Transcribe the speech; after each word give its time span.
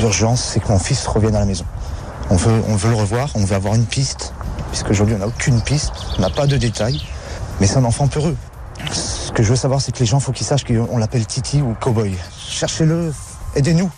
L'urgence, 0.00 0.42
c'est 0.42 0.60
que 0.60 0.68
mon 0.68 0.78
fils 0.78 1.06
revienne 1.06 1.34
à 1.36 1.40
la 1.40 1.46
maison. 1.46 1.64
On 2.28 2.36
veut, 2.36 2.90
le 2.90 2.94
revoir, 2.94 3.30
on 3.34 3.44
veut 3.44 3.56
avoir 3.56 3.74
une 3.74 3.86
piste, 3.86 4.34
puisqu'aujourd'hui 4.70 5.14
on 5.14 5.18
n'a 5.18 5.26
aucune 5.26 5.60
piste, 5.62 5.92
on 6.18 6.20
n'a 6.20 6.30
pas 6.30 6.46
de 6.46 6.56
détails, 6.56 7.00
mais 7.60 7.66
c'est 7.66 7.78
un 7.78 7.84
enfant 7.84 8.06
peureux. 8.08 8.36
Ce 8.92 9.32
que 9.32 9.42
je 9.42 9.48
veux 9.48 9.56
savoir, 9.56 9.80
c'est 9.80 9.92
que 9.92 10.00
les 10.00 10.06
gens, 10.06 10.20
faut 10.20 10.32
qu'ils 10.32 10.46
sachent 10.46 10.64
qu'on 10.64 10.98
l'appelle 10.98 11.24
Titi 11.24 11.62
ou 11.62 11.74
Cowboy. 11.80 12.14
Cherchez-le, 12.48 13.14
aidez-nous. 13.54 13.90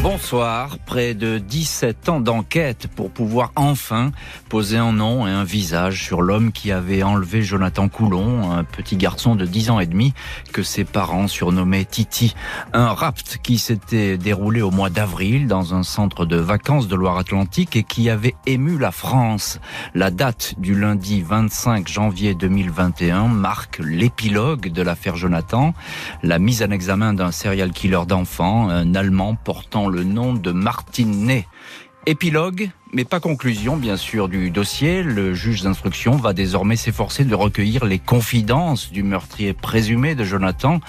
Bonsoir. 0.00 0.78
Près 0.86 1.14
de 1.14 1.38
17 1.38 2.08
ans 2.08 2.20
d'enquête 2.20 2.86
pour 2.94 3.10
pouvoir 3.10 3.50
enfin 3.56 4.12
poser 4.48 4.76
un 4.76 4.92
nom 4.92 5.26
et 5.26 5.30
un 5.30 5.42
visage 5.42 6.04
sur 6.04 6.22
l'homme 6.22 6.52
qui 6.52 6.70
avait 6.70 7.02
enlevé 7.02 7.42
Jonathan 7.42 7.88
Coulon, 7.88 8.52
un 8.52 8.62
petit 8.62 8.96
garçon 8.96 9.34
de 9.34 9.44
10 9.44 9.70
ans 9.70 9.80
et 9.80 9.86
demi 9.86 10.14
que 10.52 10.62
ses 10.62 10.84
parents 10.84 11.26
surnommaient 11.26 11.84
Titi. 11.84 12.36
Un 12.72 12.92
rapt 12.92 13.38
qui 13.42 13.58
s'était 13.58 14.16
déroulé 14.16 14.62
au 14.62 14.70
mois 14.70 14.88
d'avril 14.88 15.48
dans 15.48 15.74
un 15.74 15.82
centre 15.82 16.26
de 16.26 16.36
vacances 16.36 16.86
de 16.86 16.94
Loire-Atlantique 16.94 17.74
et 17.74 17.82
qui 17.82 18.08
avait 18.08 18.36
ému 18.46 18.78
la 18.78 18.92
France. 18.92 19.58
La 19.94 20.12
date 20.12 20.54
du 20.58 20.78
lundi 20.78 21.22
25 21.22 21.88
janvier 21.88 22.34
2021 22.34 23.26
marque 23.26 23.80
l'épilogue 23.80 24.70
de 24.70 24.82
l'affaire 24.82 25.16
Jonathan, 25.16 25.74
la 26.22 26.38
mise 26.38 26.62
en 26.62 26.70
examen 26.70 27.14
d'un 27.14 27.32
serial 27.32 27.72
killer 27.72 28.06
d'enfants, 28.06 28.68
un 28.68 28.94
Allemand 28.94 29.34
portant 29.34 29.87
le 29.88 30.04
nom 30.04 30.34
de 30.34 30.52
Martine 30.52 31.24
Ney. 31.24 31.46
Épilogue 32.06 32.70
mais 32.92 33.04
pas 33.04 33.20
conclusion, 33.20 33.76
bien 33.76 33.96
sûr, 33.96 34.28
du 34.28 34.50
dossier. 34.50 35.02
Le 35.02 35.34
juge 35.34 35.62
d'instruction 35.62 36.12
va 36.12 36.32
désormais 36.32 36.76
s'efforcer 36.76 37.24
de 37.24 37.34
recueillir 37.34 37.84
les 37.84 37.98
confidences 37.98 38.90
du 38.90 39.02
meurtrier 39.02 39.52
présumé 39.52 40.14
de 40.14 40.24
Jonathan, 40.24 40.80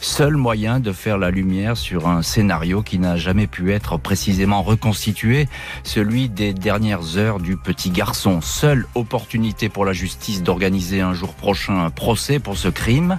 seul 0.00 0.36
moyen 0.36 0.78
de 0.78 0.92
faire 0.92 1.18
la 1.18 1.30
lumière 1.30 1.76
sur 1.76 2.08
un 2.08 2.22
scénario 2.22 2.82
qui 2.82 2.98
n'a 2.98 3.16
jamais 3.16 3.46
pu 3.46 3.72
être 3.72 3.98
précisément 3.98 4.62
reconstitué, 4.62 5.48
celui 5.82 6.28
des 6.28 6.52
dernières 6.52 7.16
heures 7.16 7.40
du 7.40 7.56
petit 7.56 7.90
garçon. 7.90 8.40
Seule 8.40 8.86
opportunité 8.94 9.68
pour 9.68 9.84
la 9.84 9.92
justice 9.92 10.42
d'organiser 10.42 11.00
un 11.00 11.14
jour 11.14 11.34
prochain 11.34 11.84
un 11.84 11.90
procès 11.90 12.38
pour 12.38 12.56
ce 12.56 12.68
crime. 12.68 13.18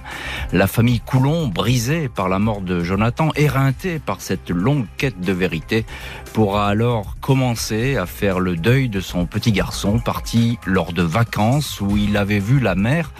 La 0.52 0.66
famille 0.66 1.00
Coulon, 1.00 1.48
brisée 1.48 2.08
par 2.08 2.28
la 2.28 2.38
mort 2.38 2.62
de 2.62 2.82
Jonathan, 2.82 3.30
éreintée 3.36 3.98
par 3.98 4.22
cette 4.22 4.50
longue 4.50 4.86
quête 4.96 5.20
de 5.20 5.32
vérité, 5.32 5.84
pourra 6.32 6.68
alors 6.68 7.16
commencer 7.20 7.96
à 7.96 8.06
faire 8.06 8.29
le 8.38 8.56
deuil 8.56 8.88
de 8.88 9.00
son 9.00 9.26
petit 9.26 9.50
garçon 9.50 9.98
parti 9.98 10.58
lors 10.66 10.92
de 10.92 11.02
vacances 11.02 11.80
où 11.80 11.96
il 11.96 12.16
avait 12.16 12.38
vu 12.38 12.60
la 12.60 12.74
mer 12.74 13.10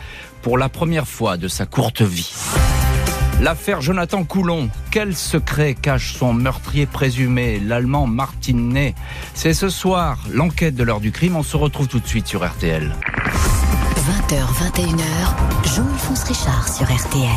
pour 0.43 0.59
la 0.59 0.69
première 0.69 1.09
fois 1.09 1.37
de 1.37 1.49
sa 1.49 1.67
courte 1.67 2.03
vie. 2.03 2.33
L'affaire 3.41 3.81
Jonathan 3.81 4.23
Coulon, 4.25 4.69
quel 4.91 5.17
secret 5.17 5.75
cache 5.75 6.15
son 6.15 6.35
meurtrier 6.35 6.85
présumé, 6.85 7.59
l'allemand 7.59 8.07
Martin 8.07 8.53
Ney? 8.53 8.95
C'est 9.33 9.55
ce 9.55 9.71
soir 9.71 10.19
l'enquête 10.31 10.75
de 10.75 10.85
l'heure 10.85 11.01
du 11.01 11.11
crime, 11.11 11.37
on 11.37 11.43
se 11.43 11.57
retrouve 11.57 11.89
tout 11.89 12.01
de 12.01 12.07
suite 12.07 12.27
sur 12.27 12.47
RTL. 12.47 12.95
20h, 14.29 14.43
21h, 14.75 15.75
Jean-Alphonse 15.75 16.25
Richard 16.25 16.69
sur 16.69 16.85
RTL. 16.85 17.31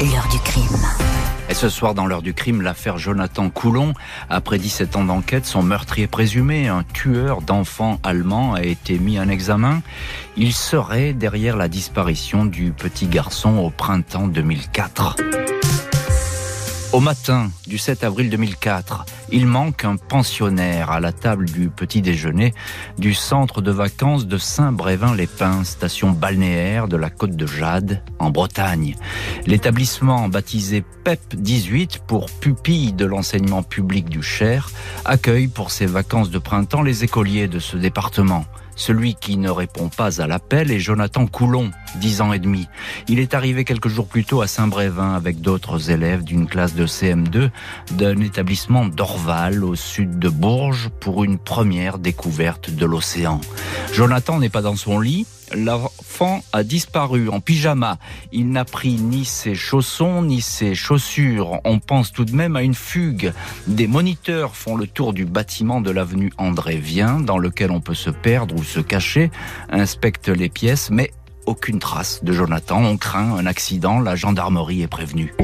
L'heure 0.00 0.28
du 0.30 0.38
crime. 0.38 1.17
Et 1.50 1.54
ce 1.54 1.70
soir, 1.70 1.94
dans 1.94 2.06
l'heure 2.06 2.20
du 2.20 2.34
crime, 2.34 2.60
l'affaire 2.60 2.98
Jonathan 2.98 3.48
Coulon. 3.48 3.94
Après 4.28 4.58
17 4.58 4.96
ans 4.96 5.04
d'enquête, 5.04 5.46
son 5.46 5.62
meurtrier 5.62 6.06
présumé, 6.06 6.68
un 6.68 6.84
tueur 6.92 7.40
d'enfants 7.40 7.98
allemand, 8.02 8.52
a 8.52 8.62
été 8.62 8.98
mis 8.98 9.18
en 9.18 9.28
examen. 9.30 9.80
Il 10.36 10.52
serait 10.52 11.14
derrière 11.14 11.56
la 11.56 11.68
disparition 11.68 12.44
du 12.44 12.72
petit 12.72 13.06
garçon 13.06 13.56
au 13.56 13.70
printemps 13.70 14.28
2004. 14.28 15.16
Au 16.90 17.00
matin 17.00 17.50
du 17.66 17.76
7 17.76 18.02
avril 18.02 18.30
2004, 18.30 19.04
il 19.30 19.46
manque 19.46 19.84
un 19.84 19.96
pensionnaire 19.96 20.90
à 20.90 21.00
la 21.00 21.12
table 21.12 21.44
du 21.44 21.68
petit 21.68 22.00
déjeuner 22.00 22.54
du 22.96 23.12
centre 23.12 23.60
de 23.60 23.70
vacances 23.70 24.26
de 24.26 24.38
Saint-Brévin-les-Pins, 24.38 25.64
station 25.64 26.12
balnéaire 26.12 26.88
de 26.88 26.96
la 26.96 27.10
côte 27.10 27.36
de 27.36 27.46
Jade, 27.46 28.02
en 28.18 28.30
Bretagne. 28.30 28.96
L'établissement 29.44 30.30
baptisé 30.30 30.82
PEP 31.04 31.34
18 31.36 32.04
pour 32.06 32.30
pupille 32.30 32.94
de 32.94 33.04
l'enseignement 33.04 33.62
public 33.62 34.08
du 34.08 34.22
Cher 34.22 34.70
accueille 35.04 35.48
pour 35.48 35.70
ses 35.70 35.86
vacances 35.86 36.30
de 36.30 36.38
printemps 36.38 36.82
les 36.82 37.04
écoliers 37.04 37.48
de 37.48 37.58
ce 37.58 37.76
département. 37.76 38.46
Celui 38.78 39.16
qui 39.16 39.36
ne 39.36 39.50
répond 39.50 39.88
pas 39.88 40.22
à 40.22 40.28
l'appel 40.28 40.70
est 40.70 40.78
Jonathan 40.78 41.26
Coulon, 41.26 41.72
10 41.96 42.20
ans 42.20 42.32
et 42.32 42.38
demi. 42.38 42.68
Il 43.08 43.18
est 43.18 43.34
arrivé 43.34 43.64
quelques 43.64 43.88
jours 43.88 44.06
plus 44.06 44.24
tôt 44.24 44.40
à 44.40 44.46
Saint-Brévin 44.46 45.14
avec 45.14 45.40
d'autres 45.40 45.90
élèves 45.90 46.22
d'une 46.22 46.46
classe 46.46 46.74
de 46.74 46.86
CM2 46.86 47.50
d'un 47.90 48.20
établissement 48.20 48.86
d'Orval 48.86 49.64
au 49.64 49.74
sud 49.74 50.20
de 50.20 50.28
Bourges 50.28 50.90
pour 51.00 51.24
une 51.24 51.38
première 51.38 51.98
découverte 51.98 52.70
de 52.70 52.86
l'océan. 52.86 53.40
Jonathan 53.92 54.38
n'est 54.38 54.48
pas 54.48 54.62
dans 54.62 54.76
son 54.76 55.00
lit, 55.00 55.26
l'enfant 55.54 56.42
a 56.52 56.62
disparu 56.62 57.28
en 57.28 57.40
pyjama. 57.40 57.98
Il 58.32 58.50
n'a 58.50 58.64
pris 58.64 58.94
ni 58.94 59.24
ses 59.24 59.54
chaussons 59.54 60.22
ni 60.22 60.40
ses 60.40 60.74
chaussures. 60.74 61.60
On 61.64 61.78
pense 61.78 62.12
tout 62.12 62.24
de 62.24 62.34
même 62.34 62.56
à 62.56 62.62
une 62.62 62.74
fugue. 62.74 63.32
Des 63.66 63.86
moniteurs 63.86 64.56
font 64.56 64.76
le 64.76 64.86
tour 64.86 65.12
du 65.12 65.24
bâtiment 65.24 65.80
de 65.80 65.90
l'avenue 65.90 66.32
André 66.38 66.76
Vien, 66.76 67.20
dans 67.20 67.38
lequel 67.38 67.70
on 67.70 67.80
peut 67.80 67.94
se 67.94 68.10
perdre 68.10 68.54
ou 68.56 68.62
se 68.62 68.80
cacher, 68.80 69.30
inspectent 69.70 70.28
les 70.28 70.48
pièces, 70.48 70.90
mais 70.90 71.12
aucune 71.46 71.78
trace 71.78 72.22
de 72.22 72.32
Jonathan. 72.32 72.84
On 72.84 72.96
craint 72.96 73.36
un 73.36 73.46
accident, 73.46 74.00
la 74.00 74.16
gendarmerie 74.16 74.82
est 74.82 74.88
prévenue. 74.88 75.34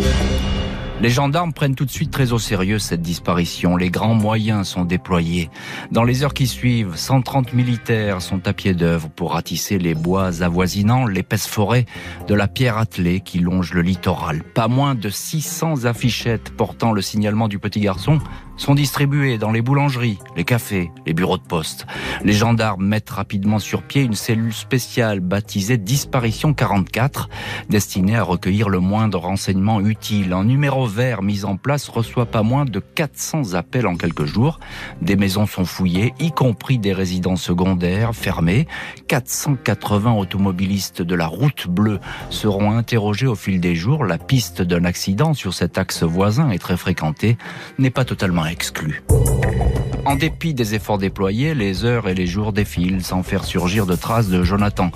Les 1.04 1.10
gendarmes 1.10 1.52
prennent 1.52 1.74
tout 1.74 1.84
de 1.84 1.90
suite 1.90 2.10
très 2.10 2.32
au 2.32 2.38
sérieux 2.38 2.78
cette 2.78 3.02
disparition. 3.02 3.76
Les 3.76 3.90
grands 3.90 4.14
moyens 4.14 4.68
sont 4.68 4.86
déployés. 4.86 5.50
Dans 5.92 6.02
les 6.02 6.24
heures 6.24 6.32
qui 6.32 6.46
suivent, 6.46 6.96
130 6.96 7.52
militaires 7.52 8.22
sont 8.22 8.48
à 8.48 8.54
pied 8.54 8.72
d'œuvre 8.72 9.10
pour 9.10 9.34
ratisser 9.34 9.76
les 9.76 9.94
bois 9.94 10.42
avoisinants, 10.42 11.04
l'épaisse 11.04 11.46
forêt 11.46 11.84
de 12.26 12.32
la 12.32 12.48
pierre 12.48 12.78
attelée 12.78 13.20
qui 13.20 13.40
longe 13.40 13.74
le 13.74 13.82
littoral. 13.82 14.42
Pas 14.54 14.66
moins 14.66 14.94
de 14.94 15.10
600 15.10 15.84
affichettes 15.84 16.56
portant 16.56 16.92
le 16.92 17.02
signalement 17.02 17.48
du 17.48 17.58
petit 17.58 17.80
garçon 17.80 18.18
sont 18.56 18.74
distribués 18.74 19.38
dans 19.38 19.50
les 19.50 19.62
boulangeries, 19.62 20.18
les 20.36 20.44
cafés, 20.44 20.90
les 21.06 21.14
bureaux 21.14 21.38
de 21.38 21.42
poste. 21.42 21.86
Les 22.24 22.32
gendarmes 22.32 22.86
mettent 22.86 23.10
rapidement 23.10 23.58
sur 23.58 23.82
pied 23.82 24.02
une 24.02 24.14
cellule 24.14 24.52
spéciale 24.52 25.20
baptisée 25.20 25.78
Disparition 25.78 26.54
44, 26.54 27.28
destinée 27.68 28.16
à 28.16 28.22
recueillir 28.22 28.68
le 28.68 28.80
moindre 28.80 29.18
renseignement 29.18 29.80
utile. 29.80 30.32
Un 30.32 30.44
numéro 30.44 30.86
vert 30.86 31.22
mis 31.22 31.44
en 31.44 31.56
place 31.56 31.88
reçoit 31.88 32.26
pas 32.26 32.42
moins 32.42 32.64
de 32.64 32.80
400 32.80 33.54
appels 33.54 33.86
en 33.86 33.96
quelques 33.96 34.24
jours. 34.24 34.60
Des 35.02 35.16
maisons 35.16 35.46
sont 35.46 35.64
fouillées, 35.64 36.14
y 36.20 36.30
compris 36.30 36.78
des 36.78 36.92
résidences 36.92 37.42
secondaires 37.42 38.14
fermées. 38.14 38.66
480 39.08 40.14
automobilistes 40.14 41.02
de 41.02 41.14
la 41.14 41.26
route 41.26 41.66
bleue 41.68 42.00
seront 42.30 42.72
interrogés 42.72 43.26
au 43.26 43.34
fil 43.34 43.60
des 43.60 43.74
jours. 43.74 44.04
La 44.04 44.18
piste 44.18 44.62
d'un 44.62 44.84
accident 44.84 45.34
sur 45.34 45.54
cet 45.54 45.78
axe 45.78 46.02
voisin 46.02 46.50
est 46.50 46.58
très 46.58 46.76
fréquentée, 46.76 47.36
n'est 47.78 47.90
pas 47.90 48.04
totalement 48.04 48.43
exclu. 48.50 49.02
En 50.06 50.16
dépit 50.16 50.52
des 50.52 50.74
efforts 50.74 50.98
déployés, 50.98 51.54
les 51.54 51.86
heures 51.86 52.08
et 52.08 52.14
les 52.14 52.26
jours 52.26 52.52
défilent 52.52 53.02
sans 53.02 53.22
faire 53.22 53.44
surgir 53.44 53.86
de 53.86 53.94
traces 53.94 54.28
de 54.28 54.42
Jonathan. 54.42 54.90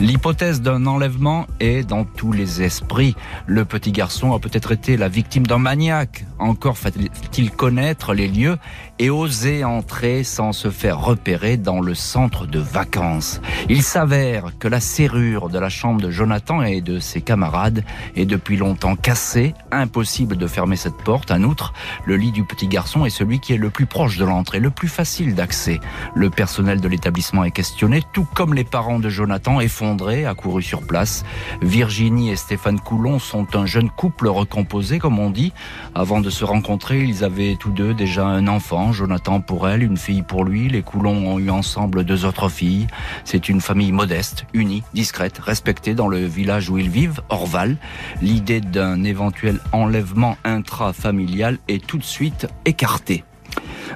L'hypothèse 0.00 0.60
d'un 0.60 0.86
enlèvement 0.86 1.46
est 1.60 1.82
dans 1.82 2.04
tous 2.04 2.32
les 2.32 2.62
esprits. 2.62 3.16
Le 3.46 3.64
petit 3.64 3.90
garçon 3.90 4.34
a 4.34 4.38
peut-être 4.38 4.72
été 4.72 4.98
la 4.98 5.08
victime 5.08 5.46
d'un 5.46 5.58
maniaque. 5.58 6.26
Encore 6.38 6.76
faut-il 6.76 7.50
connaître 7.50 8.12
les 8.12 8.28
lieux 8.28 8.58
et 9.00 9.08
oser 9.08 9.64
entrer 9.64 10.24
sans 10.24 10.52
se 10.52 10.70
faire 10.70 11.00
repérer 11.00 11.56
dans 11.56 11.80
le 11.80 11.94
centre 11.94 12.44
de 12.44 12.58
vacances. 12.58 13.40
Il 13.70 13.82
s'avère 13.82 14.52
que 14.58 14.68
la 14.68 14.78
serrure 14.78 15.48
de 15.48 15.58
la 15.58 15.70
chambre 15.70 16.02
de 16.02 16.10
Jonathan 16.10 16.60
et 16.60 16.82
de 16.82 16.98
ses 16.98 17.22
camarades 17.22 17.82
est 18.14 18.26
depuis 18.26 18.58
longtemps 18.58 18.96
cassée. 18.96 19.54
Impossible 19.72 20.36
de 20.36 20.46
fermer 20.46 20.76
cette 20.76 20.98
porte. 20.98 21.30
En 21.30 21.42
outre, 21.44 21.72
le 22.04 22.16
lit 22.16 22.30
du 22.30 22.44
petit 22.44 22.68
garçon 22.68 23.06
est 23.06 23.10
celui 23.10 23.40
qui 23.40 23.54
est 23.54 23.56
le 23.56 23.70
plus 23.70 23.86
proche 23.86 24.18
de 24.18 24.24
l'entrée 24.26 24.60
le 24.60 24.68
plus 24.68 24.88
facile 24.88 25.34
d'accès. 25.34 25.80
Le 26.14 26.28
personnel 26.28 26.82
de 26.82 26.88
l'établissement 26.88 27.44
est 27.44 27.52
questionné, 27.52 28.02
tout 28.12 28.26
comme 28.34 28.52
les 28.52 28.64
parents 28.64 28.98
de 28.98 29.08
Jonathan, 29.08 29.60
effondrés, 29.60 30.26
accourus 30.26 30.62
sur 30.62 30.82
place. 30.82 31.24
Virginie 31.62 32.32
et 32.32 32.36
Stéphane 32.36 32.78
Coulon 32.78 33.18
sont 33.18 33.56
un 33.56 33.64
jeune 33.64 33.88
couple 33.88 34.28
recomposé, 34.28 34.98
comme 34.98 35.18
on 35.18 35.30
dit. 35.30 35.54
Avant 35.94 36.20
de 36.20 36.28
se 36.28 36.44
rencontrer, 36.44 37.02
ils 37.02 37.24
avaient 37.24 37.56
tous 37.58 37.70
deux 37.70 37.94
déjà 37.94 38.26
un 38.26 38.46
enfant, 38.46 38.89
Jonathan 38.92 39.40
pour 39.40 39.68
elle, 39.68 39.82
une 39.82 39.96
fille 39.96 40.22
pour 40.22 40.44
lui. 40.44 40.68
Les 40.68 40.82
Coulons 40.82 41.28
ont 41.28 41.38
eu 41.38 41.50
ensemble 41.50 42.04
deux 42.04 42.24
autres 42.24 42.48
filles. 42.48 42.86
C'est 43.24 43.48
une 43.48 43.60
famille 43.60 43.92
modeste, 43.92 44.44
unie, 44.54 44.82
discrète, 44.94 45.38
respectée 45.38 45.94
dans 45.94 46.08
le 46.08 46.24
village 46.26 46.70
où 46.70 46.78
ils 46.78 46.90
vivent, 46.90 47.20
Orval. 47.28 47.76
L'idée 48.22 48.60
d'un 48.60 49.04
éventuel 49.04 49.60
enlèvement 49.72 50.36
intrafamilial 50.44 51.58
est 51.68 51.84
tout 51.84 51.98
de 51.98 52.04
suite 52.04 52.46
écartée. 52.64 53.24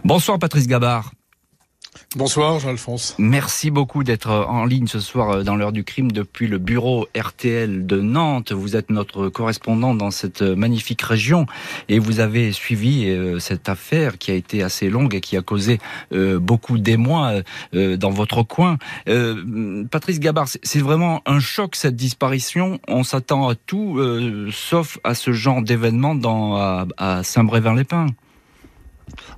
Bonsoir 0.05 0.39
Patrice 0.39 0.67
Gabard. 0.67 1.13
Bonsoir 2.17 2.61
Jean-Alphonse. 2.61 3.17
Merci 3.19 3.71
beaucoup 3.71 4.05
d'être 4.05 4.31
en 4.31 4.65
ligne 4.65 4.87
ce 4.87 5.01
soir 5.01 5.31
euh, 5.31 5.43
dans 5.43 5.57
l'heure 5.57 5.73
du 5.73 5.85
crime 5.85 6.13
depuis 6.13 6.47
le 6.47 6.59
bureau 6.59 7.09
RTL 7.17 7.87
de 7.87 8.01
Nantes. 8.01 8.53
Vous 8.53 8.77
êtes 8.77 8.91
notre 8.91 9.29
correspondant 9.29 9.95
dans 9.95 10.11
cette 10.11 10.43
magnifique 10.43 11.03
région 11.03 11.47
et 11.89 11.99
vous 11.99 12.21
avez 12.21 12.53
suivi 12.53 13.09
euh, 13.09 13.39
cette 13.39 13.69
affaire 13.69 14.19
qui 14.19 14.31
a 14.31 14.35
été 14.35 14.63
assez 14.63 14.89
longue 14.89 15.15
et 15.15 15.21
qui 15.21 15.37
a 15.37 15.43
causé 15.43 15.81
euh, 16.13 16.39
beaucoup 16.39 16.79
d'émoi 16.79 17.43
dans 17.73 18.11
votre 18.11 18.43
coin. 18.43 18.79
Patrice 19.91 20.21
Gabard, 20.21 20.49
c'est 20.49 20.81
vraiment 20.81 21.23
un 21.27 21.41
choc 21.41 21.77
cette 21.77 21.97
disparition. 21.97 22.79
On 22.89 23.03
s'attend 23.03 23.49
à 23.49 23.55
tout 23.55 24.01
sauf 24.53 24.99
à 25.05 25.15
ce 25.15 25.33
genre 25.33 25.63
d'événement 25.63 26.17
à 26.97 27.23
Saint-Brévin-les-Pins. 27.23 28.07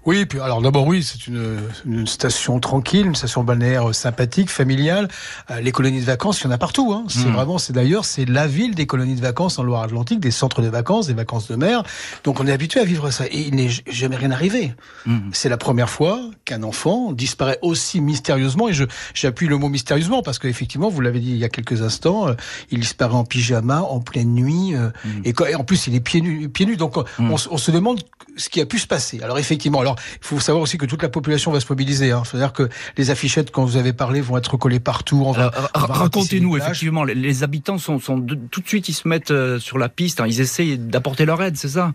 Oui, 0.07 0.25
puis 0.25 0.39
alors 0.39 0.63
d'abord 0.63 0.87
oui, 0.87 1.03
c'est 1.03 1.27
une, 1.27 1.59
une, 1.85 2.07
station 2.07 2.61
tranquille, 2.61 3.07
une 3.07 3.17
station 3.17 3.43
balnéaire 3.43 3.93
sympathique, 3.93 4.51
familiale. 4.51 5.09
Euh, 5.51 5.61
les 5.61 5.73
colonies 5.73 5.99
de 5.99 6.05
vacances, 6.05 6.41
il 6.41 6.45
y 6.45 6.47
en 6.47 6.53
a 6.53 6.59
partout. 6.59 6.93
Hein. 6.93 7.05
C'est 7.09 7.27
hmm. 7.27 7.33
vraiment, 7.33 7.59
c'est 7.59 7.73
d'ailleurs, 7.73 8.05
c'est 8.05 8.25
la 8.25 8.47
ville 8.47 8.77
des 8.77 8.87
colonies 8.87 9.17
de 9.17 9.21
vacances 9.21 9.59
en 9.59 9.65
Loire-Atlantique, 9.65 10.21
des 10.21 10.31
centres 10.31 10.63
de 10.63 10.69
vacances, 10.69 11.09
des 11.09 11.15
vacances 11.15 11.49
de 11.49 11.57
mer. 11.57 11.83
Donc 12.23 12.39
on 12.39 12.47
est 12.47 12.53
habitué 12.53 12.79
à 12.79 12.85
vivre 12.85 13.11
ça. 13.11 13.27
Et 13.27 13.49
il 13.49 13.57
n'est 13.57 13.69
jamais 13.89 14.15
rien 14.15 14.31
arrivé. 14.31 14.75
Hmm. 15.07 15.31
C'est 15.33 15.49
la 15.49 15.57
première 15.57 15.91
fois 15.91 16.21
qu'un 16.45 16.63
enfant 16.63 17.13
disparaît 17.13 17.59
aussi 17.63 18.01
mystérieusement. 18.01 18.69
Et 18.69 18.75
je 18.75 18.85
j'appuie 19.13 19.49
le 19.49 19.59
mot 19.59 19.69
mystérieusement 19.69 20.23
parce 20.23 20.39
qu'effectivement, 20.39 20.89
vous 20.89 21.01
l'avez 21.01 21.19
dit 21.19 21.31
il 21.31 21.39
y 21.39 21.45
a 21.45 21.49
quelques 21.49 21.83
instants, 21.83 22.29
euh, 22.29 22.35
il 22.71 22.79
disparaît 22.79 23.15
en 23.15 23.25
pyjama 23.25 23.83
en 23.83 23.99
pleine 23.99 24.33
nuit. 24.33 24.77
Euh, 24.77 24.91
hmm. 25.05 25.23
et, 25.25 25.55
en 25.57 25.65
plus, 25.65 25.89
il 25.89 25.97
est 25.97 26.01
pieds 26.01 26.21
nus. 26.21 26.49
Pieds 26.49 26.67
nus 26.67 26.77
donc 26.77 26.97
on, 26.97 27.07
on 27.19 27.59
se 27.59 27.71
demande 27.73 27.99
ce 28.37 28.49
qui 28.49 28.61
a 28.61 28.67
pu 28.67 28.79
se 28.79 28.87
passer. 28.87 29.21
Alors 29.23 29.39
effectivement, 29.39 29.81
alors 29.81 29.96
il 30.21 30.27
faut 30.27 30.41
savoir 30.41 30.63
aussi 30.63 30.79
que 30.79 30.87
toute 30.87 31.03
la 31.03 31.09
population 31.09 31.51
va 31.51 31.61
se 31.61 31.67
mobiliser. 31.69 32.11
Hein. 32.11 32.23
C'est-à-dire 32.25 32.53
que 32.53 32.69
les 32.97 33.11
affichettes, 33.11 33.51
quand 33.51 33.65
vous 33.65 33.77
avez 33.77 33.93
parlé, 33.93 34.21
vont 34.21 34.37
être 34.37 34.57
collées 34.57 34.81
partout. 34.81 35.35
Racontez-nous 35.75 36.57
effectivement, 36.57 37.05
les, 37.05 37.43
habitants 37.43 37.79
sont, 37.79 37.99
sont 37.99 38.21
tout 38.21 38.61
de 38.61 38.69
suite 38.69 38.89
ils 38.89 38.95
se 38.95 39.07
mettent 39.07 39.31
euh, 39.31 39.59
sur 39.59 39.79
la 39.79 39.89
piste, 39.89 40.21
hein. 40.21 40.27
ils 40.27 40.41
essayent 40.41 40.79
d'apporter 40.79 41.27
leur 41.27 41.43
aide, 41.43 41.57
c'est 41.57 41.69
ça? 41.69 41.93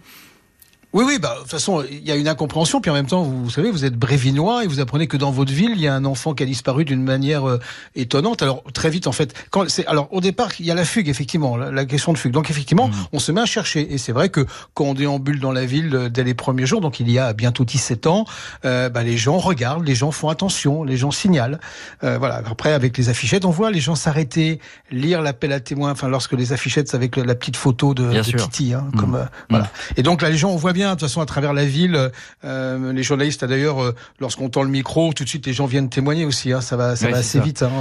Oui, 0.94 1.06
oui, 1.08 1.20
bah, 1.20 1.36
de 1.36 1.42
toute 1.42 1.52
façon, 1.52 1.84
il 1.90 2.06
y 2.06 2.12
a 2.12 2.16
une 2.16 2.28
incompréhension, 2.28 2.82
puis 2.82 2.92
en 2.92 2.94
même 2.94 3.08
temps, 3.08 3.24
vous, 3.24 3.50
savez, 3.50 3.72
vous 3.72 3.86
êtes 3.86 3.96
brévinois 3.96 4.64
et 4.64 4.68
vous 4.68 4.80
apprenez 4.80 5.08
que 5.08 5.18
dans 5.18 5.32
votre 5.32 5.54
ville, 5.54 5.72
il 5.72 5.82
y 5.82 5.88
a 5.88 5.94
un 5.94 6.04
enfant 6.04 6.34
qui 6.34 6.44
a 6.44 6.46
disparu 6.46 6.84
d'une 6.84 7.04
manière 7.04 7.48
euh, 7.48 7.60
étonnante. 7.96 8.42
Alors, 8.42 8.64
très 8.74 8.90
vite, 8.90 9.08
en 9.08 9.12
fait, 9.12 9.34
quand 9.52 9.70
c'est, 9.70 9.86
alors, 9.88 10.10
au 10.12 10.20
départ, 10.20 10.50
il 10.60 10.66
y 10.66 10.72
a 10.72 10.76
la 10.76 10.84
fugue, 10.84 11.08
effectivement, 11.08 11.56
la, 11.56 11.86
question 11.86 12.12
de 12.14 12.18
fugue. 12.18 12.34
Donc, 12.34 12.50
effectivement, 12.50 12.90
mmh. 12.90 12.94
on 13.14 13.20
se 13.20 13.32
met 13.32 13.42
à 13.42 13.46
chercher. 13.46 13.94
Et 13.94 13.98
c'est 13.98 14.12
vrai 14.12 14.30
que 14.30 14.46
quand 14.74 14.86
on 14.86 14.94
déambule 14.94 15.40
dans 15.40 15.52
la 15.52 15.66
ville 15.66 15.96
euh, 15.96 16.10
dès 16.10 16.24
les 16.24 16.34
premiers 16.34 16.66
jours, 16.66 16.82
donc 16.82 17.00
il 17.00 17.10
y 17.10 17.20
a 17.20 17.34
bientôt 17.34 17.64
17 17.64 18.08
ans, 18.08 18.26
euh, 18.66 18.90
bah, 18.90 19.04
les 19.04 19.18
gens 19.18 19.38
regardent, 19.38 19.86
les 19.86 19.96
gens 19.96 20.12
font 20.12 20.30
attention, 20.30 20.84
les 20.84 20.98
gens 20.98 21.12
signalent. 21.12 21.60
Euh, 22.04 22.18
voilà. 22.18 22.42
Après, 22.46 22.74
avec 22.74 22.98
les 22.98 23.10
affichettes, 23.10 23.46
on 23.46 23.50
voit 23.52 23.72
les 23.72 23.80
gens 23.80 23.96
s'arrêter, 23.96 24.60
lire 24.92 25.22
l'appel 25.22 25.54
à 25.54 25.60
témoins, 25.60 25.92
enfin, 25.92 26.10
lorsque 26.10 26.34
les 26.34 26.54
affichettes 26.54 26.94
avec 26.94 27.16
la 27.16 27.36
petite 27.36 27.56
photo 27.56 27.94
de, 27.94 28.12
de 28.12 28.22
Titi, 28.22 28.74
hein, 28.74 28.88
mmh. 28.92 28.98
comme, 28.98 29.16
euh, 29.16 29.26
voilà. 29.50 29.66
Mmh. 29.66 29.94
Et 29.98 30.04
donc, 30.04 30.22
là, 30.22 30.30
les 30.30 30.38
gens, 30.38 30.50
on 30.52 30.58
voit 30.58 30.74
bien 30.74 30.81
de 30.90 30.92
toute 30.92 31.02
façon 31.02 31.22
à 31.22 31.26
travers 31.26 31.54
la 31.54 31.66
ville. 31.66 32.12
Euh, 32.44 32.94
les 32.94 33.04
journalistes, 33.04 33.46
d'ailleurs, 33.46 33.82
euh, 33.82 33.96
lorsqu'on 34.20 34.50
tend 34.50 34.64
le 34.64 34.70
micro, 34.70 35.14
tout 35.14 35.24
de 35.24 35.30
suite 35.30 35.46
les 35.46 35.54
gens 35.54 35.66
viennent 35.66 35.90
témoigner 35.90 36.26
aussi. 36.26 36.52
Hein, 36.52 36.62
ça 36.62 36.76
va, 36.76 36.96
ça 36.96 37.10
va 37.10 37.18
assez 37.18 37.40
vite 37.40 37.64
hein, 37.64 37.72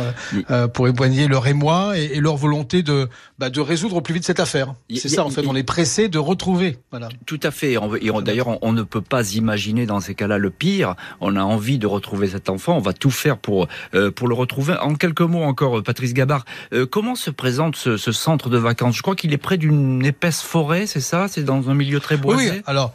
euh, 0.50 0.68
pour 0.68 0.88
éloigner 0.88 1.28
leur 1.28 1.46
émoi 1.46 1.98
et, 1.98 2.16
et 2.16 2.20
leur 2.20 2.36
volonté 2.36 2.82
de, 2.82 3.08
bah, 3.38 3.50
de 3.50 3.60
résoudre 3.60 3.96
au 3.96 4.00
plus 4.00 4.14
vite 4.14 4.24
cette 4.24 4.40
affaire. 4.40 4.74
C'est 4.94 5.08
ça 5.08 5.24
en 5.24 5.30
fait. 5.30 5.46
On 5.46 5.56
est 5.56 5.62
pressé 5.62 6.08
de 6.08 6.18
retrouver. 6.18 6.78
Voilà. 6.90 7.08
Tout 7.26 7.40
à 7.42 7.50
fait. 7.50 7.76
D'ailleurs, 8.22 8.58
on, 8.62 8.72
ne 8.72 8.82
peut 8.82 9.00
pas 9.00 9.32
imaginer 9.32 9.86
dans 9.86 10.00
ces 10.00 10.14
cas-là 10.14 10.38
le 10.38 10.50
pire. 10.50 10.94
On 11.20 11.36
a 11.36 11.42
envie 11.42 11.78
de 11.78 11.86
retrouver 11.86 12.28
cet 12.28 12.50
enfant. 12.50 12.76
On 12.76 12.80
va 12.80 12.92
tout 12.92 13.10
faire 13.10 13.38
pour 13.38 13.68
pour 14.14 14.28
le 14.28 14.34
retrouver. 14.34 14.74
En 14.80 14.94
quelques 14.94 15.20
mots 15.20 15.42
encore, 15.42 15.82
Patrice 15.82 16.14
Gabard, 16.14 16.44
comment 16.90 17.14
se 17.14 17.30
présente 17.30 17.76
ce, 17.76 17.96
ce 17.96 18.12
centre 18.12 18.48
de 18.48 18.58
vacances? 18.58 18.96
Je 18.96 19.02
crois 19.02 19.16
qu'il 19.16 19.32
est 19.32 19.38
près 19.38 19.56
d'une 19.56 20.04
épaisse 20.04 20.42
forêt, 20.42 20.86
c'est 20.86 21.00
ça? 21.00 21.26
C'est 21.28 21.44
dans 21.44 21.70
un 21.70 21.74
milieu 21.74 22.00
très 22.00 22.16
boisé. 22.16 22.50
Oui. 22.50 22.62
Alors. 22.66 22.89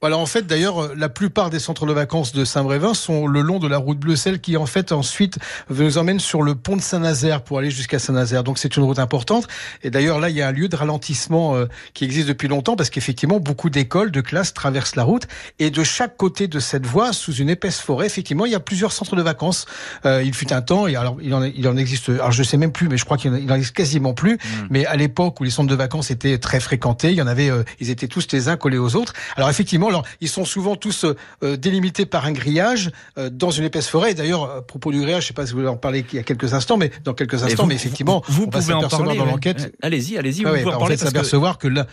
Voilà, 0.00 0.16
en 0.16 0.26
fait, 0.26 0.46
d'ailleurs, 0.46 0.80
euh, 0.80 0.94
la 0.96 1.08
plupart 1.08 1.50
des 1.50 1.58
centres 1.58 1.84
de 1.84 1.92
vacances 1.92 2.32
de 2.32 2.44
Saint-Brévin 2.44 2.94
sont 2.94 3.26
le 3.26 3.40
long 3.40 3.58
de 3.58 3.66
la 3.66 3.78
route 3.78 3.98
bleue, 3.98 4.14
celle 4.14 4.40
qui, 4.40 4.56
en 4.56 4.64
fait, 4.64 4.92
ensuite 4.92 5.40
nous 5.70 5.98
emmène 5.98 6.20
sur 6.20 6.42
le 6.42 6.54
pont 6.54 6.76
de 6.76 6.80
Saint-Nazaire 6.80 7.42
pour 7.42 7.58
aller 7.58 7.72
jusqu'à 7.72 7.98
Saint-Nazaire. 7.98 8.44
Donc, 8.44 8.58
c'est 8.58 8.76
une 8.76 8.84
route 8.84 9.00
importante. 9.00 9.48
Et 9.82 9.90
d'ailleurs, 9.90 10.20
là, 10.20 10.30
il 10.30 10.36
y 10.36 10.42
a 10.42 10.46
un 10.46 10.52
lieu 10.52 10.68
de 10.68 10.76
ralentissement 10.76 11.56
euh, 11.56 11.66
qui 11.94 12.04
existe 12.04 12.28
depuis 12.28 12.46
longtemps 12.46 12.76
parce 12.76 12.90
qu'effectivement, 12.90 13.40
beaucoup 13.40 13.70
d'écoles, 13.70 14.12
de 14.12 14.20
classes 14.20 14.54
traversent 14.54 14.94
la 14.94 15.02
route. 15.02 15.26
Et 15.58 15.70
de 15.70 15.82
chaque 15.82 16.16
côté 16.16 16.46
de 16.46 16.60
cette 16.60 16.86
voie, 16.86 17.12
sous 17.12 17.34
une 17.34 17.50
épaisse 17.50 17.80
forêt, 17.80 18.06
effectivement, 18.06 18.46
il 18.46 18.52
y 18.52 18.54
a 18.54 18.60
plusieurs 18.60 18.92
centres 18.92 19.16
de 19.16 19.22
vacances. 19.22 19.66
Euh, 20.06 20.22
il 20.22 20.32
fut 20.32 20.52
un 20.52 20.62
temps, 20.62 20.86
et 20.86 20.94
alors, 20.94 21.16
il 21.20 21.34
en, 21.34 21.42
il 21.42 21.66
en 21.66 21.76
existe, 21.76 22.08
alors 22.08 22.30
je 22.30 22.44
sais 22.44 22.56
même 22.56 22.70
plus, 22.70 22.88
mais 22.88 22.98
je 22.98 23.04
crois 23.04 23.16
qu'il 23.16 23.32
en, 23.32 23.54
existe 23.56 23.74
quasiment 23.74 24.14
plus. 24.14 24.34
Mmh. 24.34 24.66
Mais 24.70 24.86
à 24.86 24.94
l'époque 24.94 25.40
où 25.40 25.42
les 25.42 25.50
centres 25.50 25.68
de 25.68 25.74
vacances 25.74 26.12
étaient 26.12 26.38
très 26.38 26.60
fréquentés, 26.60 27.10
il 27.10 27.16
y 27.16 27.22
en 27.22 27.26
avait, 27.26 27.50
ils 27.80 27.90
étaient 27.90 28.06
tous 28.06 28.28
les 28.30 28.48
uns 28.48 28.56
collés 28.56 28.78
aux 28.78 28.94
autres. 28.94 29.12
Alors, 29.34 29.50
effectivement, 29.50 29.87
alors, 29.88 30.04
ils 30.20 30.28
sont 30.28 30.44
souvent 30.44 30.76
tous 30.76 31.04
euh, 31.04 31.56
délimités 31.56 32.06
par 32.06 32.26
un 32.26 32.32
grillage 32.32 32.90
euh, 33.16 33.30
dans 33.30 33.50
une 33.50 33.64
épaisse 33.64 33.88
forêt. 33.88 34.14
D'ailleurs, 34.14 34.50
à 34.50 34.62
propos 34.62 34.92
du 34.92 35.00
grillage, 35.00 35.22
je 35.22 35.26
ne 35.26 35.28
sais 35.28 35.34
pas 35.34 35.46
si 35.46 35.52
vous 35.52 35.58
voulez 35.58 35.70
en 35.70 35.76
parler 35.76 36.04
il 36.12 36.16
y 36.16 36.18
a 36.18 36.22
quelques 36.22 36.54
instants, 36.54 36.76
mais 36.76 36.90
dans 37.04 37.14
quelques 37.14 37.42
instants, 37.42 37.66
mais 37.66 37.74
effectivement, 37.74 38.22
vous, 38.28 38.46
pouvez 38.46 38.72
en 38.72 38.88
parler 38.88 39.16
dans 39.16 39.26
l'enquête. 39.26 39.74
Allez-y, 39.82 40.18
allez-y. 40.18 40.44
vous 40.44 40.50
pouvez 40.50 40.64
en 40.64 40.78
parler 40.78 40.96
s'apercevoir 40.96 41.58
que 41.58 41.68
là, 41.68 41.86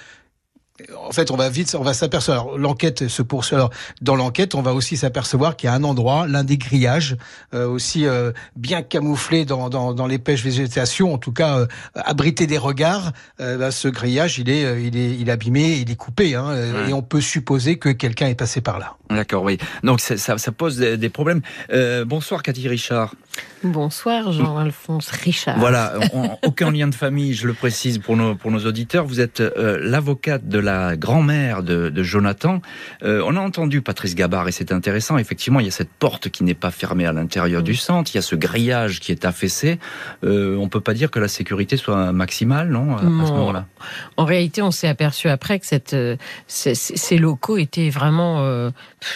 en 0.97 1.11
fait, 1.11 1.31
on 1.31 1.37
va 1.37 1.49
vite, 1.49 1.73
on 1.79 1.83
va 1.83 1.93
s'apercevoir. 1.93 2.57
L'enquête 2.57 3.07
se 3.07 3.21
poursuit. 3.21 3.55
Alors, 3.55 3.69
dans 4.01 4.15
l'enquête, 4.15 4.55
on 4.55 4.61
va 4.61 4.73
aussi 4.73 4.97
s'apercevoir 4.97 5.55
qu'il 5.55 5.67
y 5.67 5.69
a 5.69 5.73
un 5.73 5.83
endroit, 5.85 6.27
l'un 6.27 6.43
des 6.43 6.57
grillages, 6.57 7.15
euh, 7.53 7.65
aussi 7.65 8.05
euh, 8.05 8.33
bien 8.57 8.81
camouflé 8.81 9.45
dans, 9.45 9.69
dans, 9.69 9.93
dans 9.93 10.05
l'épaisse 10.05 10.41
végétation, 10.41 11.13
en 11.13 11.17
tout 11.17 11.31
cas 11.31 11.59
euh, 11.59 11.67
abrité 11.95 12.45
des 12.45 12.57
regards. 12.57 13.13
Bah, 13.39 13.71
ce 13.71 13.87
grillage, 13.87 14.39
il 14.39 14.49
est, 14.49 14.83
il 14.83 14.97
est, 14.97 15.15
il 15.15 15.29
est 15.29 15.31
abîmé, 15.31 15.77
il 15.77 15.91
est 15.91 15.95
coupé, 15.95 16.35
hein, 16.35 16.53
et 16.87 16.93
on 16.93 17.01
peut 17.01 17.21
supposer 17.21 17.77
que 17.77 17.89
quelqu'un 17.89 18.27
est 18.27 18.35
passé 18.35 18.61
par 18.61 18.79
là. 18.79 18.95
D'accord, 19.09 19.43
oui. 19.43 19.57
Donc 19.83 20.01
ça, 20.01 20.17
ça, 20.17 20.51
pose 20.51 20.77
des, 20.77 20.97
des 20.97 21.09
problèmes. 21.09 21.41
bonsoir, 22.05 22.43
Cathy 22.43 22.67
Richard. 22.67 23.13
Bonsoir 23.65 24.31
Jean-Alphonse 24.31 25.09
Richard. 25.09 25.57
Voilà, 25.57 25.93
aucun 26.43 26.71
lien 26.71 26.87
de 26.87 26.93
famille, 26.93 27.33
je 27.33 27.47
le 27.47 27.53
précise 27.53 27.97
pour 27.97 28.15
nos, 28.15 28.35
pour 28.35 28.51
nos 28.51 28.59
auditeurs. 28.59 29.05
Vous 29.05 29.19
êtes 29.19 29.39
euh, 29.39 29.79
l'avocate 29.81 30.47
de 30.47 30.59
la 30.59 30.95
grand-mère 30.95 31.63
de, 31.63 31.89
de, 31.89 32.03
Jonathan. 32.03 32.61
Euh, 33.03 33.23
on 33.25 33.35
a 33.35 33.39
entendu 33.39 33.81
Patrice 33.81 34.13
Gabard 34.13 34.47
et 34.47 34.51
c'est 34.51 34.71
intéressant. 34.71 35.17
Effectivement, 35.17 35.59
il 35.59 35.65
y 35.65 35.69
a 35.69 35.71
cette 35.71 35.89
porte 35.89 36.29
qui 36.29 36.43
n'est 36.43 36.53
pas 36.53 36.69
fermée 36.69 37.07
à 37.07 37.11
l'intérieur 37.11 37.63
du 37.63 37.75
centre. 37.75 38.11
Il 38.13 38.17
y 38.17 38.19
a 38.19 38.21
ce 38.21 38.35
grillage 38.35 38.99
qui 38.99 39.11
est 39.11 39.25
affaissé. 39.25 39.79
Euh, 40.23 40.55
on 40.57 40.69
peut 40.69 40.81
pas 40.81 40.93
dire 40.93 41.09
que 41.09 41.19
la 41.19 41.27
sécurité 41.27 41.75
soit 41.75 42.11
maximale, 42.11 42.69
non, 42.69 42.95
à, 42.95 43.01
ce 43.01 43.05
moment-là? 43.05 43.65
En 44.17 44.25
réalité, 44.25 44.61
on 44.61 44.71
s'est 44.71 44.87
aperçu 44.87 45.27
après 45.27 45.59
que 45.59 45.65
cette, 45.65 45.95
ces, 46.45 46.75
ces, 46.75 47.17
locaux 47.17 47.57
étaient 47.57 47.89
vraiment 47.89 48.71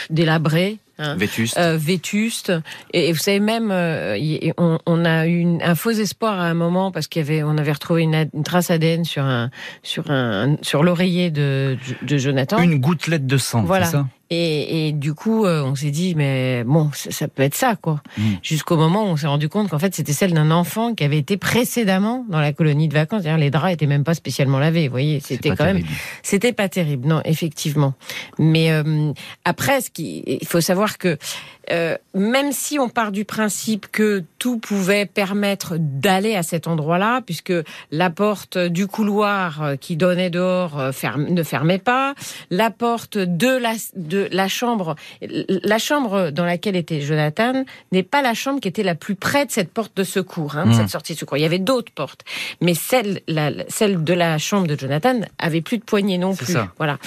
délabrés 0.09 0.79
Hein. 0.99 1.15
Vétuste. 1.15 1.57
Euh, 1.57 1.77
vétuste. 1.77 2.51
Et, 2.93 3.11
vous 3.11 3.17
savez 3.17 3.39
même, 3.39 3.71
euh, 3.71 4.17
on, 4.57 5.05
a 5.05 5.27
eu 5.27 5.45
un 5.61 5.75
faux 5.75 5.91
espoir 5.91 6.39
à 6.39 6.45
un 6.45 6.53
moment 6.53 6.91
parce 6.91 7.07
qu'il 7.07 7.21
y 7.21 7.25
avait, 7.25 7.41
on 7.41 7.57
avait 7.57 7.71
retrouvé 7.71 8.03
une, 8.03 8.29
trace 8.43 8.69
ADN 8.69 9.05
sur 9.05 9.23
un, 9.23 9.49
sur 9.81 10.11
un, 10.11 10.57
sur 10.61 10.83
l'oreiller 10.83 11.31
de, 11.31 11.77
de, 12.01 12.17
Jonathan. 12.17 12.59
Une 12.59 12.79
gouttelette 12.79 13.25
de 13.25 13.37
sang. 13.37 13.63
Voilà. 13.63 13.85
Ça? 13.85 14.05
Et, 14.31 14.87
et, 14.87 14.91
du 14.91 15.15
coup, 15.15 15.45
euh, 15.45 15.63
on 15.63 15.73
s'est 15.73 15.89
dit, 15.89 16.13
mais 16.13 16.63
bon, 16.63 16.91
ça, 16.93 17.27
peut 17.27 17.41
être 17.41 17.55
ça, 17.55 17.75
quoi. 17.75 18.01
Mm. 18.17 18.21
Jusqu'au 18.43 18.77
moment 18.77 19.05
où 19.05 19.07
on 19.07 19.17
s'est 19.17 19.27
rendu 19.27 19.49
compte 19.49 19.69
qu'en 19.69 19.79
fait, 19.79 19.95
c'était 19.95 20.13
celle 20.13 20.33
d'un 20.33 20.51
enfant 20.51 20.93
qui 20.93 21.03
avait 21.03 21.17
été 21.17 21.35
précédemment 21.37 22.25
dans 22.29 22.39
la 22.39 22.53
colonie 22.53 22.87
de 22.87 22.93
vacances. 22.93 23.23
C'est-à-dire, 23.23 23.39
les 23.39 23.49
draps 23.49 23.73
étaient 23.73 23.87
même 23.87 24.03
pas 24.03 24.13
spécialement 24.13 24.59
lavés. 24.59 24.87
Vous 24.87 24.91
voyez, 24.91 25.19
c'était 25.19 25.49
quand 25.55 25.65
même, 25.65 25.81
c'était 26.21 26.53
pas 26.53 26.69
terrible, 26.69 27.07
non, 27.07 27.21
effectivement. 27.25 27.95
Mais 28.37 28.71
euh, 28.71 29.13
après, 29.45 29.81
ce 29.81 29.89
qui, 29.89 30.23
il 30.27 30.47
faut 30.47 30.61
savoir 30.61 30.99
que 30.99 31.17
euh, 31.71 31.97
même 32.13 32.51
si 32.51 32.79
on 32.79 32.89
part 32.89 33.11
du 33.11 33.25
principe 33.25 33.87
que 33.91 34.23
tout 34.39 34.57
pouvait 34.57 35.05
permettre 35.05 35.75
d'aller 35.77 36.35
à 36.35 36.43
cet 36.43 36.67
endroit-là, 36.67 37.21
puisque 37.21 37.53
la 37.91 38.09
porte 38.09 38.57
du 38.57 38.87
couloir 38.87 39.61
euh, 39.61 39.75
qui 39.75 39.95
donnait 39.95 40.29
dehors 40.29 40.79
euh, 40.79 40.91
ne 41.17 41.43
fermait 41.43 41.77
pas, 41.77 42.15
la 42.49 42.71
porte 42.71 43.17
de 43.17 43.47
la, 43.47 43.73
de 43.95 44.27
la 44.31 44.47
chambre, 44.47 44.95
la 45.21 45.77
chambre 45.77 46.31
dans 46.31 46.45
laquelle 46.45 46.75
était 46.75 47.01
Jonathan 47.01 47.63
n'est 47.91 48.03
pas 48.03 48.21
la 48.21 48.33
chambre 48.33 48.59
qui 48.59 48.67
était 48.67 48.83
la 48.83 48.95
plus 48.95 49.15
près 49.15 49.45
de 49.45 49.51
cette 49.51 49.71
porte 49.71 49.95
de 49.95 50.03
secours, 50.03 50.55
hein, 50.55 50.65
de 50.65 50.73
cette 50.73 50.85
mmh. 50.85 50.87
sortie 50.89 51.13
de 51.13 51.19
secours. 51.19 51.37
Il 51.37 51.41
y 51.41 51.45
avait 51.45 51.59
d'autres 51.59 51.91
portes, 51.91 52.23
mais 52.61 52.73
celle, 52.73 53.21
la, 53.27 53.51
celle 53.67 54.03
de 54.03 54.13
la 54.13 54.37
chambre 54.37 54.67
de 54.67 54.77
Jonathan 54.77 55.21
avait 55.37 55.61
plus 55.61 55.77
de 55.77 55.83
poignée 55.83 56.17
non 56.17 56.35
plus. 56.35 56.55
Voilà. 56.77 56.97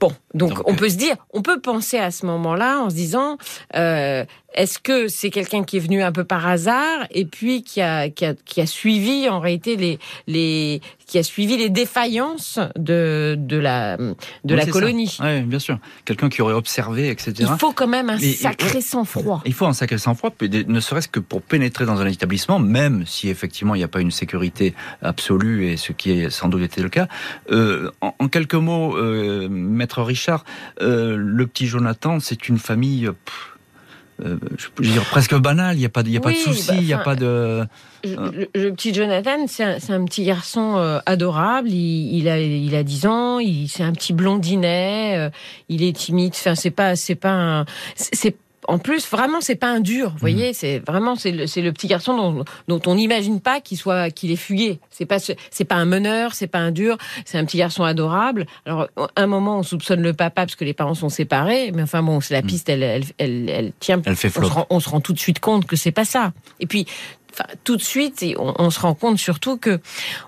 Bon, 0.00 0.12
donc, 0.34 0.60
on 0.66 0.74
peut 0.74 0.88
se 0.88 0.96
dire, 0.96 1.16
on 1.32 1.42
peut 1.42 1.60
penser 1.60 1.98
à 1.98 2.10
ce 2.10 2.24
moment-là 2.26 2.80
en 2.80 2.90
se 2.90 2.94
disant, 2.94 3.36
euh, 3.74 4.24
est-ce 4.54 4.78
que 4.78 5.08
c'est 5.08 5.30
quelqu'un 5.30 5.64
qui 5.64 5.76
est 5.76 5.80
venu 5.80 6.02
un 6.02 6.12
peu 6.12 6.24
par 6.24 6.46
hasard 6.46 7.06
et 7.10 7.24
puis 7.24 7.62
qui 7.62 7.80
a, 7.80 8.08
qui 8.10 8.24
a, 8.24 8.34
qui 8.34 8.60
a 8.60 8.66
suivi 8.66 9.28
en 9.28 9.40
réalité 9.40 9.76
les, 9.76 9.98
les, 10.26 10.80
qui 11.06 11.18
a 11.18 11.22
suivi 11.22 11.56
les 11.56 11.70
défaillances 11.70 12.58
de, 12.76 13.36
de 13.38 13.56
la, 13.56 13.96
de 13.96 14.54
la 14.54 14.66
colonie? 14.66 15.16
Oui, 15.20 15.42
bien 15.42 15.58
sûr. 15.58 15.78
Quelqu'un 16.04 16.28
qui 16.28 16.42
aurait 16.42 16.54
observé, 16.54 17.10
etc. 17.10 17.34
Il 17.38 17.58
faut 17.58 17.72
quand 17.72 17.88
même 17.88 18.10
un 18.10 18.18
sacré 18.18 18.80
sang-froid. 18.80 19.42
Il 19.44 19.54
faut 19.54 19.66
un 19.66 19.72
sacré 19.72 19.98
sang-froid, 19.98 20.30
ne 20.40 20.80
serait-ce 20.80 21.08
que 21.08 21.20
pour 21.20 21.42
pénétrer 21.42 21.86
dans 21.86 22.00
un 22.00 22.06
établissement, 22.06 22.58
même 22.58 23.04
si 23.06 23.28
effectivement 23.28 23.74
il 23.74 23.78
n'y 23.78 23.84
a 23.84 23.88
pas 23.88 24.00
une 24.00 24.10
sécurité 24.10 24.74
absolue, 25.02 25.66
et 25.68 25.76
ce 25.76 25.92
qui 25.92 26.12
est 26.12 26.30
sans 26.30 26.48
doute 26.48 26.62
été 26.62 26.82
le 26.82 26.88
cas. 26.88 27.08
Euh, 27.50 27.90
en, 28.00 28.28
quelques 28.28 28.54
mots, 28.54 28.96
euh, 28.96 29.48
Maître 29.48 30.02
Richard, 30.02 30.19
euh, 30.80 31.16
le 31.16 31.46
petit 31.46 31.66
Jonathan, 31.66 32.20
c'est 32.20 32.48
une 32.48 32.58
famille... 32.58 33.10
Euh, 34.24 34.38
je 34.56 34.66
veux 34.76 34.92
dire, 34.92 35.04
presque 35.04 35.34
banal. 35.34 35.76
Il 35.76 35.80
n'y 35.80 35.86
a 35.86 35.90
pas 35.90 36.02
de, 36.02 36.10
y 36.10 36.16
a 36.16 36.20
pas 36.20 36.32
de 36.32 36.36
souci, 36.36 36.72
il 36.74 36.84
n'y 36.84 36.92
a 36.92 36.98
pas 36.98 37.16
de. 37.16 37.64
Le, 38.04 38.70
petit 38.70 38.92
Jonathan, 38.92 39.46
c'est 39.46 39.64
un, 39.64 40.04
petit 40.04 40.24
garçon 40.24 40.76
euh, 40.76 40.98
adorable. 41.06 41.68
Il, 41.70 42.28
a, 42.28 42.40
il 42.40 42.74
a 42.74 42.82
10 42.82 43.06
ans. 43.06 43.38
C'est 43.66 43.82
un 43.82 43.92
petit 43.92 44.12
blondinet. 44.12 45.16
Euh, 45.16 45.30
il 45.68 45.82
est 45.82 45.96
timide. 45.96 46.32
Enfin, 46.34 46.54
c'est 46.54 46.70
pas, 46.70 46.96
c'est 46.96 47.14
pas 47.14 47.32
un, 47.32 47.64
en 48.68 48.78
plus, 48.78 49.08
vraiment, 49.08 49.40
c'est 49.40 49.56
pas 49.56 49.68
un 49.68 49.80
dur. 49.80 50.10
Vous 50.10 50.18
voyez, 50.18 50.50
mm. 50.50 50.54
c'est 50.54 50.78
vraiment 50.80 51.16
c'est 51.16 51.32
le, 51.32 51.44
le, 51.44 51.72
petit 51.72 51.86
garçon 51.86 52.16
dont, 52.16 52.44
dont 52.68 52.80
on 52.86 52.94
n'imagine 52.94 53.40
pas 53.40 53.60
qu'il 53.60 53.78
soit 53.78 54.10
qu'il 54.10 54.30
est 54.30 54.36
fugué. 54.36 54.80
C'est 54.90 55.06
pas 55.06 55.18
c'est 55.18 55.64
pas 55.64 55.76
un 55.76 55.86
meneur, 55.86 56.34
c'est 56.34 56.46
pas 56.46 56.58
un 56.58 56.70
dur. 56.70 56.98
C'est 57.24 57.38
un 57.38 57.44
petit 57.44 57.58
garçon 57.58 57.84
adorable. 57.84 58.46
Alors, 58.66 58.88
un 59.16 59.26
moment, 59.26 59.58
on 59.58 59.62
soupçonne 59.62 60.02
le 60.02 60.12
papa 60.12 60.42
parce 60.42 60.56
que 60.56 60.64
les 60.64 60.74
parents 60.74 60.94
sont 60.94 61.08
séparés, 61.08 61.72
mais 61.74 61.82
enfin 61.82 62.02
bon, 62.02 62.20
c'est 62.20 62.34
la 62.34 62.42
mm. 62.42 62.46
piste, 62.46 62.68
elle, 62.68 62.82
elle, 62.82 63.04
elle, 63.18 63.48
elle 63.48 63.72
tient. 63.80 64.00
Elle 64.04 64.16
fait 64.16 64.30
on 64.38 64.44
se, 64.44 64.50
rend, 64.50 64.66
on 64.70 64.80
se 64.80 64.88
rend 64.88 65.00
tout 65.00 65.12
de 65.12 65.18
suite 65.18 65.40
compte 65.40 65.66
que 65.66 65.76
c'est 65.76 65.92
pas 65.92 66.04
ça. 66.04 66.32
Et 66.60 66.66
puis, 66.66 66.86
Enfin, 67.32 67.44
tout 67.62 67.76
de 67.76 67.82
suite, 67.82 68.24
on, 68.38 68.54
on, 68.58 68.70
se 68.70 68.80
rend 68.80 68.94
compte 68.94 69.16
surtout 69.16 69.56
que 69.56 69.78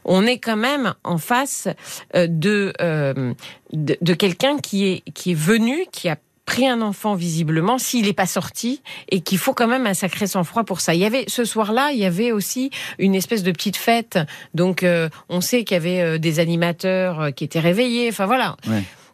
on 0.04 0.24
est 0.24 0.38
quand 0.38 0.56
même 0.56 0.94
en 1.02 1.18
face 1.18 1.66
euh, 2.14 2.28
de, 2.28 2.72
euh, 2.80 3.34
de, 3.72 3.96
de 4.00 4.14
quelqu'un 4.14 4.58
qui 4.58 4.86
est 4.86 5.02
qui 5.12 5.32
est 5.32 5.36
venu, 5.36 5.84
qui 5.90 6.08
a 6.08 6.16
pris 6.44 6.66
un 6.66 6.82
enfant 6.82 7.14
visiblement 7.14 7.78
s'il 7.78 8.06
n'est 8.06 8.12
pas 8.12 8.26
sorti 8.26 8.82
et 9.08 9.20
qu'il 9.20 9.38
faut 9.38 9.54
quand 9.54 9.68
même 9.68 9.86
un 9.86 9.94
sacré 9.94 10.26
sang-froid 10.26 10.64
pour 10.64 10.80
ça. 10.80 10.94
Il 10.94 11.00
y 11.00 11.04
avait 11.04 11.24
ce 11.28 11.44
soir-là, 11.44 11.90
il 11.92 11.98
y 11.98 12.04
avait 12.04 12.32
aussi 12.32 12.70
une 12.98 13.14
espèce 13.14 13.42
de 13.42 13.52
petite 13.52 13.76
fête. 13.76 14.18
Donc 14.54 14.82
euh, 14.82 15.08
on 15.28 15.40
sait 15.40 15.64
qu'il 15.64 15.76
y 15.76 15.80
avait 15.80 16.00
euh, 16.00 16.18
des 16.18 16.40
animateurs 16.40 17.20
euh, 17.20 17.30
qui 17.30 17.44
étaient 17.44 17.60
réveillés. 17.60 18.08
Enfin 18.08 18.26
voilà. 18.26 18.56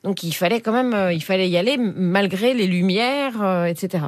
Donc 0.05 0.23
il 0.23 0.33
fallait 0.33 0.61
quand 0.61 0.73
même, 0.73 1.11
il 1.13 1.23
fallait 1.23 1.49
y 1.49 1.57
aller 1.57 1.77
malgré 1.77 2.55
les 2.55 2.67
lumières, 2.67 3.67
etc. 3.67 4.05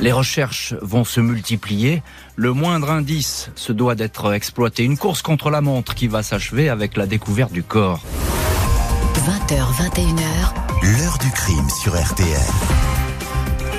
Les 0.00 0.12
recherches 0.12 0.74
vont 0.80 1.02
se 1.02 1.20
multiplier. 1.20 2.02
Le 2.36 2.52
moindre 2.52 2.90
indice 2.90 3.50
se 3.56 3.72
doit 3.72 3.96
d'être 3.96 4.32
exploité. 4.32 4.84
Une 4.84 4.96
course 4.96 5.22
contre 5.22 5.50
la 5.50 5.60
montre 5.60 5.96
qui 5.96 6.06
va 6.06 6.22
s'achever 6.22 6.68
avec 6.68 6.96
la 6.96 7.06
découverte 7.06 7.52
du 7.52 7.64
corps. 7.64 8.00
20h, 9.14 9.58
21h. 9.90 10.67
L'heure 10.82 11.18
du 11.18 11.30
crime 11.30 11.68
sur 11.70 12.00
RTL. 12.00 12.40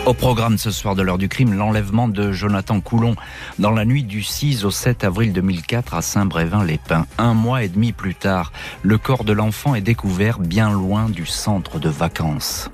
Au 0.05 0.13
programme 0.13 0.57
ce 0.57 0.69
soir 0.69 0.95
de 0.95 1.01
l'heure 1.01 1.17
du 1.17 1.29
crime, 1.29 1.53
l'enlèvement 1.53 2.07
de 2.07 2.31
Jonathan 2.31 2.81
Coulon 2.81 3.15
dans 3.57 3.71
la 3.71 3.85
nuit 3.85 4.03
du 4.03 4.21
6 4.21 4.65
au 4.65 4.71
7 4.71 5.05
avril 5.05 5.31
2004 5.31 5.93
à 5.93 6.01
Saint-Brévin-les-Pins. 6.01 7.05
Un 7.17 7.33
mois 7.33 7.63
et 7.63 7.69
demi 7.69 7.93
plus 7.93 8.15
tard, 8.15 8.51
le 8.81 8.97
corps 8.97 9.23
de 9.23 9.31
l'enfant 9.31 9.75
est 9.75 9.81
découvert 9.81 10.39
bien 10.39 10.71
loin 10.71 11.09
du 11.09 11.25
centre 11.25 11.79
de 11.79 11.89
vacances. 11.89 12.69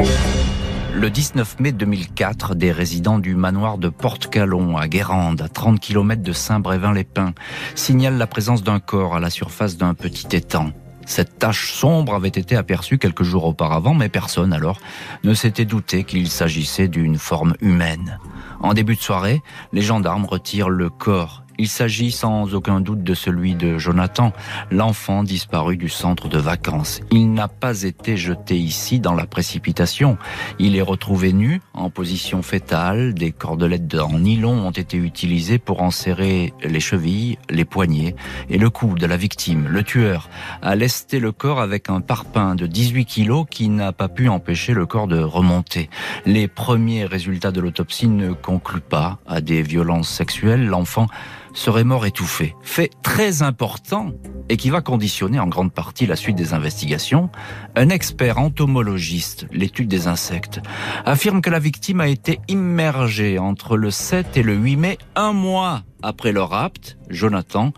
Le 0.94 1.10
19 1.10 1.60
mai 1.60 1.72
2004, 1.72 2.56
des 2.56 2.72
résidents 2.72 3.20
du 3.20 3.36
manoir 3.36 3.78
de 3.78 3.90
Porte-Calon 3.90 4.78
à 4.78 4.88
Guérande, 4.88 5.42
à 5.42 5.50
30 5.50 5.80
km 5.80 6.24
de 6.24 6.34
Saint-Brévin-les-Pins, 6.34 7.34
signalent 7.76 8.18
la 8.18 8.28
présence 8.28 8.64
d'un 8.64 8.80
corps 8.80 9.16
à 9.16 9.20
la 9.20 9.30
surface 9.30 9.78
d'un 9.78 9.94
petit 9.94 10.36
étang. 10.36 10.72
Cette 11.06 11.40
tache 11.40 11.72
sombre 11.74 12.16
avait 12.16 12.28
été 12.28 12.56
aperçue 12.56 12.98
quelques 12.98 13.24
jours 13.24 13.46
auparavant, 13.46 13.94
mais 13.94 14.10
personne 14.10 14.54
alors 14.54 14.80
ne 15.24 15.34
s'était 15.34 15.66
douté 15.66 16.04
qu'il 16.04 16.30
s'agissait 16.30 16.88
d'une 16.88 17.18
forme 17.18 17.56
humaine. 17.62 18.20
En 18.60 18.74
début 18.74 18.96
de 18.96 19.02
soirée, 19.02 19.42
les 19.72 19.82
gendarmes 19.82 20.26
retirent 20.26 20.70
le 20.70 20.90
corps 20.90 21.45
il 21.58 21.68
s'agit 21.68 22.12
sans 22.12 22.54
aucun 22.56 22.82
doute 22.82 23.04
de 23.04 23.14
celui 23.14 23.56
de 23.56 23.78
Jonathan, 23.78 24.34
l'enfant 24.72 25.24
disparu 25.24 25.78
du 25.78 25.90
centre 25.90 26.28
de 26.28 26.38
vacances. 26.38 27.02
Il 27.12 27.34
n'a 27.34 27.48
pas 27.48 27.84
été 27.84 28.18
jeté 28.18 28.58
ici 28.58 29.00
dans 29.00 29.14
la 29.14 29.26
précipitation. 29.26 30.18
Il 30.60 30.76
est 30.76 30.82
retrouvé 30.82 31.34
nu, 31.34 31.62
en 31.74 31.90
position 31.90 32.42
fétale. 32.42 33.14
Des 33.14 33.32
cordelettes 33.32 33.96
en 33.96 34.20
nylon 34.20 34.68
ont 34.68 34.72
été 34.72 34.98
utilisées 34.98 35.60
pour 35.60 35.82
enserrer 35.82 36.54
les 36.64 36.80
chevilles, 36.80 37.38
les 37.50 37.66
poignets 37.66 38.16
et 38.50 38.58
le 38.58 38.70
cou 38.70 38.96
de 38.96 39.06
la 39.06 39.18
victime. 39.18 39.68
Le 39.68 39.84
tueur 39.84 40.30
a 40.62 40.76
lesté 40.76 41.20
le 41.20 41.32
corps 41.32 41.62
avec 41.62 41.90
un 41.90 42.02
parpaing 42.02 42.56
de 42.56 42.68
18 42.68 43.06
kilos 43.06 43.46
qui 43.50 43.70
n'a 43.70 43.92
pas 43.94 44.10
pu 44.10 44.30
empêcher 44.30 44.74
le 44.74 44.86
corps 44.86 45.08
de 45.08 45.20
remonter. 45.20 45.90
Les 46.26 46.48
premiers 46.48 47.06
résultats 47.06 47.52
de 47.52 47.62
l'autopsie 47.62 48.08
ne 48.08 48.34
concluent 48.34 48.82
pas 48.82 49.20
à 49.28 49.42
des 49.42 49.62
violences 49.62 50.10
sexuelles. 50.10 50.66
L'enfant 50.66 51.08
serait 51.56 51.84
mort 51.84 52.06
étouffé. 52.06 52.56
Fait 52.62 52.92
très 53.02 53.42
important 53.42 54.12
et 54.50 54.58
qui 54.58 54.70
va 54.70 54.82
conditionner 54.82 55.40
en 55.40 55.48
grande 55.48 55.74
partie 55.74 56.06
la 56.06 56.16
suite 56.16 56.36
des 56.36 56.54
investigations. 56.54 57.30
Un 57.76 57.90
expert 57.90 58.38
entomologiste, 58.38 59.48
l'étude 59.52 59.88
des 59.88 60.08
insectes, 60.08 60.62
affirme 61.06 61.42
que 61.42 61.50
la 61.50 61.60
victime 61.60 62.02
a 62.02 62.08
été 62.08 62.40
immergée 62.48 63.40
entre 63.40 63.78
le 63.78 63.90
7 63.90 64.38
et 64.38 64.44
le 64.44 64.54
8 64.54 64.76
mai, 64.76 64.98
un 65.16 65.34
mois 65.34 65.82
après 66.04 66.32
le 66.32 66.44
rapt. 66.44 66.98
Jonathan 67.10 67.74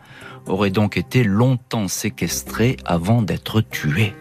aurait 0.48 0.72
donc 0.72 0.98
été 0.98 1.24
longtemps 1.24 1.88
séquestré 1.88 2.78
avant 2.86 3.22
d'être 3.22 3.62
tué. 3.62 4.14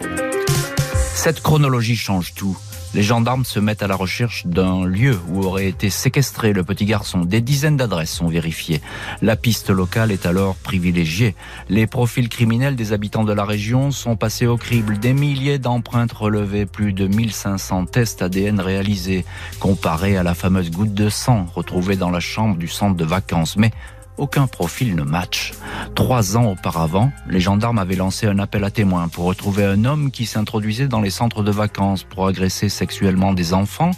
Cette 1.15 1.41
chronologie 1.41 1.97
change 1.97 2.35
tout. 2.35 2.57
Les 2.95 3.03
gendarmes 3.03 3.45
se 3.45 3.61
mettent 3.61 3.83
à 3.83 3.87
la 3.87 3.97
recherche 3.97 4.47
d'un 4.47 4.85
lieu 4.85 5.19
où 5.29 5.45
aurait 5.45 5.69
été 5.69 5.91
séquestré 5.91 6.53
le 6.53 6.65
petit 6.65 6.87
garçon. 6.87 7.21
Des 7.21 7.41
dizaines 7.41 7.77
d'adresses 7.77 8.11
sont 8.11 8.29
vérifiées. 8.29 8.81
La 9.21 9.37
piste 9.37 9.71
locale 9.71 10.13
est 10.13 10.27
alors 10.27 10.57
privilégiée. 10.57 11.35
Les 11.69 11.87
profils 11.87 12.29
criminels 12.29 12.77
des 12.77 12.93
habitants 12.93 13.25
de 13.25 13.33
la 13.33 13.45
région 13.45 13.91
sont 13.91 14.17
passés 14.17 14.47
au 14.47 14.57
crible. 14.57 14.99
Des 14.99 15.13
milliers 15.13 15.59
d'empreintes 15.59 16.13
relevées, 16.13 16.67
plus 16.67 16.93
de 16.93 17.07
1500 17.07 17.87
tests 17.87 18.23
ADN 18.23 18.61
réalisés, 18.61 19.25
comparés 19.61 20.17
à 20.17 20.23
la 20.23 20.35
fameuse 20.35 20.71
goutte 20.71 20.95
de 20.95 21.09
sang 21.09 21.47
retrouvée 21.55 21.97
dans 21.97 22.11
la 22.11 22.21
chambre 22.21 22.57
du 22.57 22.69
centre 22.69 22.97
de 22.97 23.05
vacances. 23.05 23.57
Mais 23.57 23.73
aucun 24.19 24.47
profil 24.47 24.95
ne 24.95 25.03
match. 25.03 25.53
Trois 25.95 26.37
ans 26.37 26.51
auparavant, 26.53 27.13
les 27.29 27.41
gendarmes 27.41 27.79
avaient 27.79 27.97
lancé 27.97 28.27
un 28.27 28.39
appel 28.39 28.65
à 28.65 28.71
témoins 28.71 29.09
pour 29.09 29.25
retrouver 29.25 29.65
un 29.65 29.85
homme 29.85 30.11
qui 30.11 30.27
s'introduisait 30.27 30.89
dans 30.89 31.01
les 31.01 31.11
centres 31.11 31.43
de 31.43 31.51
vacances 31.51 32.05
pour 32.05 32.27
agresser 32.27 32.69
sexuellement 32.69 33.33
des 33.33 33.55
enfants. 33.55 33.93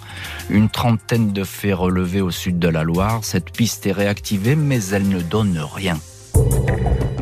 Une 0.50 0.68
trentaine 0.68 1.32
de 1.32 1.44
faits 1.44 1.74
relevés 1.74 2.20
au 2.20 2.30
sud 2.30 2.58
de 2.58 2.68
la 2.68 2.82
Loire. 2.82 3.20
Cette 3.22 3.50
piste 3.50 3.86
est 3.86 3.92
réactivée, 3.92 4.56
mais 4.56 4.84
elle 4.86 5.08
ne 5.08 5.20
donne 5.20 5.58
rien. 5.74 5.98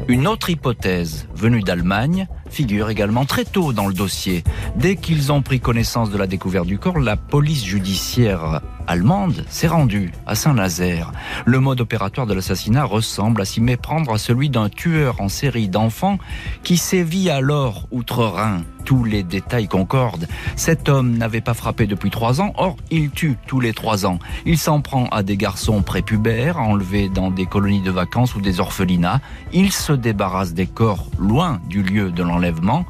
Une 0.08 0.28
autre 0.28 0.50
hypothèse, 0.50 1.26
venue 1.34 1.62
d'Allemagne, 1.62 2.28
figure 2.48 2.90
également 2.90 3.24
très 3.24 3.44
tôt 3.44 3.72
dans 3.72 3.88
le 3.88 3.94
dossier. 3.94 4.44
Dès 4.76 4.94
qu'ils 4.94 5.32
ont 5.32 5.42
pris 5.42 5.58
connaissance 5.58 6.10
de 6.10 6.16
la 6.18 6.28
découverte 6.28 6.66
du 6.66 6.78
corps, 6.78 7.00
la 7.00 7.16
police 7.16 7.64
judiciaire 7.64 8.60
allemande 8.86 9.44
s'est 9.48 9.68
rendue 9.68 10.12
à 10.26 10.34
Saint-Nazaire. 10.34 11.12
Le 11.44 11.60
mode 11.60 11.80
opératoire 11.80 12.26
de 12.26 12.34
l'assassinat 12.34 12.84
ressemble 12.84 13.42
à 13.42 13.44
s'y 13.44 13.60
méprendre 13.60 14.12
à 14.12 14.18
celui 14.18 14.50
d'un 14.50 14.68
tueur 14.68 15.20
en 15.20 15.28
série 15.28 15.68
d'enfants 15.68 16.18
qui 16.62 16.76
sévit 16.76 17.30
alors 17.30 17.86
outre-Rhin 17.90 18.62
tous 18.86 19.04
les 19.04 19.22
détails 19.24 19.68
concordent. 19.68 20.28
Cet 20.54 20.88
homme 20.88 21.18
n'avait 21.18 21.42
pas 21.42 21.52
frappé 21.52 21.86
depuis 21.86 22.10
trois 22.10 22.40
ans, 22.40 22.52
or 22.56 22.76
il 22.90 23.10
tue 23.10 23.36
tous 23.46 23.60
les 23.60 23.74
trois 23.74 24.06
ans. 24.06 24.18
Il 24.46 24.56
s'en 24.56 24.80
prend 24.80 25.06
à 25.08 25.22
des 25.22 25.36
garçons 25.36 25.82
prépubères, 25.82 26.58
enlevés 26.58 27.08
dans 27.08 27.30
des 27.30 27.46
colonies 27.46 27.82
de 27.82 27.90
vacances 27.90 28.36
ou 28.36 28.40
des 28.40 28.60
orphelinats. 28.60 29.20
Il 29.52 29.72
se 29.72 29.92
débarrasse 29.92 30.54
des 30.54 30.68
corps 30.68 31.10
loin 31.18 31.60
du 31.68 31.82
lieu 31.82 32.12
de 32.12 32.22
l'enlèvement. 32.22 32.86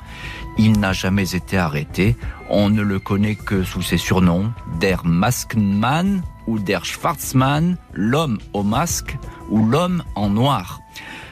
Il 0.58 0.78
n'a 0.80 0.92
jamais 0.92 1.34
été 1.34 1.58
arrêté. 1.58 2.16
On 2.48 2.70
ne 2.70 2.82
le 2.82 2.98
connaît 2.98 3.34
que 3.34 3.62
sous 3.62 3.82
ses 3.82 3.98
surnoms, 3.98 4.52
Der 4.80 5.04
Maskmann 5.04 6.22
ou 6.46 6.58
Der 6.58 6.84
Schwarzmann, 6.84 7.76
l'homme 7.92 8.38
au 8.52 8.62
masque 8.62 9.16
ou 9.50 9.66
l'homme 9.66 10.02
en 10.14 10.30
noir. 10.30 10.80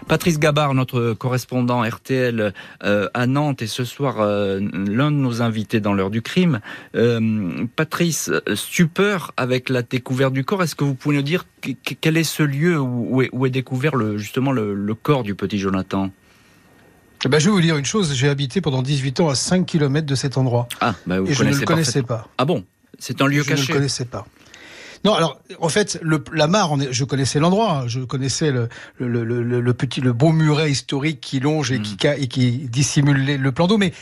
Patrice 0.07 0.38
Gabard, 0.38 0.75
notre 0.75 1.14
correspondant 1.14 1.83
RTL 1.83 2.52
euh, 2.83 3.09
à 3.14 3.26
Nantes, 3.26 3.62
et 3.62 3.66
ce 3.66 3.85
soir 3.85 4.21
euh, 4.21 4.61
l'un 4.61 5.11
de 5.11 5.16
nos 5.16 5.40
invités 5.40 5.81
dans 5.81 5.95
l'heure 5.95 6.11
du 6.11 6.21
crime. 6.21 6.61
Euh, 6.95 7.66
Patrice, 7.75 8.31
stupeur 8.54 9.33
avec 9.38 9.71
la 9.71 9.83
découverte 9.83 10.35
du 10.35 10.45
corps. 10.45 10.62
Est-ce 10.62 10.75
que 10.75 10.85
vous 10.85 10.95
pouvez 10.95 11.16
nous 11.16 11.23
dire 11.23 11.47
quel 12.00 12.19
est 12.19 12.25
ce 12.25 12.43
lieu 12.43 12.78
où, 12.78 13.23
est, 13.23 13.50
découvert 13.50 13.93
justement 14.19 14.52
le, 14.52 14.95
corps 14.95 15.23
du 15.23 15.35
petit 15.35 15.59
Jonathan? 15.59 16.11
Eh 17.25 17.28
ben, 17.28 17.38
je 17.38 17.47
vais 17.47 17.52
vous 17.52 17.61
dire 17.61 17.76
une 17.76 17.85
chose, 17.85 18.14
j'ai 18.14 18.28
habité 18.28 18.61
pendant 18.61 18.83
18 18.83 19.21
ans 19.21 19.28
à 19.28 19.35
5 19.35 19.64
km 19.66 20.07
de 20.07 20.14
cet 20.14 20.37
endroit. 20.37 20.69
Ah, 20.81 20.95
bah 21.07 21.21
vous 21.21 21.26
et 21.26 21.35
je 21.35 21.45
ne 21.45 21.54
le 21.54 21.64
connaissais 21.64 22.02
pas. 22.02 22.28
Ah 22.38 22.45
bon? 22.45 22.64
C'est 22.99 23.23
un 23.23 23.26
lieu 23.26 23.43
caché 23.43 23.57
Je 23.57 23.62
ne 23.62 23.69
le 23.69 23.75
connaissais 23.75 24.04
pas. 24.04 24.26
Non, 25.04 25.12
alors 25.12 25.38
en 25.61 25.69
fait, 25.69 25.99
le, 26.02 26.25
la 26.33 26.47
mare, 26.47 26.73
on 26.73 26.81
est, 26.81 26.93
je 26.93 27.04
connaissais 27.04 27.38
l'endroit, 27.38 27.81
hein. 27.83 27.88
je 27.88 28.00
connaissais 28.00 28.50
le, 28.50 28.69
le, 28.99 29.23
le, 29.23 29.43
le, 29.61 29.75
petit, 29.75 30.00
le 30.00 30.14
beau 30.14 30.33
muret 30.33 30.71
historique 30.71 31.21
qui 31.21 31.40
longe 31.40 31.73
et, 31.73 31.81
qui, 31.81 31.95
mm. 31.95 32.14
et 32.19 32.26
qui 32.26 32.50
dissimule 32.71 33.37
le 33.37 33.52
plan 33.52 33.66
d'eau, 33.66 33.76
mais 33.76 33.93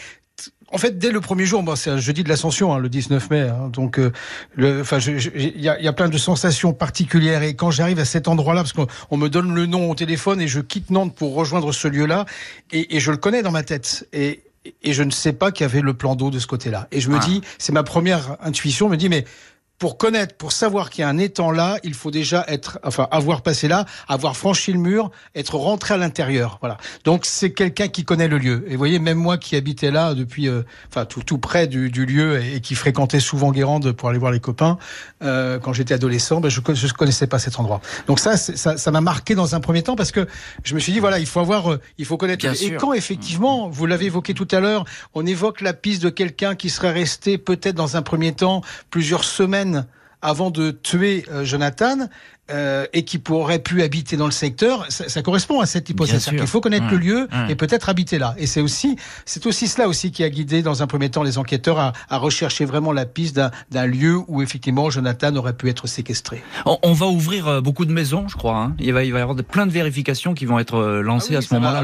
en 0.73 0.79
fait, 0.79 0.99
dès 0.99 1.11
le 1.11 1.21
premier 1.21 1.45
jour, 1.45 1.62
bon, 1.62 1.76
c'est 1.76 1.91
un 1.91 1.99
jeudi 1.99 2.25
de 2.25 2.29
l'Ascension, 2.29 2.73
hein, 2.73 2.79
le 2.79 2.88
19 2.88 3.31
mai. 3.31 3.41
Hein, 3.43 3.69
donc, 3.71 3.99
euh, 3.99 4.11
enfin, 4.81 4.99
il 4.99 5.61
y 5.61 5.69
a, 5.69 5.81
y 5.81 5.87
a, 5.87 5.93
plein 5.93 6.09
de 6.09 6.19
sensations 6.19 6.73
particulières. 6.73 7.43
Et 7.43 7.55
quand 7.55 7.71
j'arrive 7.71 7.99
à 7.99 8.07
cet 8.07 8.26
endroit-là, 8.26 8.62
parce 8.62 8.73
qu'on 8.73 9.17
me 9.17 9.29
donne 9.29 9.55
le 9.55 9.67
nom 9.67 9.91
au 9.91 9.95
téléphone 9.95 10.41
et 10.41 10.49
je 10.49 10.61
quitte 10.61 10.91
Nantes 10.91 11.14
pour 11.14 11.35
rejoindre 11.35 11.73
ce 11.73 11.88
lieu-là, 11.88 12.25
et, 12.73 12.97
et, 12.97 13.00
je 13.00 13.11
le 13.11 13.19
connais 13.19 13.43
dans 13.43 13.50
ma 13.50 13.62
tête. 13.62 14.09
Et, 14.14 14.41
et 14.83 14.93
je 14.93 15.02
ne 15.02 15.11
sais 15.11 15.33
pas 15.33 15.52
qu'il 15.52 15.64
y 15.64 15.69
avait 15.69 15.81
le 15.83 15.95
plan 15.95 16.14
d'eau 16.14 16.31
de 16.31 16.38
ce 16.38 16.47
côté-là. 16.47 16.88
Et 16.91 17.00
je 17.00 17.11
me 17.11 17.17
ah. 17.17 17.25
dis, 17.25 17.43
c'est 17.59 17.73
ma 17.73 17.83
première 17.83 18.37
intuition, 18.41 18.88
me 18.88 18.97
dit, 18.97 19.09
mais 19.09 19.25
pour 19.83 19.99
connaître, 19.99 20.37
pour 20.37 20.53
savoir 20.53 20.91
qu'il 20.91 21.03
y 21.03 21.05
a 21.05 21.09
un 21.09 21.19
étang 21.19 21.51
là, 21.51 21.77
il 21.83 21.95
faut 21.95 22.12
déjà 22.12 22.45
être, 22.47 22.79
enfin, 22.85 23.09
avoir 23.11 23.43
passé 23.43 23.67
là, 23.67 23.85
avoir 24.07 24.37
franchi 24.37 24.73
le 24.73 24.79
mur, 24.79 25.11
être 25.35 25.57
rentré 25.57 25.95
à 25.95 25.97
l'intérieur. 25.97 26.59
Voilà. 26.61 26.77
Donc 27.03 27.23
c'est 27.25 27.53
quelqu'un 27.53 27.89
qui 27.89 28.05
connaît 28.05 28.29
le 28.29 28.39
lieu. 28.39 28.65
Et 28.69 28.75
vous 28.75 28.79
voyez, 28.79 29.01
même 29.01 29.19
moi 29.19 29.39
qui 29.39 29.57
habitais 29.57 29.91
là 29.91 30.15
depuis, 30.15 30.49
euh, 30.49 30.62
enfin, 30.89 31.05
tout, 31.05 31.25
tout 31.25 31.39
près 31.39 31.67
du, 31.67 31.91
du, 31.91 32.07
lieu 32.07 32.41
et, 32.45 32.61
qui 32.61 32.77
fréquentais 32.77 33.19
souvent 33.19 33.51
Guérande 33.51 33.91
pour 33.91 34.09
aller 34.09 34.21
voir 34.21 34.31
les 34.31 34.39
copains 34.39 34.79
euh, 35.25 35.59
quand 35.59 35.73
j'étais 35.73 35.95
adolescent, 35.95 36.41
ben 36.41 36.49
je 36.49 36.61
ne 36.61 36.93
connaissais 36.93 37.27
pas 37.27 37.41
cet 37.41 37.59
endroit. 37.59 37.81
Donc 38.07 38.21
ça, 38.21 38.37
ça, 38.37 38.91
m'a 38.93 39.01
marqué 39.01 39.35
dans 39.35 39.57
un 39.57 39.61
premier 39.61 39.83
temps 39.83 39.97
parce 39.97 40.12
que 40.12 40.29
je 40.62 40.77
me 40.77 40.79
suis 40.79 40.93
dit 40.93 41.01
voilà, 41.01 41.19
il 41.19 41.27
faut 41.27 41.41
avoir, 41.41 41.73
euh, 41.73 41.81
il 41.99 42.05
faut 42.05 42.17
connaître. 42.19 42.47
et 42.47 42.77
quand 42.77 42.93
effectivement, 42.93 43.69
vous 43.69 43.87
l'avez 43.87 44.07
évoqué 44.07 44.33
tout 44.33 44.47
à 44.53 44.61
l'heure, 44.61 44.85
on 45.15 45.27
évoque 45.27 45.61
la 45.61 45.73
piste 45.73 46.05
de 46.05 46.09
quelqu'un 46.09 46.55
qui 46.55 46.71
serait 46.71 46.93
resté 46.93 47.37
peut-être 47.37 47.75
dans 47.75 47.97
un 47.97 48.03
premier 48.03 48.33
temps 48.33 48.62
plusieurs 48.89 49.25
semaines 49.25 49.72
avant 50.23 50.50
de 50.50 50.71
tuer 50.71 51.25
euh, 51.31 51.45
Jonathan 51.45 52.09
euh, 52.50 52.87
et 52.93 53.05
qui 53.05 53.19
pourrait 53.19 53.59
pu 53.59 53.83
habiter 53.83 54.17
dans 54.17 54.26
le 54.26 54.33
secteur, 54.33 54.87
ça, 54.88 55.23
correspond 55.23 55.61
à 55.61 55.67
cette 55.67 55.91
hypothèse. 55.91 56.29
Il 56.33 56.47
faut 56.47 56.61
connaître 56.61 56.87
le 56.91 56.97
lieu 56.97 57.29
et 57.49 57.55
peut-être 57.55 57.88
habiter 57.88 58.19
là. 58.19 58.35
Et 58.38 58.47
c'est 58.47 58.61
aussi, 58.61 58.97
c'est 59.25 59.47
aussi 59.47 59.69
cela 59.69 59.88
aussi 59.88 60.12
qui 60.12 60.23
a 60.23 60.31
guidé 60.31 60.62
dans 60.62 60.83
un 60.83 60.87
premier 60.87 61.11
temps 61.11 61.23
les 61.23 61.38
enquêteurs 61.38 61.79
à, 61.79 62.19
rechercher 62.19 62.64
vraiment 62.64 62.93
la 62.93 63.05
piste 63.05 63.41
d'un 63.71 63.87
lieu 63.87 64.19
où 64.29 64.43
effectivement 64.43 64.91
Jonathan 64.91 65.35
aurait 65.37 65.55
pu 65.55 65.69
être 65.69 65.87
séquestré. 65.87 66.43
On, 66.67 66.93
va 66.93 67.07
ouvrir 67.07 67.49
euh, 67.49 67.61
beaucoup 67.61 67.85
de 67.85 67.93
maisons, 67.93 68.29
je 68.29 68.37
crois. 68.37 68.59
Hein. 68.59 68.75
Il, 68.79 68.93
va, 68.93 69.02
il 69.02 69.12
va 69.12 69.19
y 69.19 69.23
avoir 69.23 69.37
plein 69.43 69.67
de 69.67 69.73
vérifications 69.73 70.35
qui 70.35 70.47
vont 70.47 70.59
être 70.59 71.00
lancées 71.00 71.35
ah 71.35 71.38
à 71.38 71.43
ce 71.43 71.55
moment-là. 71.55 71.83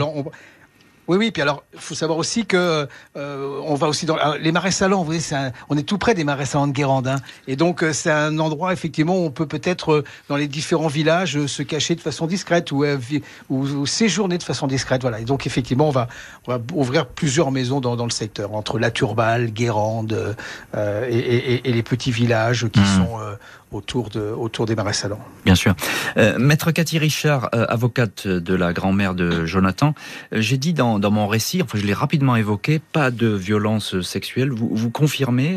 Oui, 1.08 1.16
oui. 1.16 1.30
Puis 1.30 1.40
alors, 1.40 1.64
il 1.72 1.80
faut 1.80 1.94
savoir 1.94 2.18
aussi 2.18 2.44
que 2.44 2.86
euh, 3.16 3.60
on 3.64 3.74
va 3.74 3.88
aussi 3.88 4.04
dans 4.04 4.16
les 4.38 4.52
marais 4.52 4.70
salants. 4.70 4.98
Vous 4.98 5.06
voyez, 5.06 5.22
on 5.70 5.76
est 5.76 5.82
tout 5.82 5.96
près 5.96 6.14
des 6.14 6.24
marais 6.24 6.44
salants 6.44 6.66
de 6.66 6.72
Guérande, 6.72 7.08
hein, 7.08 7.16
et 7.46 7.56
donc 7.56 7.82
euh, 7.82 7.92
c'est 7.94 8.10
un 8.10 8.38
endroit 8.38 8.72
effectivement 8.74 9.16
où 9.16 9.24
on 9.24 9.30
peut 9.30 9.46
peut-être 9.46 9.92
euh, 9.92 10.04
dans 10.28 10.36
les 10.36 10.48
différents 10.48 10.88
villages 10.88 11.46
se 11.46 11.62
cacher 11.62 11.94
de 11.94 12.00
façon 12.00 12.26
discrète 12.26 12.72
ou, 12.72 12.84
ou, 13.48 13.86
séjourner 13.86 14.36
de 14.36 14.42
façon 14.42 14.66
discrète. 14.66 15.00
Voilà. 15.02 15.20
Et 15.20 15.24
donc 15.24 15.46
effectivement, 15.46 15.88
on 15.88 15.92
va, 15.92 16.08
on 16.46 16.52
va 16.52 16.60
ouvrir 16.74 17.06
plusieurs 17.06 17.50
maisons 17.50 17.80
dans, 17.80 17.96
dans, 17.96 18.04
le 18.04 18.10
secteur 18.10 18.54
entre 18.54 18.78
La 18.78 18.90
Turballe, 18.90 19.50
Guérande 19.50 20.36
et, 20.76 21.16
et, 21.16 21.68
et, 21.68 21.72
les 21.72 21.82
petits 21.82 22.10
villages 22.10 22.68
qui 22.68 22.80
mmh. 22.80 22.96
sont 22.96 23.18
autour, 23.70 24.08
de, 24.08 24.20
autour 24.20 24.66
des 24.66 24.74
marais 24.74 24.92
salants. 24.92 25.20
Bien 25.44 25.54
sûr. 25.54 25.74
Euh, 26.16 26.38
Maître 26.38 26.70
Cathy 26.70 26.98
Richard, 26.98 27.50
euh, 27.54 27.66
avocate 27.68 28.26
de 28.26 28.54
la 28.54 28.72
grand-mère 28.72 29.14
de 29.14 29.44
Jonathan, 29.44 29.94
euh, 30.32 30.40
j'ai 30.40 30.56
dit 30.56 30.72
dans, 30.72 30.98
dans, 30.98 31.10
mon 31.10 31.26
récit, 31.26 31.62
enfin 31.62 31.78
je 31.78 31.86
l'ai 31.86 31.92
rapidement 31.92 32.36
évoqué, 32.36 32.78
pas 32.78 33.10
de 33.10 33.28
violence 33.28 34.00
sexuelle. 34.00 34.50
Vous, 34.50 34.70
vous 34.72 34.90
confirmez 34.90 35.56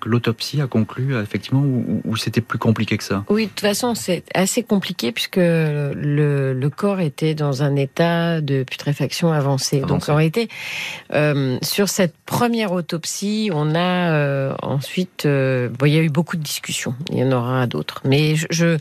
que 0.00 0.08
l'autopsie 0.08 0.60
a 0.60 0.66
conclu 0.66 1.16
effectivement 1.16 1.62
ou, 1.62 2.16
c'était 2.16 2.40
plus 2.40 2.58
compliqué 2.58 2.96
que 2.96 3.04
ça? 3.04 3.24
Oui, 3.28 3.44
de 3.44 3.48
toute 3.48 3.60
façon 3.60 3.94
c'est 3.94 4.24
assez 4.34 4.62
compliqué 4.62 5.12
puisque 5.12 5.36
le, 5.36 5.92
le, 6.52 6.70
corps 6.70 7.00
était 7.00 7.34
dans 7.34 7.62
un 7.62 7.76
état 7.76 8.40
de 8.40 8.62
putréfaction 8.62 9.32
avancé. 9.32 9.80
Donc 9.80 10.08
en 10.08 10.14
réalité, 10.14 10.48
sur 11.62 11.88
cette 11.88 12.14
première 12.26 12.72
autopsie, 12.72 13.50
on 13.52 13.74
a 13.74 14.54
ensuite, 14.62 15.26
bon, 15.26 15.86
il 15.86 15.92
y 15.92 15.98
a 15.98 16.02
eu 16.02 16.10
beaucoup 16.10 16.36
de 16.36 16.42
discussions. 16.42 16.94
Il 17.10 17.18
y 17.18 17.24
en 17.24 17.32
a 17.32 17.39
à 17.48 17.66
d'autres. 17.66 18.00
Mais 18.04 18.34
je, 18.36 18.76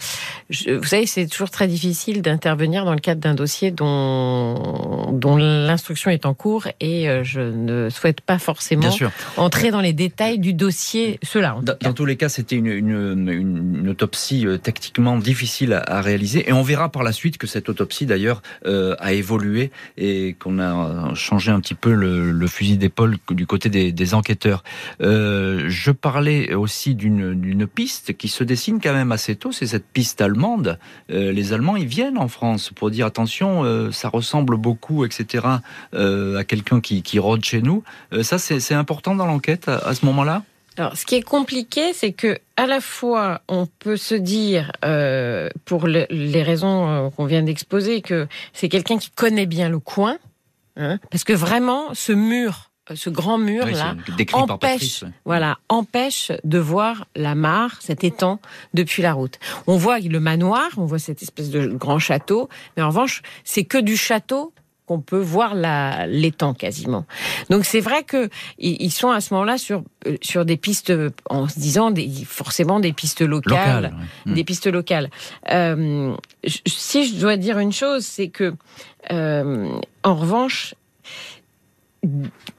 vous 0.50 0.84
savez, 0.84 1.06
c'est 1.06 1.28
toujours 1.28 1.50
très 1.50 1.68
difficile 1.68 2.22
d'intervenir 2.22 2.86
dans 2.86 2.94
le 2.94 3.00
cadre 3.00 3.22
d'un 3.22 3.34
dossier 3.34 3.72
dont, 3.72 5.12
dont 5.12 5.38
l'instruction 5.38 6.12
est 6.12 6.26
en 6.26 6.34
cours 6.34 6.68
et 6.80 7.10
euh, 7.10 7.24
je 7.24 7.42
ne 7.42 7.90
souhaite 7.90 8.22
pas 8.22 8.40
forcément 8.40 8.90
entrer 9.38 9.72
dans 9.72 9.82
les 9.82 9.94
détails 9.94 10.40
du 10.40 10.54
dossier. 10.54 11.20
Cela. 11.24 11.58
Dans, 11.82 11.94
tous 11.94 12.06
les 12.06 12.16
cas, 12.16 12.30
c'était 12.30 12.56
une, 12.56 12.68
une, 12.68 13.90
autopsie 13.90 14.46
euh, 14.46 14.58
techniquement 14.58 15.18
difficile 15.18 15.74
à, 15.74 16.02
réaliser 16.02 16.48
et 16.48 16.54
on 16.54 16.64
verra 16.64 16.90
par 16.90 17.04
la 17.04 17.12
suite 17.12 17.38
que 17.38 17.48
cette 17.48 17.70
autopsie 17.70 18.06
d'ailleurs 18.06 18.42
euh, 18.66 18.96
a 19.00 19.14
évolué 19.14 19.72
et 19.98 20.36
qu'on 20.40 20.60
a 20.60 21.14
changé 21.16 21.52
un 21.52 21.60
petit 21.60 21.76
peu 21.76 21.94
le, 21.94 22.48
fusil 22.48 22.78
d'épaule 22.78 23.18
du 23.30 23.46
côté 23.46 23.70
des, 23.70 23.92
des 23.92 24.14
enquêteurs. 24.16 24.64
je 25.00 25.92
parlais 25.92 26.54
aussi 26.54 26.96
d'une 26.96 27.68
piste 27.68 28.18
qui 28.18 28.28
se 28.28 28.44
dessine 28.50 28.82
quand 28.82 28.94
même 28.94 29.12
assez 29.12 29.36
tôt, 29.36 29.52
c'est 29.52 29.68
cette 29.68 29.86
piste 29.86 30.20
allemande. 30.22 30.80
Euh, 31.12 31.32
les 31.32 31.54
Allemands, 31.54 31.78
ils 31.78 31.88
viennent 31.88 32.18
en 32.18 32.28
France 32.28 32.72
pour 32.76 32.90
dire 32.90 33.06
attention, 33.06 33.64
euh, 33.64 33.92
ça 33.92 34.10
ressemble 34.10 34.58
beaucoup, 34.58 35.06
etc., 35.06 35.46
euh, 35.94 36.38
à 36.38 36.44
quelqu'un 36.44 36.82
qui, 36.82 37.04
qui 37.04 37.20
rôde 37.20 37.46
chez 37.46 37.62
nous. 37.62 37.84
ça, 38.24 38.38
c'est 38.38 38.74
important 38.74 39.16
dans 39.16 39.26
l'enquête 39.26 39.68
à, 39.68 39.94
ce 39.94 40.06
moment-là? 40.06 40.44
Alors, 40.78 40.98
ce 40.98 41.06
qui 41.06 41.16
est 41.16 41.22
compliqué, 41.22 41.94
c'est 41.94 42.12
que 42.12 42.38
à 42.58 42.66
la 42.66 42.82
fois, 42.82 43.42
on 43.48 43.68
peut 43.68 43.98
se 43.98 44.16
dire, 44.16 44.72
pour 45.66 45.88
les 45.88 46.44
raisons 46.44 47.12
qu'on 47.16 47.26
vient 47.26 47.44
d'exposer, 47.44 48.02
que 48.02 48.28
c'est 48.54 48.70
quelqu'un 48.70 48.98
qui 48.98 49.12
connaît 49.12 49.46
bien 49.46 49.70
le 49.70 49.80
coin, 49.80 50.18
hein, 50.78 51.00
parce 51.12 51.24
que 51.24 51.34
vraiment, 51.34 51.94
ce 51.94 52.14
mur 52.14 52.69
ce 52.96 53.10
grand 53.10 53.38
mur 53.38 53.66
là 53.66 53.96
empêche, 54.34 55.04
voilà, 55.26 55.58
empêche 55.70 56.32
de 56.44 56.60
voir 56.60 57.08
la 57.16 57.36
mare, 57.36 57.78
cet 57.80 58.04
étang 58.04 58.40
depuis 58.74 59.02
la 59.02 59.14
route. 59.14 59.40
On 59.68 59.78
voit 59.78 60.00
le 60.00 60.20
manoir, 60.20 60.70
on 60.78 60.86
voit 60.86 61.00
cette 61.00 61.22
espèce 61.22 61.50
de 61.50 61.68
grand 61.68 62.00
château, 62.00 62.50
mais 62.76 62.84
en 62.84 62.88
revanche, 62.90 63.22
c'est 63.44 63.64
que 63.64 63.78
du 63.78 63.98
château 63.98 64.54
qu'on 64.90 65.02
peut 65.02 65.20
voir 65.20 65.54
l'étang 66.08 66.56
quasiment. 66.56 67.06
Donc 67.52 67.64
c'est 67.64 67.80
vrai 67.80 68.02
que 68.02 68.28
ils 68.58 68.90
sont 68.90 69.12
à 69.12 69.22
ce 69.22 69.36
moment-là 69.36 69.60
sur 69.60 69.84
euh, 70.08 70.18
sur 70.24 70.46
des 70.46 70.58
pistes 70.58 70.92
en 71.30 71.48
se 71.48 71.60
disant 71.60 71.92
des, 71.92 72.10
forcément 72.26 72.80
des 72.80 72.92
pistes 72.92 73.22
locales, 73.22 73.94
des 74.26 74.44
pistes 74.44 74.66
locales. 74.66 75.12
Euh, 75.52 76.16
si 76.66 77.08
je 77.08 77.20
dois 77.20 77.38
dire 77.38 77.60
une 77.60 77.72
chose, 77.72 78.04
c'est 78.04 78.30
que 78.30 78.56
euh, 79.12 79.80
en 80.04 80.16
revanche, 80.16 80.74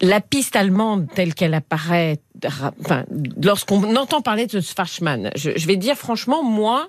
la 0.00 0.20
piste 0.20 0.57
allemande 0.57 1.07
telle 1.14 1.35
qu'elle 1.35 1.55
apparaît, 1.55 2.18
enfin, 2.44 3.05
lorsqu'on 3.42 3.96
entend 3.96 4.20
parler 4.20 4.46
de 4.46 4.61
Schwarzmann, 4.61 5.31
je, 5.35 5.66
vais 5.66 5.76
dire 5.76 5.96
franchement, 5.96 6.42
moi, 6.42 6.88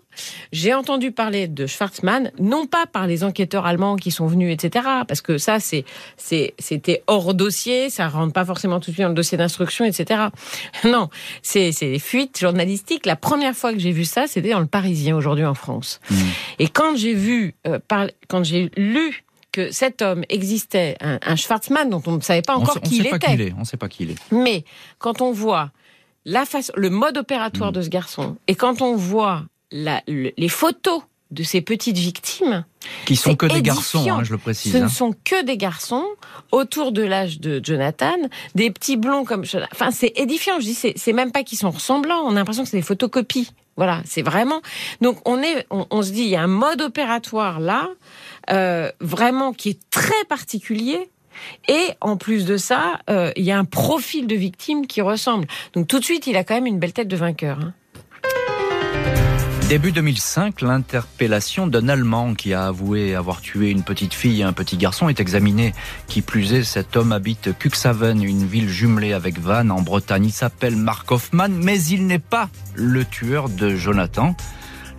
j'ai 0.52 0.74
entendu 0.74 1.12
parler 1.12 1.48
de 1.48 1.66
Schwarzmann, 1.66 2.32
non 2.40 2.68
pas 2.68 2.86
par 2.88 3.08
les 3.08 3.24
enquêteurs 3.24 3.66
allemands 3.66 3.96
qui 3.96 4.12
sont 4.12 4.28
venus, 4.28 4.54
etc., 4.54 4.86
parce 5.08 5.22
que 5.22 5.38
ça, 5.38 5.60
c'est, 5.60 5.86
c'était 6.18 7.04
hors 7.08 7.34
dossier, 7.34 7.90
ça 7.90 8.10
rentre 8.10 8.34
pas 8.34 8.46
forcément 8.46 8.80
tout 8.80 8.92
de 8.92 8.96
suite 8.96 9.04
dans 9.04 9.10
le 9.10 9.16
dossier 9.16 9.38
d'instruction, 9.38 9.86
etc. 9.86 10.22
Non, 10.84 11.10
c'est, 11.42 11.72
c'est 11.72 11.90
des 11.90 12.00
fuites 12.00 12.40
journalistiques. 12.40 13.06
La 13.06 13.16
première 13.16 13.56
fois 13.56 13.72
que 13.72 13.80
j'ai 13.80 13.92
vu 13.92 14.04
ça, 14.04 14.28
c'était 14.28 14.50
dans 14.50 14.60
le 14.60 14.66
Parisien 14.66 15.16
aujourd'hui 15.16 15.46
en 15.46 15.54
France. 15.54 16.00
Mmh. 16.10 16.16
Et 16.60 16.68
quand 16.68 16.98
j'ai 16.98 17.14
vu, 17.14 17.56
euh, 17.68 17.80
quand 18.28 18.44
j'ai 18.44 18.72
lu 18.76 19.24
que 19.52 19.72
cet 19.72 20.02
homme 20.02 20.24
existait, 20.30 20.98
un, 21.02 21.20
un 21.22 21.36
Schwarzmann 21.36 21.90
dont 21.90 22.02
on 22.08 22.14
ne 22.14 22.22
savait 22.22 22.42
pas 22.42 22.56
encore 22.56 22.80
qui 22.82 22.98
il 22.98 23.08
était. 23.08 23.54
on 23.56 23.62
ne 23.62 23.66
sait 23.66 23.78
pas 23.78 23.90
qui 23.90 24.04
il 24.04 24.12
est. 24.12 24.32
Mais 24.32 24.64
quand 24.98 25.22
on 25.22 25.32
voit 25.32 25.72
la 26.26 26.46
face, 26.46 26.72
le 26.76 26.90
mode 26.90 27.18
opératoire 27.18 27.72
mm. 27.72 27.76
de 27.76 27.82
ce 27.82 27.90
garçon, 27.90 28.38
et 28.48 28.56
quand 28.56 28.82
on 28.82 28.96
voit 28.96 29.44
la, 29.72 30.02
les 30.08 30.50
photos 30.50 31.02
de 31.32 31.44
ces 31.44 31.62
petites 31.62 31.98
victimes, 31.98 32.66
qui 33.06 33.16
sont 33.16 33.36
que 33.36 33.46
des 33.46 33.62
garçons, 33.62 34.06
hein, 34.10 34.24
je 34.24 34.32
le 34.32 34.38
précise. 34.38 34.72
Ce 34.72 34.78
ne 34.78 34.84
hein. 34.84 34.90
sont 34.90 35.14
que 35.24 35.44
des 35.44 35.58
garçons 35.58 36.06
autour 36.52 36.92
de 36.92 37.02
l'âge 37.02 37.40
de 37.40 37.62
Jonathan, 37.64 38.18
des 38.56 38.72
petits 38.72 38.98
blonds 38.98 39.24
comme. 39.24 39.44
Enfin, 39.72 39.92
c'est 39.92 40.14
édifiant. 40.16 40.60
Je 40.60 40.66
dis, 40.66 40.94
c'est 40.96 41.14
même 41.14 41.32
pas 41.32 41.44
qu'ils 41.44 41.58
sont 41.58 41.72
ressemblants. 41.72 42.22
On 42.26 42.32
a 42.32 42.36
l'impression 42.36 42.64
que 42.64 42.70
c'est 42.70 42.78
des 42.78 42.84
photocopies. 42.84 43.52
Voilà, 43.78 44.02
c'est 44.06 44.22
vraiment. 44.22 44.62
Donc 45.00 45.18
on 45.28 45.42
est, 45.42 45.66
on, 45.70 46.02
se 46.02 46.12
dit, 46.12 46.24
il 46.24 46.30
y 46.30 46.36
a 46.36 46.44
un 46.44 46.48
mode 46.48 46.82
opératoire 46.82 47.60
là, 47.60 47.90
euh, 48.52 48.92
vraiment 49.00 49.54
qui 49.54 49.70
est 49.70 49.80
très 49.90 50.26
particulier. 50.28 51.10
Et 51.68 51.88
en 52.02 52.18
plus 52.18 52.46
de 52.46 52.58
ça, 52.58 53.00
euh, 53.10 53.32
il 53.38 53.44
y 53.44 53.52
a 53.52 53.58
un 53.58 53.66
profil 53.66 54.28
de 54.28 54.36
victime 54.36 54.86
qui 54.86 55.02
ressemble. 55.02 55.48
Donc 55.74 55.88
tout 55.88 56.00
de 56.00 56.04
suite, 56.04 56.28
il 56.28 56.36
a 56.36 56.44
quand 56.44 56.56
même 56.56 56.68
une 56.68 56.80
belle 56.80 56.94
tête 56.94 57.08
de 57.08 57.16
vainqueur. 57.16 57.60
Hein. 57.60 57.74
Début 59.72 59.94
2005, 59.94 60.60
l'interpellation 60.60 61.66
d'un 61.66 61.88
Allemand 61.88 62.34
qui 62.34 62.54
a 62.54 62.66
avoué 62.66 63.16
avoir 63.16 63.40
tué 63.40 63.70
une 63.70 63.84
petite 63.84 64.14
fille 64.14 64.42
et 64.42 64.44
un 64.44 64.52
petit 64.52 64.76
garçon 64.76 65.08
est 65.08 65.22
examinée. 65.22 65.74
Qui 66.10 66.22
plus 66.22 66.52
est, 66.52 66.66
cet 66.66 66.98
homme 66.98 67.14
habite 67.14 67.58
Cuxhaven, 67.58 68.22
une 68.22 68.46
ville 68.46 68.68
jumelée 68.68 69.14
avec 69.14 69.40
Vannes 69.40 69.72
en 69.72 69.82
Bretagne. 69.82 70.26
Il 70.26 70.34
s'appelle 70.34 70.76
Mark 70.76 71.10
Hoffman, 71.10 71.48
mais 71.48 71.82
il 71.84 72.06
n'est 72.06 72.20
pas 72.20 72.50
le 72.76 73.06
tueur 73.06 73.48
de 73.48 73.74
Jonathan. 73.74 74.36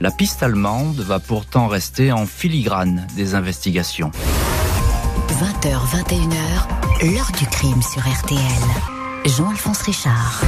La 0.01 0.11
piste 0.11 0.43
allemande 0.43 1.01
va 1.01 1.21
pourtant 1.21 1.67
rester 1.67 2.11
en 2.11 2.25
filigrane 2.25 3.07
des 3.15 3.35
investigations. 3.35 4.11
20h, 5.29 5.81
21h, 6.01 7.13
l'heure 7.13 7.31
du 7.39 7.45
crime 7.45 7.83
sur 7.83 8.01
RTL. 8.01 8.41
Jean-Alphonse 9.27 9.83
Richard. 9.83 10.43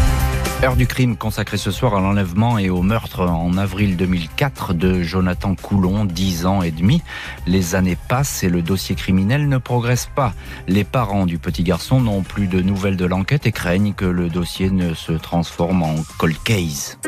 Heure 0.64 0.76
du 0.76 0.86
crime 0.86 1.18
consacrée 1.18 1.58
ce 1.58 1.70
soir 1.70 1.94
à 1.94 2.00
l'enlèvement 2.00 2.56
et 2.56 2.70
au 2.70 2.80
meurtre 2.80 3.20
en 3.20 3.58
avril 3.58 3.98
2004 3.98 4.72
de 4.72 5.02
Jonathan 5.02 5.54
Coulon, 5.54 6.06
10 6.06 6.46
ans 6.46 6.62
et 6.62 6.70
demi. 6.70 7.02
Les 7.46 7.74
années 7.74 7.98
passent 8.08 8.42
et 8.44 8.48
le 8.48 8.62
dossier 8.62 8.94
criminel 8.94 9.46
ne 9.46 9.58
progresse 9.58 10.08
pas. 10.14 10.32
Les 10.66 10.82
parents 10.82 11.26
du 11.26 11.36
petit 11.36 11.64
garçon 11.64 12.00
n'ont 12.00 12.22
plus 12.22 12.46
de 12.46 12.62
nouvelles 12.62 12.96
de 12.96 13.04
l'enquête 13.04 13.46
et 13.46 13.52
craignent 13.52 13.92
que 13.92 14.06
le 14.06 14.30
dossier 14.30 14.70
ne 14.70 14.94
se 14.94 15.12
transforme 15.12 15.82
en 15.82 15.96
cold 16.16 16.42
case. 16.42 16.98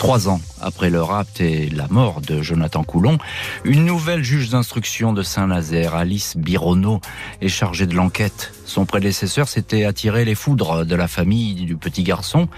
Trois 0.00 0.28
ans 0.28 0.40
après 0.64 0.88
le 0.90 1.02
rapt 1.02 1.40
et 1.40 1.68
la 1.68 1.88
mort 1.88 2.20
de 2.20 2.40
Jonathan 2.42 2.82
Coulon, 2.84 3.18
une 3.64 3.84
nouvelle 3.84 4.24
juge 4.24 4.48
d'instruction 4.48 5.12
de 5.12 5.22
Saint-Nazaire, 5.22 5.94
Alice 5.94 6.36
Bironneau, 6.36 7.00
est 7.40 7.48
chargée 7.48 7.86
de 7.86 7.94
l'enquête. 7.94 8.52
Son 8.64 8.86
prédécesseur 8.86 9.46
s'était 9.46 9.84
attiré 9.84 10.24
les 10.24 10.34
foudres 10.34 10.86
de 10.86 10.94
la 10.96 11.06
famille 11.06 11.54
du 11.54 11.76
petit 11.76 12.02
garçon 12.02 12.48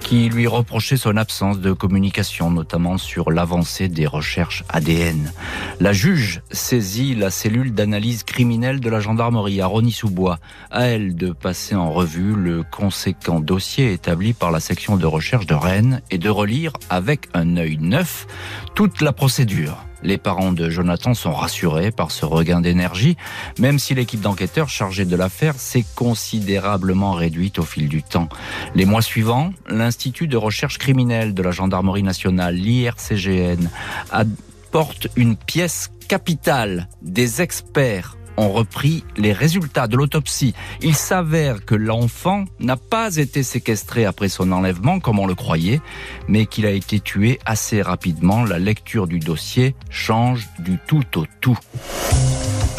qui 0.00 0.28
lui 0.28 0.48
reprochait 0.48 0.96
son 0.96 1.16
absence 1.16 1.60
de 1.60 1.72
communication, 1.72 2.50
notamment 2.50 2.98
sur 2.98 3.30
l'avancée 3.30 3.88
des 3.88 4.06
recherches 4.06 4.64
ADN. 4.68 5.32
La 5.78 5.92
juge 5.92 6.42
saisit 6.50 7.14
la 7.14 7.30
cellule 7.30 7.72
d'analyse 7.72 8.24
criminelle 8.24 8.80
de 8.80 8.90
la 8.90 8.98
gendarmerie 8.98 9.60
à 9.60 9.66
Rony-sous-Bois. 9.66 10.40
À 10.72 10.86
elle 10.86 11.14
de 11.14 11.30
passer 11.30 11.76
en 11.76 11.92
revue 11.92 12.34
le 12.34 12.64
conséquent 12.64 13.38
dossier 13.38 13.92
établi 13.92 14.32
par 14.32 14.50
la 14.50 14.60
section 14.60 14.96
de 14.96 15.06
recherche 15.06 15.46
de 15.46 15.54
Rennes 15.54 16.02
et 16.10 16.18
de 16.18 16.28
relire 16.28 16.72
avec 16.90 17.28
un 17.34 17.51
œil 17.58 17.78
neuf 17.80 18.26
toute 18.74 19.00
la 19.00 19.12
procédure. 19.12 19.84
Les 20.02 20.18
parents 20.18 20.52
de 20.52 20.68
Jonathan 20.68 21.14
sont 21.14 21.32
rassurés 21.32 21.92
par 21.92 22.10
ce 22.10 22.24
regain 22.24 22.60
d'énergie, 22.60 23.16
même 23.58 23.78
si 23.78 23.94
l'équipe 23.94 24.20
d'enquêteurs 24.20 24.68
chargée 24.68 25.04
de 25.04 25.14
l'affaire 25.14 25.54
s'est 25.54 25.84
considérablement 25.94 27.12
réduite 27.12 27.58
au 27.58 27.62
fil 27.62 27.88
du 27.88 28.02
temps. 28.02 28.28
Les 28.74 28.84
mois 28.84 29.02
suivants, 29.02 29.52
l'Institut 29.68 30.26
de 30.26 30.36
recherche 30.36 30.78
criminelle 30.78 31.34
de 31.34 31.42
la 31.42 31.52
Gendarmerie 31.52 32.02
nationale, 32.02 32.56
l'IRCGN, 32.56 33.68
apporte 34.10 35.08
une 35.16 35.36
pièce 35.36 35.90
capitale 36.08 36.88
des 37.00 37.40
experts 37.40 38.16
ont 38.36 38.50
repris 38.50 39.04
les 39.16 39.32
résultats 39.32 39.86
de 39.86 39.96
l'autopsie. 39.96 40.54
Il 40.80 40.94
s'avère 40.94 41.64
que 41.64 41.74
l'enfant 41.74 42.44
n'a 42.60 42.76
pas 42.76 43.16
été 43.16 43.42
séquestré 43.42 44.04
après 44.04 44.28
son 44.28 44.52
enlèvement 44.52 45.00
comme 45.00 45.18
on 45.18 45.26
le 45.26 45.34
croyait, 45.34 45.80
mais 46.28 46.46
qu'il 46.46 46.66
a 46.66 46.70
été 46.70 47.00
tué 47.00 47.38
assez 47.44 47.82
rapidement. 47.82 48.44
La 48.44 48.58
lecture 48.58 49.06
du 49.06 49.18
dossier 49.18 49.74
change 49.90 50.48
du 50.58 50.78
tout 50.86 51.18
au 51.18 51.24
tout. 51.40 51.58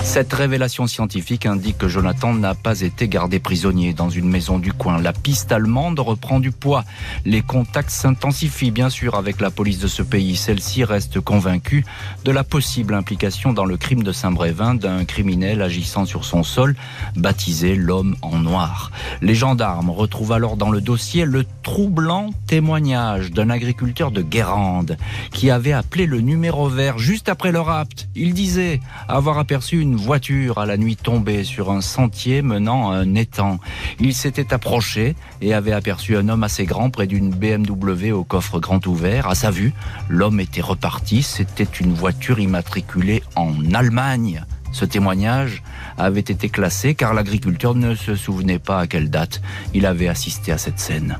Cette 0.04 0.34
révélation 0.34 0.86
scientifique 0.86 1.46
indique 1.46 1.78
que 1.78 1.88
Jonathan 1.88 2.34
n'a 2.34 2.54
pas 2.54 2.82
été 2.82 3.08
gardé 3.08 3.40
prisonnier 3.40 3.94
dans 3.94 4.10
une 4.10 4.30
maison 4.30 4.60
du 4.60 4.72
coin. 4.72 5.02
La 5.02 5.14
piste 5.14 5.52
allemande 5.52 6.00
reprend 6.00 6.40
du 6.40 6.52
poids. 6.52 6.84
Les 7.26 7.42
contacts 7.42 7.90
s'intensifient 7.90 8.70
bien 8.70 8.90
sûr 8.90 9.16
avec 9.16 9.40
la 9.40 9.50
police 9.50 9.80
de 9.80 9.88
ce 9.88 10.04
pays. 10.04 10.36
Celle-ci 10.36 10.84
reste 10.84 11.20
convaincue 11.20 11.86
de 12.26 12.32
la 12.32 12.44
possible 12.44 12.94
implication 12.94 13.54
dans 13.54 13.66
le 13.66 13.78
crime 13.78 14.04
de 14.04 14.12
Saint-Brévin 14.12 14.76
d'un 14.76 15.06
criminel 15.06 15.62
agissant 15.62 16.06
sur 16.06 16.26
son 16.26 16.44
sol, 16.44 16.76
baptisé 17.16 17.76
l'homme 17.76 18.16
en 18.22 18.38
noir. 18.38 18.92
Les 19.22 19.36
gendarmes 19.36 19.90
retrouvent 19.90 20.34
alors 20.34 20.58
dans 20.58 20.70
le 20.70 20.82
dossier 20.82 21.26
le 21.26 21.46
troublant 21.64 22.30
témoignage 22.46 23.32
d'un 23.32 23.50
agriculteur 23.50 24.12
de 24.12 24.22
Guérande 24.22 24.98
qui 25.32 25.50
avait 25.50 25.74
appelé 25.74 26.06
le 26.06 26.20
numéro 26.20 26.68
vert 26.68 27.00
juste 27.00 27.30
après 27.30 27.52
le 27.52 27.62
rapt. 27.62 28.10
Il 28.16 28.34
disait 28.34 28.80
avoir 29.08 29.40
aperçu 29.40 29.80
une 29.80 29.93
voiture 29.96 30.58
à 30.58 30.66
la 30.66 30.78
nuit 30.78 30.96
tombée 30.96 31.44
sur 31.44 31.72
un 31.72 31.82
sentier 31.82 32.42
menant 32.42 32.92
à 32.92 32.96
un 32.96 33.16
étang. 33.16 33.60
Il 34.00 34.14
s'était 34.14 34.54
approché 34.54 35.16
et 35.42 35.54
avait 35.54 35.72
aperçu 35.72 36.18
un 36.18 36.30
homme 36.30 36.44
assez 36.44 36.66
grand 36.66 36.90
près 36.90 37.08
d'une 37.08 37.30
BMW 37.30 38.12
au 38.12 38.24
coffre 38.24 38.60
grand 38.60 38.86
ouvert. 38.88 39.28
À 39.28 39.36
sa 39.36 39.52
vue, 39.52 39.74
l'homme 40.10 40.40
était 40.40 40.62
reparti. 40.62 41.24
C'était 41.24 41.64
une 41.64 41.94
voiture 41.94 42.40
immatriculée 42.40 43.24
en 43.36 43.54
Allemagne. 43.74 44.46
Ce 44.72 44.86
témoignage 44.86 45.64
avait 45.98 46.20
été 46.20 46.50
classé 46.50 46.96
car 46.96 47.14
l'agriculteur 47.14 47.76
ne 47.76 47.96
se 47.96 48.16
souvenait 48.16 48.60
pas 48.60 48.80
à 48.80 48.88
quelle 48.88 49.10
date 49.10 49.42
il 49.74 49.86
avait 49.86 50.08
assisté 50.08 50.52
à 50.52 50.58
cette 50.58 50.80
scène. 50.80 51.20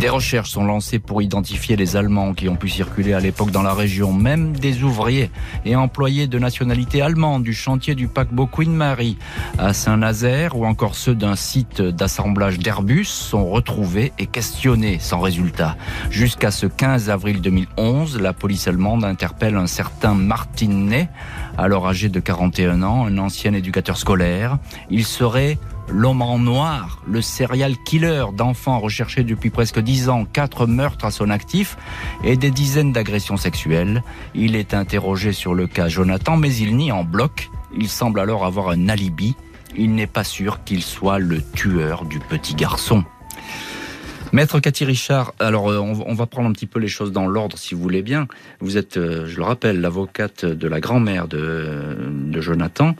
Des 0.00 0.10
recherches 0.10 0.50
sont 0.50 0.64
lancées 0.64 0.98
pour 0.98 1.22
identifier 1.22 1.74
les 1.74 1.96
Allemands 1.96 2.34
qui 2.34 2.50
ont 2.50 2.56
pu 2.56 2.68
circuler 2.68 3.14
à 3.14 3.20
l'époque 3.20 3.50
dans 3.50 3.62
la 3.62 3.72
région. 3.72 4.12
Même 4.12 4.52
des 4.52 4.82
ouvriers 4.82 5.30
et 5.64 5.74
employés 5.74 6.26
de 6.26 6.38
nationalité 6.38 7.00
allemande 7.00 7.42
du 7.42 7.54
chantier 7.54 7.94
du 7.94 8.06
paquebot 8.06 8.46
Queen 8.46 8.74
Mary 8.74 9.16
à 9.56 9.72
Saint-Nazaire 9.72 10.54
ou 10.54 10.66
encore 10.66 10.96
ceux 10.96 11.14
d'un 11.14 11.34
site 11.34 11.80
d'assemblage 11.80 12.58
d'Airbus 12.58 13.06
sont 13.06 13.48
retrouvés 13.48 14.12
et 14.18 14.26
questionnés 14.26 14.98
sans 15.00 15.18
résultat. 15.18 15.76
Jusqu'à 16.10 16.50
ce 16.50 16.66
15 16.66 17.08
avril 17.08 17.40
2011, 17.40 18.20
la 18.20 18.34
police 18.34 18.68
allemande 18.68 19.02
interpelle 19.02 19.56
un 19.56 19.66
certain 19.66 20.12
Martin 20.12 20.68
Ney, 20.68 21.08
alors 21.56 21.88
âgé 21.88 22.10
de 22.10 22.20
41 22.20 22.82
ans, 22.82 23.06
un 23.06 23.16
ancien 23.16 23.54
éducateur 23.54 23.96
scolaire. 23.96 24.58
Il 24.90 25.06
serait 25.06 25.58
L'homme 25.88 26.22
en 26.22 26.38
noir, 26.38 27.00
le 27.06 27.22
serial 27.22 27.76
killer 27.84 28.26
d'enfants 28.34 28.80
recherchés 28.80 29.22
depuis 29.22 29.50
presque 29.50 29.78
dix 29.78 30.08
ans, 30.08 30.24
quatre 30.24 30.66
meurtres 30.66 31.04
à 31.04 31.10
son 31.10 31.30
actif 31.30 31.76
et 32.24 32.36
des 32.36 32.50
dizaines 32.50 32.92
d'agressions 32.92 33.36
sexuelles. 33.36 34.02
Il 34.34 34.56
est 34.56 34.74
interrogé 34.74 35.32
sur 35.32 35.54
le 35.54 35.66
cas 35.66 35.88
Jonathan, 35.88 36.36
mais 36.36 36.54
il 36.54 36.76
nie 36.76 36.90
en 36.90 37.04
bloc. 37.04 37.50
Il 37.76 37.88
semble 37.88 38.20
alors 38.20 38.44
avoir 38.44 38.70
un 38.70 38.88
alibi. 38.88 39.36
Il 39.76 39.94
n'est 39.94 40.06
pas 40.08 40.24
sûr 40.24 40.64
qu'il 40.64 40.82
soit 40.82 41.18
le 41.18 41.40
tueur 41.40 42.04
du 42.04 42.18
petit 42.18 42.54
garçon. 42.54 43.04
Maître 44.32 44.58
Cathy 44.58 44.84
Richard, 44.84 45.34
alors 45.38 45.70
euh, 45.70 45.78
on 45.78 46.14
va 46.14 46.26
prendre 46.26 46.48
un 46.48 46.52
petit 46.52 46.66
peu 46.66 46.80
les 46.80 46.88
choses 46.88 47.12
dans 47.12 47.28
l'ordre 47.28 47.56
si 47.56 47.74
vous 47.74 47.80
voulez 47.80 48.02
bien. 48.02 48.26
Vous 48.60 48.76
êtes, 48.76 48.96
euh, 48.96 49.26
je 49.26 49.36
le 49.36 49.44
rappelle, 49.44 49.80
l'avocate 49.80 50.44
de 50.44 50.66
la 50.68 50.80
grand-mère 50.80 51.28
de, 51.28 51.96
de 52.10 52.40
Jonathan. 52.40 52.96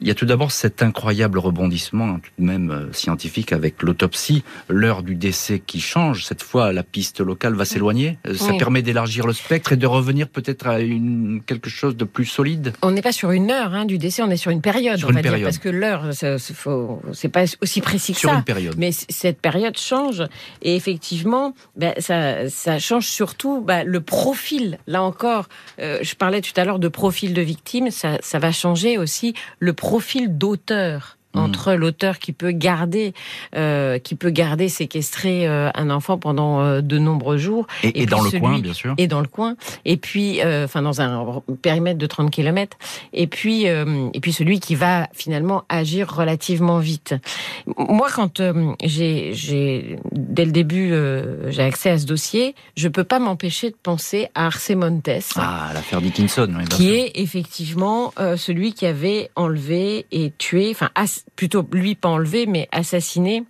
Il 0.00 0.08
y 0.08 0.10
a 0.10 0.14
tout 0.14 0.26
d'abord 0.26 0.52
cet 0.52 0.82
incroyable 0.82 1.38
rebondissement, 1.38 2.18
tout 2.18 2.30
de 2.38 2.44
même 2.44 2.70
euh, 2.70 2.92
scientifique, 2.92 3.52
avec 3.52 3.82
l'autopsie, 3.82 4.44
l'heure 4.68 5.02
du 5.02 5.14
décès 5.14 5.58
qui 5.58 5.80
change. 5.80 6.24
Cette 6.24 6.42
fois, 6.42 6.72
la 6.72 6.82
piste 6.82 7.20
locale 7.20 7.54
va 7.54 7.64
s'éloigner. 7.64 8.18
Euh, 8.26 8.34
ça 8.34 8.52
permet 8.54 8.82
d'élargir 8.82 9.26
le 9.26 9.32
spectre 9.32 9.72
et 9.72 9.76
de 9.76 9.86
revenir 9.86 10.28
peut-être 10.28 10.66
à 10.66 10.80
une, 10.80 11.40
quelque 11.44 11.70
chose 11.70 11.96
de 11.96 12.04
plus 12.04 12.26
solide. 12.26 12.72
On 12.82 12.90
n'est 12.90 13.02
pas 13.02 13.12
sur 13.12 13.30
une 13.30 13.50
heure 13.50 13.74
hein, 13.74 13.84
du 13.84 13.98
décès, 13.98 14.22
on 14.22 14.30
est 14.30 14.36
sur 14.36 14.50
une 14.50 14.60
période, 14.60 15.02
on 15.04 15.12
va 15.12 15.22
dire, 15.22 15.38
parce 15.42 15.58
que 15.58 15.68
l'heure, 15.68 16.10
c'est 16.12 17.28
pas 17.28 17.44
aussi 17.62 17.80
précis 17.80 18.12
que 18.12 18.20
sur 18.20 18.30
ça. 18.30 18.36
Une 18.36 18.44
période. 18.44 18.74
Mais 18.76 18.90
cette 18.92 19.40
période 19.40 19.78
change 19.78 20.22
et 20.62 20.76
effectivement, 20.76 21.54
ben, 21.76 21.94
ça, 21.98 22.48
ça, 22.48 22.78
change 22.78 23.06
surtout 23.06 23.60
ben, 23.60 23.84
le 23.84 24.00
profil. 24.00 24.78
Là 24.86 25.02
encore, 25.02 25.48
euh, 25.80 25.98
je 26.02 26.14
parlais 26.14 26.40
tout 26.40 26.52
à 26.56 26.64
l'heure 26.64 26.78
de 26.78 26.88
profil 26.88 27.34
de 27.34 27.42
victime, 27.42 27.90
ça, 27.90 28.18
ça 28.20 28.38
va 28.38 28.52
changer 28.52 28.98
aussi 28.98 29.34
le 29.58 29.72
profil 29.72 29.85
profil 29.86 30.36
d'auteur 30.36 31.15
Mm. 31.36 31.38
entre 31.38 31.74
l'auteur 31.74 32.18
qui 32.18 32.32
peut 32.32 32.50
garder, 32.50 33.12
euh, 33.54 33.98
qui 33.98 34.14
peut 34.14 34.30
garder 34.30 34.68
séquestrer 34.68 35.46
euh, 35.46 35.70
un 35.74 35.90
enfant 35.90 36.18
pendant 36.18 36.60
euh, 36.60 36.80
de 36.80 36.98
nombreux 36.98 37.36
jours. 37.36 37.66
Et, 37.82 38.06
dans 38.06 38.22
le 38.22 38.30
coin, 38.30 38.58
bien 38.58 38.72
sûr. 38.72 38.94
Et 38.96 39.06
dans 39.06 39.20
le 39.20 39.26
coin. 39.26 39.56
Et 39.84 39.96
puis, 39.96 40.40
euh, 40.40 40.64
enfin, 40.64 40.82
dans 40.82 41.00
un 41.00 41.42
périmètre 41.62 41.98
de 41.98 42.06
30 42.06 42.30
km. 42.30 42.76
Et 43.12 43.26
puis, 43.26 43.64
et 43.66 44.20
puis 44.20 44.32
celui 44.32 44.60
qui 44.60 44.74
va 44.74 45.08
finalement 45.12 45.64
agir 45.68 46.10
relativement 46.10 46.78
vite. 46.78 47.14
Moi, 47.76 48.08
quand 48.14 48.40
j'ai, 48.82 49.32
j'ai, 49.34 49.98
dès 50.12 50.44
le 50.44 50.52
début, 50.52 50.94
j'ai 51.48 51.62
accès 51.62 51.90
à 51.90 51.98
ce 51.98 52.06
dossier, 52.06 52.54
je 52.76 52.88
peux 52.88 53.04
pas 53.04 53.18
m'empêcher 53.18 53.70
de 53.70 53.76
penser 53.82 54.28
à 54.34 54.46
Arce 54.46 54.70
Montes. 54.70 55.08
Ah, 55.36 55.70
l'affaire 55.74 56.00
Dickinson, 56.00 56.48
oui, 56.56 56.64
Qui 56.68 56.94
est 56.94 57.12
effectivement 57.16 58.12
celui 58.36 58.72
qui 58.72 58.86
avait 58.86 59.30
enlevé 59.36 60.06
et 60.12 60.32
tué, 60.38 60.70
enfin, 60.70 60.90
plutôt 61.34 61.66
lui 61.72 61.94
pas 61.94 62.08
enlevé, 62.08 62.46
mais 62.46 62.68
assassiné 62.72 63.44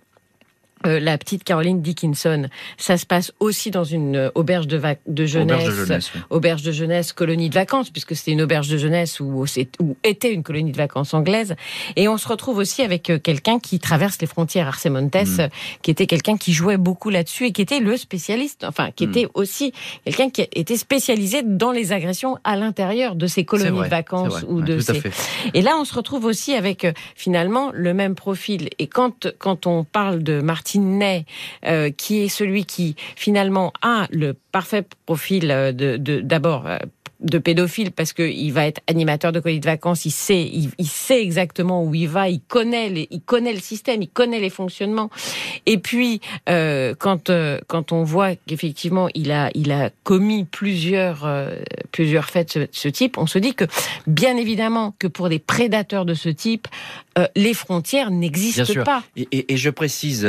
euh, 0.85 0.99
la 0.99 1.17
petite 1.17 1.43
Caroline 1.43 1.81
Dickinson. 1.81 2.47
Ça 2.77 2.97
se 2.97 3.05
passe 3.05 3.31
aussi 3.39 3.71
dans 3.71 3.83
une 3.83 4.15
euh, 4.15 4.29
auberge 4.35 4.67
de, 4.67 4.79
de 5.07 5.25
jeunesse, 5.25 6.11
auberge 6.29 6.61
de 6.61 6.71
jeunesse, 6.71 7.13
colonie 7.13 7.49
de 7.49 7.55
vacances, 7.55 7.89
puisque 7.89 8.15
c'était 8.15 8.31
une 8.31 8.43
auberge 8.43 8.67
de 8.67 8.77
jeunesse 8.77 9.19
où, 9.19 9.43
où, 9.79 9.97
était 10.03 10.31
une 10.31 10.43
colonie 10.43 10.71
de 10.71 10.77
vacances 10.77 11.13
anglaise. 11.13 11.55
Et 11.95 12.07
on 12.07 12.17
se 12.17 12.27
retrouve 12.27 12.57
aussi 12.57 12.83
avec 12.83 13.09
euh, 13.09 13.17
quelqu'un 13.17 13.59
qui 13.59 13.79
traverse 13.79 14.19
les 14.21 14.27
frontières, 14.27 14.67
Arce 14.67 14.85
Montes, 14.85 15.15
mm. 15.15 15.47
qui 15.81 15.89
était 15.89 16.05
quelqu'un 16.05 16.37
qui 16.37 16.53
jouait 16.53 16.77
beaucoup 16.77 17.09
là-dessus 17.09 17.47
et 17.47 17.51
qui 17.51 17.63
était 17.63 17.79
le 17.79 17.97
spécialiste, 17.97 18.63
enfin, 18.63 18.91
qui 18.91 19.07
mm. 19.07 19.09
était 19.09 19.27
aussi 19.33 19.73
quelqu'un 20.05 20.29
qui 20.29 20.47
était 20.53 20.77
spécialisé 20.77 21.41
dans 21.43 21.71
les 21.71 21.91
agressions 21.91 22.37
à 22.43 22.55
l'intérieur 22.55 23.15
de 23.15 23.25
ces 23.25 23.45
colonies 23.45 23.81
de 23.81 23.87
vacances 23.87 24.45
ou 24.47 24.61
de 24.61 24.79
ces... 24.79 25.01
Et 25.55 25.63
là, 25.63 25.75
on 25.79 25.85
se 25.85 25.93
retrouve 25.95 26.25
aussi 26.25 26.53
avec 26.53 26.85
finalement 27.15 27.71
le 27.73 27.95
même 27.95 28.13
profil. 28.13 28.69
Et 28.77 28.85
quand 28.85 29.27
quand 29.39 29.65
on 29.65 29.83
parle 29.83 30.21
de 30.21 30.41
Martin 30.41 30.66
Euh, 31.65 31.91
qui 31.91 32.23
est 32.23 32.27
celui 32.27 32.65
qui 32.65 32.95
finalement 33.15 33.71
a 33.81 34.07
le 34.11 34.33
parfait 34.33 34.85
profil 35.05 35.47
de 35.47 35.97
d'abord 35.97 36.67
de 37.19 37.39
pédophile 37.39 37.91
parce 37.91 38.13
qu'il 38.13 38.53
va 38.53 38.67
être 38.67 38.81
animateur 38.87 39.31
de 39.31 39.39
colonies 39.39 39.59
de 39.59 39.65
vacances, 39.65 40.05
il 40.05 40.11
sait, 40.11 40.43
il, 40.43 40.87
sait 40.87 41.21
exactement 41.21 41.83
où 41.83 41.95
il 41.95 42.07
va, 42.07 42.29
il 42.29 42.41
connaît, 42.41 43.07
il 43.09 43.21
connaît 43.21 43.53
le 43.53 43.59
système, 43.59 44.01
il 44.01 44.09
connaît 44.09 44.39
les 44.39 44.51
fonctionnements. 44.51 45.09
Et 45.65 45.79
puis 45.79 46.21
euh, 46.47 46.93
quand 46.97 47.29
euh, 47.29 47.59
quand 47.67 47.91
on 47.91 48.03
voit 48.03 48.35
qu'effectivement 48.35 49.09
il 49.15 49.31
a 49.31 49.49
il 49.55 49.71
a 49.71 49.89
commis 50.03 50.45
plusieurs 50.45 51.25
euh, 51.25 51.55
plusieurs 51.91 52.25
faits 52.25 52.57
de 52.57 52.67
ce, 52.71 52.87
type, 52.87 53.17
on 53.17 53.25
se 53.25 53.39
dit 53.39 53.55
que 53.55 53.65
bien 54.05 54.37
évidemment 54.37 54.93
que 54.99 55.07
pour 55.07 55.29
des 55.29 55.39
prédateurs 55.39 56.05
de 56.05 56.13
ce 56.13 56.29
type, 56.29 56.67
les 57.35 57.55
frontières 57.55 58.11
n'existent 58.11 58.83
pas. 58.83 59.03
Et, 59.15 59.51
et, 59.51 59.57
je 59.57 59.71
précise, 59.71 60.23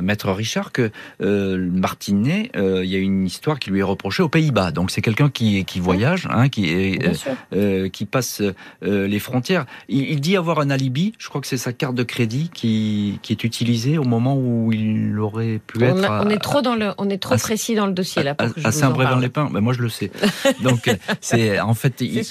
maître 0.00 0.30
Richard, 0.30 0.70
que 0.70 0.92
Martinet, 1.18 2.50
il 2.54 2.84
y 2.84 2.94
a 2.94 2.98
une 2.98 3.26
histoire 3.26 3.58
qui 3.58 3.70
lui 3.70 3.80
est 3.80 3.84
reprochée 3.84 4.22
aux 4.22 4.28
Pays-Bas. 4.28 4.70
Donc 4.70 4.92
c'est 4.92 5.02
quelqu'un 5.02 5.30
qui 5.30 5.64
qui 5.64 5.80
voyage 5.80 6.27
Hein, 6.30 6.48
qui, 6.48 6.74
euh, 6.74 7.12
euh, 7.54 7.88
qui 7.88 8.04
passe 8.04 8.42
euh, 8.82 9.06
les 9.06 9.18
frontières. 9.18 9.66
Il, 9.88 10.20
dit 10.20 10.36
avoir 10.36 10.60
un 10.60 10.70
alibi. 10.70 11.12
Je 11.18 11.28
crois 11.28 11.40
que 11.40 11.46
c'est 11.46 11.56
sa 11.56 11.72
carte 11.72 11.94
de 11.94 12.02
crédit 12.02 12.50
qui, 12.52 13.18
qui 13.22 13.32
est 13.32 13.44
utilisée 13.44 13.98
au 13.98 14.04
moment 14.04 14.36
où 14.36 14.72
il 14.72 15.18
aurait 15.18 15.60
pu 15.66 15.82
être. 15.84 16.22
on 16.24 16.28
est 16.28 16.42
trop 16.42 16.60
dans 16.60 16.74
le, 16.74 16.92
on 16.98 17.08
est 17.08 17.18
trop 17.18 17.36
précis 17.36 17.74
dans 17.74 17.86
le 17.86 17.92
dossier 17.92 18.22
là. 18.22 18.34
Pour 18.34 18.48
à, 18.64 18.72
Saint-Brévin-les-Pins, 18.72 19.48
mais 19.52 19.60
moi 19.60 19.72
je 19.72 19.82
le 19.82 19.88
sais. 19.88 20.10
Donc 20.62 20.90
c'est 21.20 21.60
en 21.60 21.74
fait, 21.74 22.00
il, 22.00 22.22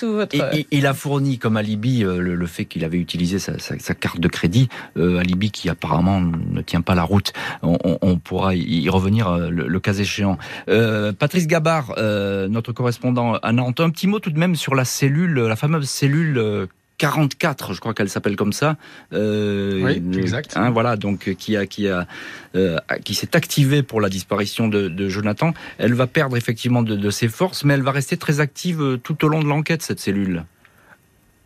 il, 0.71 0.85
a 0.85 0.93
fourni 0.93 1.37
comme 1.37 1.57
alibi 1.57 1.99
le, 1.99 2.45
fait 2.45 2.65
qu'il 2.65 2.83
avait 2.83 2.97
utilisé 2.97 3.39
sa, 3.39 3.57
sa, 3.59 3.95
carte 3.95 4.19
de 4.19 4.27
crédit, 4.27 4.69
alibi 4.95 5.51
qui 5.51 5.69
apparemment 5.69 6.21
ne 6.21 6.61
tient 6.61 6.81
pas 6.81 6.95
la 6.95 7.03
route. 7.03 7.33
On, 7.63 8.17
pourra 8.17 8.55
y 8.55 8.89
revenir 8.89 9.49
le, 9.49 9.79
cas 9.79 9.93
échéant. 9.93 10.37
Patrice 10.67 11.47
Gabard, 11.47 11.95
notre 11.97 12.73
correspondant 12.73 13.35
à 13.35 13.51
Nantes, 13.51 13.86
un 13.87 13.89
petit 13.89 14.07
mot 14.07 14.19
tout 14.19 14.31
de 14.31 14.37
même 14.37 14.55
sur 14.55 14.75
la 14.75 14.85
cellule, 14.85 15.33
la 15.33 15.55
fameuse 15.55 15.89
cellule 15.89 16.67
44, 16.97 17.71
euh, 17.71 17.73
je 17.73 17.79
crois 17.79 17.93
qu'elle 17.93 18.09
s'appelle 18.09 18.35
comme 18.35 18.53
ça. 18.53 18.75
Euh, 19.13 19.81
oui, 19.83 20.19
exact. 20.19 20.57
Hein, 20.57 20.71
voilà, 20.71 20.97
donc 20.97 21.33
qui 21.35 21.55
a 21.55 21.65
qui 21.65 21.87
a 21.87 22.07
euh, 22.55 22.77
qui 23.03 23.15
s'est 23.15 23.35
activée 23.35 23.83
pour 23.83 24.01
la 24.01 24.09
disparition 24.09 24.67
de, 24.67 25.09
Jonathan. 25.09 25.53
Elle 25.77 25.93
va 25.93 26.07
perdre 26.07 26.35
effectivement 26.37 26.81
de, 26.81 27.09
ses 27.09 27.29
forces, 27.29 27.63
mais 27.63 27.75
elle 27.75 27.83
va 27.83 27.91
rester 27.91 28.17
très 28.17 28.39
active 28.39 28.99
tout 29.03 29.23
au 29.25 29.27
long 29.29 29.41
de 29.41 29.47
l'enquête 29.47 29.81
cette 29.81 29.99
cellule. 29.99 30.43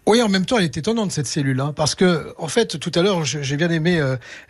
Oui, 0.08 0.20
en 0.22 0.30
même 0.30 0.46
temps, 0.46 0.58
elle 0.58 0.64
est 0.64 0.78
étonnante 0.78 1.12
cette 1.12 1.28
cellule, 1.28 1.60
hein, 1.60 1.74
parce 1.76 1.94
que 1.94 2.34
en 2.40 2.48
fait, 2.48 2.80
tout 2.80 2.92
à 2.96 3.04
l'heure, 3.04 3.24
j'ai 3.24 3.56
bien 3.56 3.70
aimé 3.70 4.02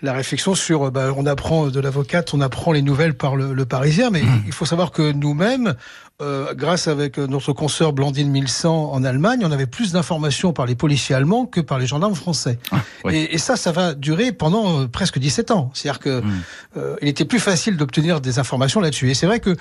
la 0.01 0.13
réflexion 0.13 0.55
sur, 0.55 0.91
bah, 0.91 1.13
on 1.15 1.25
apprend 1.25 1.67
de 1.67 1.79
l'avocate, 1.81 2.33
on 2.33 2.39
apprend 2.39 2.71
les 2.71 2.81
nouvelles 2.81 3.15
par 3.15 3.35
le, 3.35 3.53
le 3.53 3.65
Parisien, 3.65 4.11
mais 4.11 4.21
mmh. 4.21 4.43
il 4.45 4.53
faut 4.53 4.65
savoir 4.65 4.91
que 4.91 5.11
nous-mêmes, 5.11 5.75
euh, 6.21 6.53
grâce 6.53 6.87
avec 6.87 7.17
euh, 7.17 7.25
notre 7.25 7.51
consoeur 7.51 7.93
Blandine 7.93 8.29
1100 8.29 8.91
en 8.91 9.03
Allemagne, 9.03 9.41
on 9.43 9.51
avait 9.51 9.65
plus 9.65 9.91
d'informations 9.91 10.53
par 10.53 10.67
les 10.67 10.75
policiers 10.75 11.15
allemands 11.15 11.45
que 11.45 11.61
par 11.61 11.79
les 11.79 11.87
gendarmes 11.87 12.13
français. 12.13 12.59
Ah, 12.71 12.81
et, 13.11 13.37
ça, 13.39 13.55
ça 13.55 13.71
va 13.71 13.95
durer 13.95 14.31
pendant 14.31 14.81
euh, 14.81 14.87
presque 14.87 15.17
17 15.17 15.49
ans. 15.51 15.71
C'est-à-dire 15.73 15.99
que 15.99 16.21
hmm. 16.21 16.97
il 17.01 17.07
était 17.07 17.25
plus 17.25 17.39
facile 17.39 17.75
d'obtenir 17.75 18.21
des 18.21 18.37
informations 18.37 18.79
là-dessus. 18.79 19.09
Et 19.09 19.13
c'est 19.15 19.25
vrai 19.25 19.39
que 19.39 19.55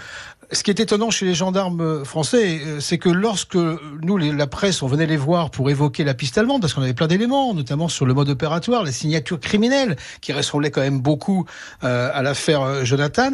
ce 0.53 0.63
qui 0.63 0.71
est 0.71 0.81
étonnant 0.81 1.11
chez 1.11 1.25
les 1.25 1.35
gendarmes 1.35 2.05
français, 2.05 2.61
c'est 2.81 2.99
que 2.99 3.09
lorsque 3.09 3.57
nous, 3.57 4.19
la 4.19 4.47
presse, 4.47 4.83
on 4.83 4.87
venait 4.87 5.07
les 5.07 5.17
voir 5.17 5.51
pour 5.51 5.71
évoquer 5.71 6.05
la 6.05 6.15
piste 6.15 6.37
allemande, 6.37 6.61
parce 6.61 6.75
qu'on 6.75 6.83
avait 6.83 6.93
plein 6.93 7.07
d'éléments, 7.07 7.55
notamment 7.55 7.89
sur 7.89 8.05
le 8.05 8.15
mode 8.15 8.29
opératoire, 8.29 8.83
les 8.85 8.93
signatures 8.93 9.41
criminelles, 9.41 9.97
qui 10.21 10.33
ressemblaient 10.33 10.71
quand 10.71 10.81
même 10.81 11.01
beaucoup 11.01 11.47
à 11.83 12.23
l'affaire 12.23 12.85
Jonathan. 12.85 13.31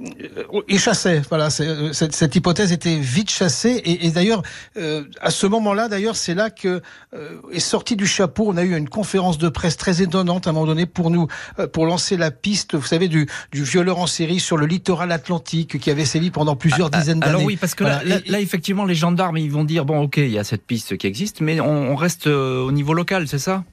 Euh, 0.00 0.62
il 0.68 0.78
chassait. 0.78 1.22
Voilà, 1.28 1.48
euh, 1.60 1.92
cette, 1.92 2.14
cette, 2.14 2.36
hypothèse 2.36 2.72
était 2.72 2.96
vite 2.96 3.30
chassée. 3.30 3.80
Et, 3.84 4.06
et 4.06 4.10
d'ailleurs, 4.10 4.42
euh, 4.76 5.04
à 5.20 5.30
ce 5.30 5.46
moment-là, 5.46 5.88
d'ailleurs, 5.88 6.16
c'est 6.16 6.34
là 6.34 6.50
que 6.50 6.82
est 7.52 7.60
sorti 7.60 7.96
du 7.96 8.06
chapeau. 8.06 8.44
On 8.48 8.56
a 8.56 8.62
eu 8.62 8.76
une 8.76 8.88
conférence 8.88 9.38
de 9.38 9.48
presse 9.48 9.76
très 9.76 10.02
étonnante 10.02 10.46
à 10.46 10.50
un 10.50 10.52
moment 10.52 10.66
donné 10.66 10.86
pour 10.86 11.10
nous, 11.10 11.26
pour 11.72 11.86
lancer 11.86 12.16
la 12.16 12.30
piste, 12.30 12.74
vous 12.74 12.86
savez, 12.86 13.08
du, 13.08 13.26
du 13.52 13.64
violeur 13.64 13.98
en 13.98 14.06
série 14.06 14.40
sur 14.40 14.56
le 14.56 14.66
littoral 14.66 15.10
atlantique 15.12 15.78
qui 15.78 15.90
avait 15.90 16.04
sévi 16.04 16.30
pendant 16.30 16.56
plusieurs 16.56 16.90
ah, 16.92 16.98
dizaines 16.98 17.20
d'années. 17.20 17.30
Alors 17.30 17.44
oui, 17.44 17.56
parce 17.56 17.74
que 17.74 17.84
là, 17.84 18.02
là, 18.04 18.40
effectivement, 18.40 18.84
les 18.84 18.94
gendarmes, 18.94 19.36
ils 19.36 19.50
vont 19.50 19.64
dire 19.64 19.84
bon, 19.84 20.02
ok, 20.02 20.18
il 20.18 20.30
y 20.30 20.38
a 20.38 20.44
cette 20.44 20.66
piste 20.66 20.96
qui 20.96 21.06
existe, 21.06 21.40
mais 21.40 21.60
on, 21.60 21.92
on 21.92 21.96
reste 21.96 22.26
au 22.26 22.72
niveau 22.72 22.94
local, 22.94 23.26
c'est 23.28 23.38
ça? 23.38 23.64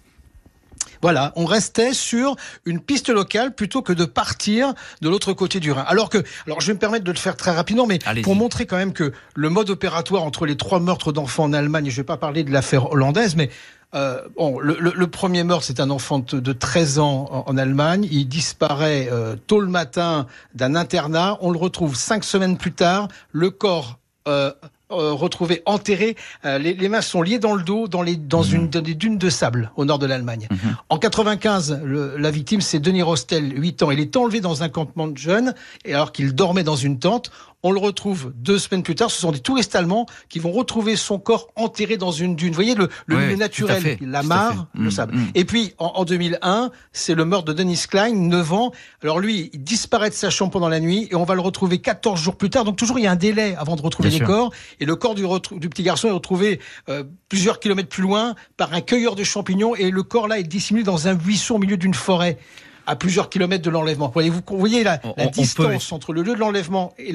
Voilà, 1.06 1.34
on 1.36 1.46
restait 1.46 1.94
sur 1.94 2.36
une 2.66 2.80
piste 2.80 3.10
locale 3.10 3.54
plutôt 3.54 3.84
que 3.84 3.94
de 3.94 4.06
partir 4.06 4.74
de 5.02 5.08
l'autre 5.08 5.34
côté 5.34 5.60
du 5.60 5.72
Rhin. 5.72 5.86
Alors 5.88 6.10
que, 6.10 6.18
alors 6.48 6.62
je 6.62 6.66
vais 6.66 6.74
me 6.74 6.80
permettre 6.80 7.04
de 7.04 7.12
le 7.12 7.18
faire 7.20 7.38
très 7.38 7.52
rapidement, 7.52 7.86
mais 7.86 8.00
pour 8.24 8.34
montrer 8.34 8.66
quand 8.66 8.78
même 8.78 8.92
que 8.92 9.14
le 9.36 9.50
mode 9.52 9.70
opératoire 9.70 10.24
entre 10.24 10.48
les 10.48 10.58
trois 10.58 10.80
meurtres 10.80 11.12
d'enfants 11.12 11.44
en 11.44 11.54
Allemagne, 11.54 11.92
je 11.92 11.96
vais 11.96 12.04
pas 12.04 12.18
parler 12.18 12.44
de 12.44 12.52
l'affaire 12.52 12.92
hollandaise, 12.92 13.36
mais 13.36 13.52
euh, 13.94 14.20
bon, 14.36 14.58
le, 14.58 15.06
premier 15.06 15.44
meurtre, 15.44 15.66
c'est 15.66 15.80
un 15.80 15.92
enfant 15.92 16.18
de, 16.18 16.54
13 16.54 16.98
ans 16.98 17.46
en, 17.46 17.56
Allemagne. 17.56 18.08
Il 18.10 18.28
disparaît 18.28 19.08
euh, 19.12 19.36
tôt 19.46 19.60
le 19.60 19.68
matin 19.68 20.26
d'un 20.56 20.74
internat. 20.74 21.38
On 21.42 21.52
le 21.52 21.60
retrouve 21.60 21.96
cinq 21.96 22.24
semaines 22.24 22.58
plus 22.58 22.74
tard. 22.74 23.10
Le 23.32 23.52
corps 23.52 24.00
euh, 24.28 24.52
euh, 24.92 25.14
retrouvé 25.14 25.64
enterré. 25.66 26.16
Euh, 26.46 26.60
les, 26.60 26.74
les, 26.74 26.90
mains 26.90 27.02
sont 27.02 27.24
liées 27.24 27.40
dans 27.40 27.56
le 27.56 27.64
dos, 27.64 27.88
dans, 27.88 28.04
les, 28.04 28.16
dans, 28.16 28.44
mhm. 28.44 28.54
une, 28.54 28.70
dans 28.70 28.82
des 28.82 28.94
dunes 28.94 29.18
de 29.18 29.30
sable 29.32 29.72
au 29.78 29.86
nord 29.86 29.98
de 29.98 30.06
l'Allemagne. 30.06 30.48
Mhm. 30.52 30.78
En 30.90 31.00
95, 31.00 31.82
le, 31.84 32.18
la 32.18 32.30
victime, 32.30 32.62
c'est 32.62 32.80
Denis 32.80 33.02
Rostel, 33.02 33.52
8 33.60 33.82
ans. 33.82 33.90
Il 33.90 34.00
est 34.00 34.16
enlevé 34.16 34.42
dans 34.42 34.62
un 34.62 34.70
campement 34.70 35.08
de 35.08 35.18
jeunes, 35.18 35.56
et 35.86 35.94
alors 35.96 36.12
qu'il 36.12 36.36
dormait 36.36 36.64
dans 36.64 36.76
une 36.76 37.00
tente. 37.00 37.32
On 37.68 37.72
le 37.72 37.80
retrouve 37.80 38.32
deux 38.36 38.60
semaines 38.60 38.84
plus 38.84 38.94
tard. 38.94 39.10
Ce 39.10 39.20
sont 39.20 39.32
des 39.32 39.40
touristes 39.40 39.76
allemands 39.76 40.06
qui 40.30 40.38
vont 40.38 40.52
retrouver 40.52 40.96
son 40.96 41.18
corps 41.18 41.48
enterré 41.56 41.98
dans 41.98 42.12
une 42.12 42.36
dune. 42.36 42.50
Vous 42.50 42.54
voyez 42.54 42.76
le, 42.76 42.90
le 43.08 43.18
milieu 43.18 43.38
naturel, 43.38 43.98
la 44.02 44.22
mare, 44.22 44.68
le 44.76 44.86
mm, 44.86 44.92
sable. 44.92 45.16
Mm. 45.16 45.28
Et 45.34 45.46
puis 45.46 45.74
en, 45.80 45.94
en 45.96 46.06
2001, 46.06 46.70
c'est 46.94 47.16
le 47.16 47.26
meurtre 47.26 47.46
de 47.46 47.54
Dennis 47.54 47.86
Klein, 47.90 48.14
9 48.14 48.54
ans. 48.54 48.72
Alors 49.02 49.20
lui, 49.20 49.50
il 49.52 49.64
disparaît 49.64 50.12
de 50.12 50.14
sa 50.14 50.30
chambre 50.30 50.52
pendant 50.52 50.70
la 50.70 50.80
nuit 50.80 51.08
et 51.10 51.16
on 51.16 51.24
va 51.24 51.34
le 51.34 51.42
retrouver 51.42 51.80
14 51.80 52.22
jours 52.22 52.36
plus 52.36 52.52
tard. 52.52 52.66
Donc 52.66 52.76
toujours 52.76 53.00
il 53.00 53.06
y 53.06 53.08
a 53.08 53.12
un 53.12 53.16
délai 53.16 53.56
avant 53.56 53.76
de 53.76 53.82
retrouver 53.82 54.12
les 54.12 54.20
corps. 54.20 54.54
Et 54.80 54.86
le 54.86 54.96
corps 54.96 55.16
du, 55.16 55.26
du, 55.58 55.68
petit 55.68 55.82
garçon 55.82 56.08
est 56.08 56.12
retrouvé 56.12 56.60
euh, 56.90 57.04
plusieurs 57.30 57.60
kilomètres 57.60 57.90
plus 57.90 58.04
loin 58.04 58.36
par 58.58 58.76
un 58.76 58.82
cueilleur 58.82 59.16
de 59.16 59.24
champignons 59.24 59.74
et 59.74 59.90
le 59.90 60.04
corps 60.04 60.28
là 60.28 60.38
est 60.38 60.44
dissimulé 60.44 60.84
dans 60.84 61.08
un 61.08 61.16
buisson 61.16 61.56
au 61.56 61.60
milieu 61.60 61.78
d'une 61.78 61.96
forêt 61.96 62.38
à 62.86 62.96
plusieurs 62.96 63.30
kilomètres 63.30 63.64
de 63.64 63.70
l'enlèvement. 63.70 64.12
Voyez-vous, 64.14 64.42
voyez 64.48 64.84
la, 64.84 65.00
la 65.18 65.28
distance 65.28 65.92
entre 65.92 66.14
le 66.14 66.22
lieu 66.22 66.34
de 66.36 66.40
l'enlèvement 66.40 66.94
et, 66.98 67.14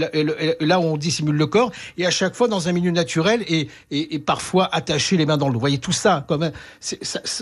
là 0.61 0.81
où 0.81 0.85
on 0.85 0.97
dissimule 0.97 1.37
le 1.37 1.47
corps, 1.47 1.71
et 1.99 2.07
à 2.07 2.11
chaque 2.11 2.35
fois 2.35 2.49
dans 2.49 2.69
un 2.69 2.73
milieu 2.73 2.91
naturel 2.91 3.45
et, 3.49 3.69
et, 3.91 4.15
et 4.15 4.19
parfois 4.19 4.69
attaché 4.73 5.17
les 5.17 5.27
mains 5.27 5.37
dans 5.37 5.47
le 5.47 5.53
dos. 5.53 5.59
Vous 5.59 5.61
voyez 5.61 5.79
tout 5.79 5.93
ça, 5.93 6.25
quand 6.29 6.39
même, 6.39 6.53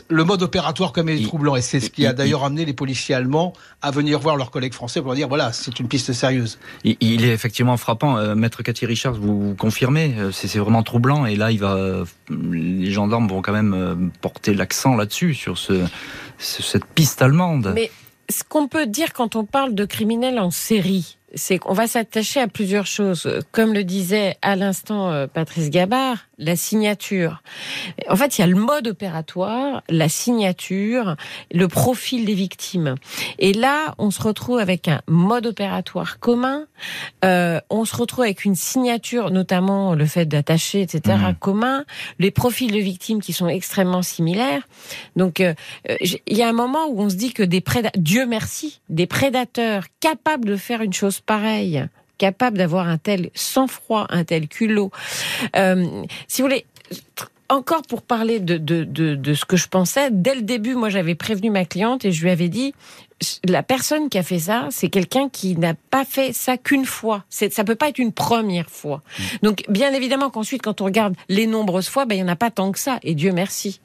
le 0.09 0.25
mode 0.25 0.43
opératoire 0.43 0.93
comme 0.93 1.09
est 1.09 1.23
troublant, 1.23 1.57
et 1.57 1.63
c'est 1.63 1.81
ce 1.81 1.91
qui 1.91 2.07
a 2.07 2.13
d'ailleurs 2.13 2.45
amené 2.45 2.65
les 2.65 2.73
policiers 2.73 3.15
allemands 3.15 3.53
à 3.81 3.91
venir 3.91 4.19
voir 4.19 4.37
leurs 4.37 4.51
collègues 4.51 4.75
français 4.75 5.01
pour 5.01 5.09
leur 5.09 5.17
dire 5.17 5.29
voilà, 5.29 5.53
c'est 5.53 5.79
une 5.79 5.89
piste 5.89 6.13
sérieuse. 6.13 6.59
Il 6.85 7.25
est 7.25 7.33
effectivement 7.33 7.77
frappant, 7.77 8.17
euh, 8.17 8.35
maître 8.35 8.63
Cathy 8.63 8.87
Richard, 8.87 9.15
vous, 9.15 9.55
confirmez, 9.55 10.15
euh, 10.19 10.33
c'est 10.33 10.59
vraiment 10.59 10.83
troublant, 10.83 11.27
et 11.27 11.37
là 11.37 11.51
il 11.53 11.61
va, 11.61 12.05
les 12.31 12.91
gendarmes 12.91 13.29
vont 13.29 13.43
quand 13.43 13.53
même 13.53 13.75
euh, 13.75 13.95
porter 14.21 14.55
l'accent 14.55 14.97
là-dessus 14.97 15.35
sur 15.35 15.59
ce, 15.59 15.85
cette 16.39 16.85
piste 16.85 17.23
allemande. 17.23 17.73
Mais 17.75 17.91
ce 18.31 18.45
qu'on 18.45 18.69
peut 18.69 18.87
dire 18.87 19.13
quand 19.13 19.37
on 19.37 19.45
parle 19.45 19.75
de 19.75 19.85
criminels 19.85 20.39
en 20.39 20.51
série, 20.51 21.19
c'est 21.35 21.59
qu'on 21.59 21.75
va 21.75 21.87
s'attacher 21.87 22.41
à 22.41 22.49
plusieurs 22.49 22.87
choses. 22.87 23.29
Comme 23.53 23.75
le 23.75 23.85
disait 23.85 24.37
à 24.43 24.57
l'instant 24.57 25.11
euh, 25.11 25.27
Patrice 25.27 25.71
Gabard, 25.71 26.19
la 26.39 26.57
signature. 26.57 27.43
En 28.09 28.17
fait, 28.17 28.39
il 28.39 28.41
y 28.41 28.45
a 28.45 28.47
le 28.47 28.55
mode 28.57 28.89
opératoire, 28.89 29.83
la 29.89 30.09
signature, 30.09 31.17
le 31.53 31.69
profil 31.69 32.25
des 32.25 32.35
victimes. 32.35 32.95
Et 33.39 33.53
là, 33.53 33.95
on 33.99 34.11
se 34.11 34.23
retrouve 34.23 34.59
avec 34.59 34.89
un 34.89 35.01
mode 35.09 35.47
opératoire 35.47 36.19
commun. 36.21 36.67
Euh, 37.25 37.61
on 37.71 37.85
se 37.85 37.97
retrouve 37.97 38.25
avec 38.25 38.45
une 38.45 38.55
signature, 38.55 39.31
notamment 39.31 39.95
le 39.95 40.07
fait 40.07 40.27
d'attacher, 40.27 40.83
etc., 40.83 41.17
mmh. 41.17 41.35
commun. 41.41 41.85
Les 42.19 42.31
profils 42.31 42.71
de 42.71 42.79
victimes 42.79 43.21
qui 43.21 43.33
sont 43.33 43.49
extrêmement 43.49 44.03
similaires. 44.03 44.63
Donc, 45.17 45.41
euh, 45.41 45.55
il 46.01 46.37
y 46.37 46.43
a 46.43 46.49
un 46.49 46.53
moment 46.53 46.87
où 46.89 47.01
on 47.01 47.11
se 47.11 47.17
dit 47.17 47.33
que 47.33 47.43
des 47.43 47.61
prédateurs, 47.61 48.01
Dieu 48.01 48.27
merci, 48.27 48.81
des 48.89 49.07
prédateurs 49.07 49.85
capables 50.01 50.45
de 50.45 50.57
faire 50.57 50.83
une 50.83 50.93
chose 50.93 51.18
pareil, 51.23 51.87
capable 52.19 52.59
d'avoir 52.59 52.89
un 52.89 52.99
tel 52.99 53.31
sang-froid, 53.35 54.07
un 54.11 54.25
tel 54.25 54.49
culot. 54.49 54.91
Euh, 55.57 56.03
si 56.27 56.43
vous 56.43 56.49
voulez, 56.49 56.67
encore 57.49 57.83
pour 57.83 58.03
parler 58.03 58.41
de, 58.41 58.59
de, 58.59 58.85
de, 58.85 59.35
ce 59.35 59.45
que 59.45 59.57
je 59.57 59.69
pensais, 59.69 60.11
dès 60.11 60.35
le 60.35 60.43
début, 60.43 60.75
moi 60.75 60.91
j'avais 60.91 61.15
prévenu 61.15 61.51
ma 61.51 61.65
cliente 61.65 62.05
et 62.05 62.13
je 62.13 62.23
lui 62.23 62.31
avais 62.31 62.49
dit, 62.49 62.75
la 63.45 63.63
personne 63.63 64.11
qui 64.11 64.19
a 64.19 64.23
fait 64.23 64.39
ça, 64.39 64.69
c'est 64.71 64.91
quelqu'un 64.91 65.29
qui 65.29 65.57
n'a 65.57 65.75
pas 65.91 66.05
fait 66.05 66.33
ça 66.33 66.57
qu'une 66.57 66.85
fois. 66.85 67.25
Ça 67.31 67.65
peut 67.65 67.75
pas 67.75 67.89
être 67.89 67.99
une 67.99 68.13
première 68.13 68.69
fois. 68.69 69.03
Mmh. 69.19 69.23
Donc 69.43 69.65
bien 69.69 69.93
évidemment 69.93 70.31
qu'ensuite, 70.31 70.63
quand 70.63 70.81
on 70.81 70.85
regarde 70.85 71.15
les 71.29 71.47
nombreuses 71.47 71.89
fois, 71.89 72.05
ben, 72.05 72.17
il 72.17 72.19
n'y 72.19 72.29
en 72.29 72.33
a 72.33 72.37
pas 72.37 72.51
tant 72.51 72.71
que 72.71 72.79
ça. 72.79 72.99
Et 73.03 73.15
Dieu 73.15 73.33
merci. 73.33 73.81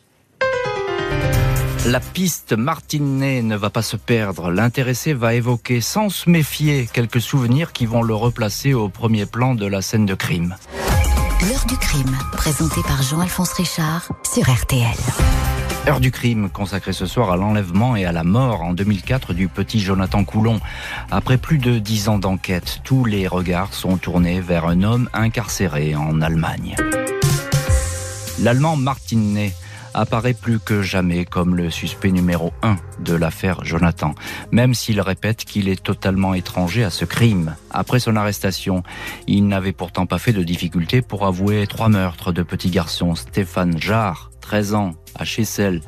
La 1.85 1.99
piste 1.99 2.53
Martinet 2.53 3.41
ne 3.41 3.57
va 3.57 3.69
pas 3.69 3.81
se 3.81 3.97
perdre. 3.97 4.51
L'intéressé 4.51 5.13
va 5.13 5.33
évoquer 5.33 5.81
sans 5.81 6.07
se 6.07 6.29
méfier 6.29 6.87
quelques 6.91 7.19
souvenirs 7.19 7.73
qui 7.73 7.85
vont 7.85 8.01
le 8.01 8.15
replacer 8.15 8.73
au 8.73 8.87
premier 8.87 9.25
plan 9.25 9.53
de 9.53 9.65
la 9.65 9.81
scène 9.81 10.05
de 10.05 10.13
crime. 10.13 10.55
L'heure 11.41 11.65
du 11.67 11.75
crime, 11.75 12.17
présenté 12.31 12.81
par 12.83 13.03
Jean-Alphonse 13.03 13.51
Richard 13.51 14.07
sur 14.23 14.49
RTL. 14.49 14.95
Heure 15.85 15.99
du 15.99 16.11
crime 16.11 16.49
consacrée 16.49 16.93
ce 16.93 17.05
soir 17.05 17.31
à 17.31 17.35
l'enlèvement 17.35 17.97
et 17.97 18.05
à 18.05 18.13
la 18.13 18.23
mort 18.23 18.61
en 18.61 18.71
2004 18.71 19.33
du 19.33 19.49
petit 19.49 19.81
Jonathan 19.81 20.23
Coulon. 20.23 20.61
Après 21.11 21.37
plus 21.37 21.57
de 21.57 21.79
dix 21.79 22.07
ans 22.07 22.17
d'enquête, 22.17 22.79
tous 22.85 23.03
les 23.03 23.27
regards 23.27 23.73
sont 23.73 23.97
tournés 23.97 24.39
vers 24.39 24.67
un 24.67 24.83
homme 24.83 25.09
incarcéré 25.11 25.95
en 25.97 26.21
Allemagne. 26.21 26.77
L'Allemand 28.39 28.77
Martin 28.77 29.17
Ney 29.17 29.53
apparaît 29.93 30.33
plus 30.33 30.59
que 30.59 30.81
jamais 30.81 31.25
comme 31.25 31.55
le 31.55 31.69
suspect 31.69 32.11
numéro 32.11 32.53
un 32.61 32.77
de 32.99 33.15
l'affaire 33.15 33.63
Jonathan, 33.63 34.15
même 34.51 34.73
s'il 34.73 35.01
répète 35.01 35.45
qu'il 35.45 35.69
est 35.69 35.81
totalement 35.81 36.33
étranger 36.33 36.83
à 36.83 36.89
ce 36.89 37.05
crime. 37.05 37.55
Après 37.71 37.99
son 37.99 38.15
arrestation, 38.15 38.83
il 39.27 39.47
n'avait 39.47 39.71
pourtant 39.71 40.05
pas 40.05 40.17
fait 40.17 40.33
de 40.33 40.43
difficulté 40.43 41.01
pour 41.01 41.25
avouer 41.25 41.67
trois 41.67 41.89
meurtres 41.89 42.31
de 42.31 42.43
petits 42.43 42.69
garçons. 42.69 43.15
Stéphane 43.15 43.79
Jarre, 43.79 44.31
13 44.41 44.73
ans, 44.75 44.91
à 45.15 45.25
Chessel, 45.25 45.81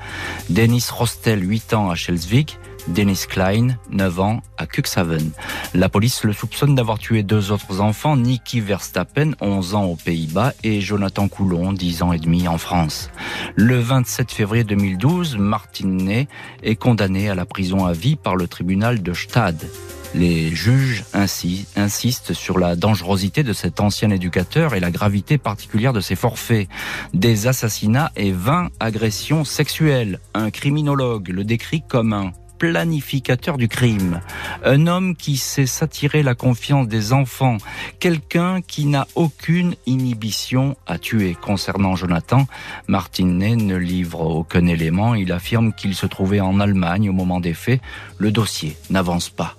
Denis 0.49 0.85
Rostel, 0.91 1.47
8 1.47 1.73
ans, 1.73 1.89
à 1.89 1.95
Schelsvik, 1.95 2.57
Dennis 2.87 3.25
Klein, 3.27 3.77
9 3.91 4.19
ans, 4.19 4.41
à 4.57 4.65
Cuxhaven. 4.65 5.31
La 5.73 5.89
police 5.89 6.23
le 6.23 6.33
soupçonne 6.33 6.75
d'avoir 6.75 6.99
tué 6.99 7.23
deux 7.23 7.51
autres 7.51 7.81
enfants, 7.81 8.15
Nicky 8.15 8.59
Verstappen, 8.61 9.31
11 9.41 9.75
ans 9.75 9.85
aux 9.85 9.95
Pays-Bas, 9.95 10.53
et 10.63 10.81
Jonathan 10.81 11.27
Coulon, 11.27 11.73
10 11.73 12.03
ans 12.03 12.13
et 12.13 12.19
demi 12.19 12.47
en 12.47 12.57
France. 12.57 13.09
Le 13.55 13.79
27 13.79 14.31
février 14.31 14.63
2012, 14.63 15.37
Martin 15.37 15.87
Ney 15.87 16.27
est 16.63 16.75
condamné 16.75 17.29
à 17.29 17.35
la 17.35 17.45
prison 17.45 17.85
à 17.85 17.93
vie 17.93 18.15
par 18.15 18.35
le 18.35 18.47
tribunal 18.47 19.01
de 19.01 19.13
Stade. 19.13 19.65
Les 20.13 20.55
juges 20.55 21.03
insistent 21.13 22.31
sur 22.31 22.57
la 22.57 22.77
dangerosité 22.77 23.43
de 23.43 23.51
cet 23.51 23.81
ancien 23.81 24.11
éducateur 24.11 24.73
et 24.73 24.79
la 24.79 24.89
gravité 24.89 25.37
particulière 25.37 25.91
de 25.91 25.99
ses 25.99 26.15
forfaits. 26.15 26.69
Des 27.13 27.47
assassinats 27.47 28.13
et 28.15 28.31
20 28.31 28.69
agressions 28.79 29.43
sexuelles. 29.43 30.19
Un 30.33 30.51
criminologue 30.51 31.27
le 31.27 31.43
décrit 31.43 31.83
comme 31.85 32.13
un 32.13 32.31
planificateur 32.57 33.57
du 33.57 33.67
crime, 33.67 34.21
un 34.63 34.87
homme 34.87 35.15
qui 35.15 35.37
sait 35.37 35.65
s'attirer 35.65 36.23
la 36.23 36.35
confiance 36.35 36.87
des 36.87 37.13
enfants, 37.13 37.57
quelqu'un 37.99 38.61
qui 38.61 38.85
n'a 38.85 39.07
aucune 39.15 39.75
inhibition 39.85 40.75
à 40.87 40.97
tuer. 40.97 41.35
Concernant 41.39 41.95
Jonathan, 41.95 42.47
Martinet 42.87 43.55
ne 43.55 43.75
livre 43.75 44.21
aucun 44.21 44.67
élément, 44.67 45.15
il 45.15 45.31
affirme 45.31 45.73
qu'il 45.73 45.95
se 45.95 46.05
trouvait 46.05 46.41
en 46.41 46.59
Allemagne 46.59 47.09
au 47.09 47.13
moment 47.13 47.39
des 47.39 47.53
faits, 47.53 47.81
le 48.17 48.31
dossier 48.31 48.77
n'avance 48.89 49.29
pas. 49.29 49.55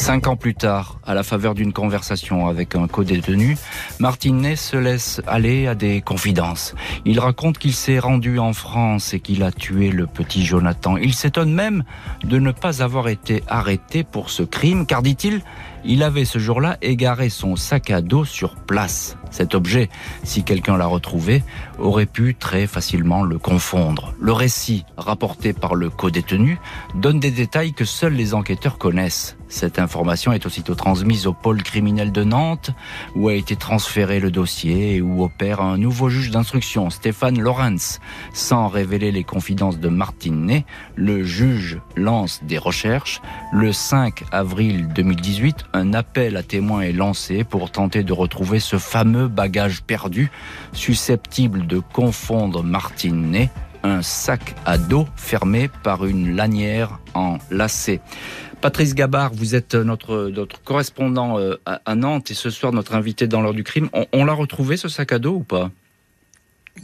Cinq 0.00 0.28
ans 0.28 0.36
plus 0.36 0.54
tard, 0.54 0.98
à 1.06 1.12
la 1.12 1.22
faveur 1.22 1.54
d'une 1.54 1.74
conversation 1.74 2.48
avec 2.48 2.74
un 2.74 2.88
co-détenu, 2.88 3.58
Martinet 3.98 4.56
se 4.56 4.78
laisse 4.78 5.20
aller 5.26 5.66
à 5.66 5.74
des 5.74 6.00
confidences. 6.00 6.74
Il 7.04 7.20
raconte 7.20 7.58
qu'il 7.58 7.74
s'est 7.74 7.98
rendu 7.98 8.38
en 8.38 8.54
France 8.54 9.12
et 9.12 9.20
qu'il 9.20 9.42
a 9.42 9.52
tué 9.52 9.90
le 9.90 10.06
petit 10.06 10.46
Jonathan. 10.46 10.96
Il 10.96 11.12
s'étonne 11.12 11.52
même 11.52 11.84
de 12.24 12.38
ne 12.38 12.50
pas 12.50 12.82
avoir 12.82 13.08
été 13.08 13.44
arrêté 13.46 14.02
pour 14.02 14.30
ce 14.30 14.42
crime, 14.42 14.86
car 14.86 15.02
dit-il, 15.02 15.42
il 15.84 16.02
avait 16.02 16.24
ce 16.24 16.38
jour-là 16.38 16.78
égaré 16.82 17.28
son 17.28 17.56
sac 17.56 17.90
à 17.90 18.00
dos 18.00 18.24
sur 18.24 18.56
place. 18.56 19.16
Cet 19.30 19.54
objet, 19.54 19.88
si 20.24 20.42
quelqu'un 20.42 20.76
l'a 20.76 20.86
retrouvé, 20.86 21.42
aurait 21.78 22.06
pu 22.06 22.34
très 22.34 22.66
facilement 22.66 23.22
le 23.22 23.38
confondre. 23.38 24.14
Le 24.20 24.32
récit, 24.32 24.84
rapporté 24.96 25.52
par 25.52 25.74
le 25.74 25.88
co-détenu, 25.88 26.58
donne 26.94 27.20
des 27.20 27.30
détails 27.30 27.72
que 27.72 27.84
seuls 27.84 28.14
les 28.14 28.34
enquêteurs 28.34 28.78
connaissent. 28.78 29.36
Cette 29.48 29.80
information 29.80 30.32
est 30.32 30.46
aussitôt 30.46 30.76
transmise 30.76 31.26
au 31.26 31.32
pôle 31.32 31.62
criminel 31.62 32.12
de 32.12 32.22
Nantes, 32.22 32.70
où 33.16 33.28
a 33.28 33.34
été 33.34 33.56
transféré 33.56 34.20
le 34.20 34.30
dossier 34.30 34.96
et 34.96 35.00
où 35.00 35.24
opère 35.24 35.60
un 35.60 35.76
nouveau 35.76 36.08
juge 36.08 36.30
d'instruction, 36.30 36.88
Stéphane 36.88 37.40
Lorenz. 37.40 38.00
Sans 38.32 38.68
révéler 38.68 39.10
les 39.10 39.24
confidences 39.24 39.78
de 39.78 39.88
Martine 39.88 40.46
Ney, 40.46 40.64
le 40.94 41.24
juge 41.24 41.80
lance 41.96 42.40
des 42.44 42.58
recherches. 42.58 43.20
Le 43.52 43.72
5 43.72 44.24
avril 44.30 44.88
2018, 44.94 45.66
un 45.72 45.94
appel 45.94 46.36
à 46.36 46.42
témoins 46.42 46.82
est 46.82 46.92
lancé 46.92 47.44
pour 47.44 47.70
tenter 47.70 48.02
de 48.02 48.12
retrouver 48.12 48.60
ce 48.60 48.78
fameux 48.78 49.28
bagage 49.28 49.82
perdu, 49.82 50.30
susceptible 50.72 51.66
de 51.66 51.78
confondre 51.78 52.62
Martine 52.62 53.30
Ney, 53.30 53.50
un 53.82 54.02
sac 54.02 54.54
à 54.66 54.78
dos 54.78 55.06
fermé 55.16 55.70
par 55.82 56.04
une 56.04 56.36
lanière 56.36 56.98
en 57.14 57.38
lacet. 57.50 58.00
Patrice 58.60 58.94
Gabard, 58.94 59.32
vous 59.32 59.54
êtes 59.54 59.74
notre, 59.74 60.28
notre 60.28 60.62
correspondant 60.62 61.38
euh, 61.38 61.58
à 61.64 61.94
Nantes 61.94 62.30
et 62.30 62.34
ce 62.34 62.50
soir 62.50 62.72
notre 62.72 62.94
invité 62.94 63.26
dans 63.26 63.40
l'heure 63.40 63.54
du 63.54 63.64
crime. 63.64 63.88
On, 64.12 64.24
l'a 64.24 64.34
retrouvé 64.34 64.76
ce 64.76 64.88
sac 64.88 65.12
à 65.12 65.18
dos 65.18 65.36
ou 65.36 65.42
pas? 65.42 65.70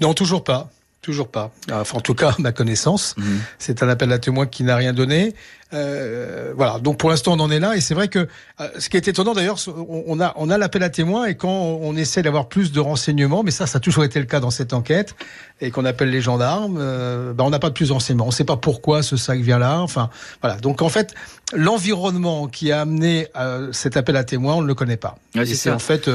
Non, 0.01 0.15
toujours 0.15 0.43
pas. 0.43 0.71
Toujours 1.03 1.29
pas. 1.29 1.53
Enfin, 1.71 1.99
en 1.99 2.01
tout 2.01 2.15
cas, 2.15 2.35
ma 2.39 2.53
connaissance. 2.53 3.15
Mhm. 3.19 3.41
C'est 3.59 3.83
un 3.83 3.89
appel 3.89 4.11
à 4.11 4.19
témoins 4.19 4.47
qui 4.47 4.65
n'a 4.65 4.75
rien 4.75 4.93
donné. 4.93 5.35
Euh, 5.73 6.53
voilà. 6.57 6.79
Donc 6.79 6.99
pour 6.99 7.11
l'instant, 7.11 7.33
on 7.35 7.41
en 7.41 7.51
est 7.51 7.59
là. 7.59 7.77
Et 7.77 7.81
c'est 7.81 7.95
vrai 7.95 8.09
que 8.09 8.29
euh, 8.61 8.69
ce 8.79 8.89
qui 8.89 8.97
est 8.97 9.09
étonnant 9.09 9.35
d'ailleurs, 9.35 9.59
on 10.07 10.21
a 10.21 10.33
on 10.37 10.49
a 10.51 10.59
l'appel 10.59 10.83
à 10.83 10.91
témoins 10.91 11.27
et 11.27 11.35
quand 11.35 11.51
on 11.51 11.97
essaie 11.97 12.23
d'avoir 12.23 12.49
plus 12.49 12.73
de 12.73 12.81
renseignements, 12.81 13.43
mais 13.43 13.51
ça, 13.51 13.67
ça 13.67 13.79
a 13.79 13.81
toujours 13.81 14.05
été 14.05 14.21
le 14.21 14.27
cas 14.27 14.41
dans 14.41 14.51
cette 14.51 14.73
enquête, 14.73 15.15
et 15.61 15.71
qu'on 15.71 15.85
appelle 15.85 16.11
les 16.11 16.21
gendarmes, 16.21 16.77
euh, 16.79 17.33
ben, 17.33 17.45
on 17.45 17.51
n'a 17.51 17.59
pas 17.59 17.69
de 17.69 17.75
plus 17.75 17.89
de 17.89 17.93
renseignements. 17.93 18.25
On 18.25 18.29
ne 18.29 18.33
sait 18.33 18.45
pas 18.45 18.57
pourquoi 18.57 19.03
ce 19.03 19.17
sac 19.17 19.41
vient 19.41 19.59
là. 19.59 19.81
Enfin, 19.81 20.11
voilà. 20.41 20.57
Donc 20.59 20.83
en 20.83 20.89
fait, 20.89 21.15
l'environnement 21.53 22.47
qui 22.47 22.71
a 22.73 22.81
amené 22.81 23.29
cet 23.73 23.97
appel 23.97 24.17
à 24.17 24.25
témoins, 24.25 24.55
on 24.55 24.63
ne 24.63 24.67
le 24.67 24.75
connaît 24.75 24.97
pas. 24.97 25.17
C'est 25.45 25.71
en 25.71 25.79
fait, 25.79 26.11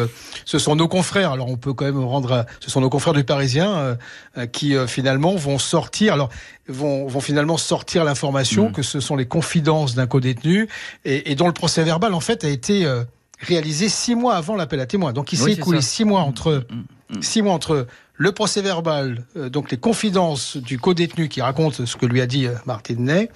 ce 0.46 0.60
sont 0.60 0.76
nos 0.76 0.88
confrères. 0.88 1.32
Alors 1.32 1.50
on 1.50 1.58
peut 1.58 1.74
quand 1.74 1.86
même 1.86 2.04
rendre, 2.04 2.46
ce 2.60 2.70
sont 2.70 2.82
nos 2.82 2.90
confrères 2.90 3.14
du 3.14 3.24
Parisien 3.24 3.98
qui 4.52 4.76
finalement 4.88 5.36
vont 5.36 5.58
sortir. 5.58 6.14
Alors 6.14 6.30
vont, 6.67 7.08
vont 7.08 7.21
finalement 7.21 7.58
sortir 7.58 8.04
l'information 8.04 8.69
mm. 8.69 8.74
que 8.74 8.82
ce 8.82 9.00
sont 9.00 9.15
les 9.15 9.26
confidences 9.26 9.95
d'un 9.95 10.08
co-détenu 10.08 10.67
et, 11.06 11.32
et, 11.32 11.36
dont 11.36 11.47
le 11.47 11.54
procès 11.54 11.84
verbal 11.84 12.13
en 12.13 12.19
fait 12.19 12.43
a 12.43 12.50
été 12.50 12.86
euh, 12.86 13.04
réalisé 13.39 13.89
six 13.89 14.15
mois 14.15 14.36
avant 14.36 14.56
l'appel 14.56 14.80
à 14.80 14.86
témoins. 14.86 15.13
Donc 15.13 15.34
il 15.34 15.38
s'est 15.38 15.54
écoulé 15.54 15.82
six 15.82 16.06
mois 16.06 16.21
entre 16.21 16.65
mm, 16.69 17.17
mm, 17.17 17.21
six 17.21 17.41
mois 17.41 17.54
entre 17.54 17.88
le 18.13 18.32
procès 18.32 18.62
verbal, 18.62 19.26
euh, 19.36 19.50
donc 19.50 19.71
les 19.71 19.78
confidences 19.78 20.58
du 20.58 20.78
co-détenu 20.78 21.28
qui 21.28 21.41
raconte 21.41 21.86
ce 21.86 21.95
que 21.97 22.06
lui 22.06 22.21
a 22.21 22.28
dit 22.28 22.45
euh, 22.45 22.54
Martin 22.65 22.95
Ney, 23.00 23.30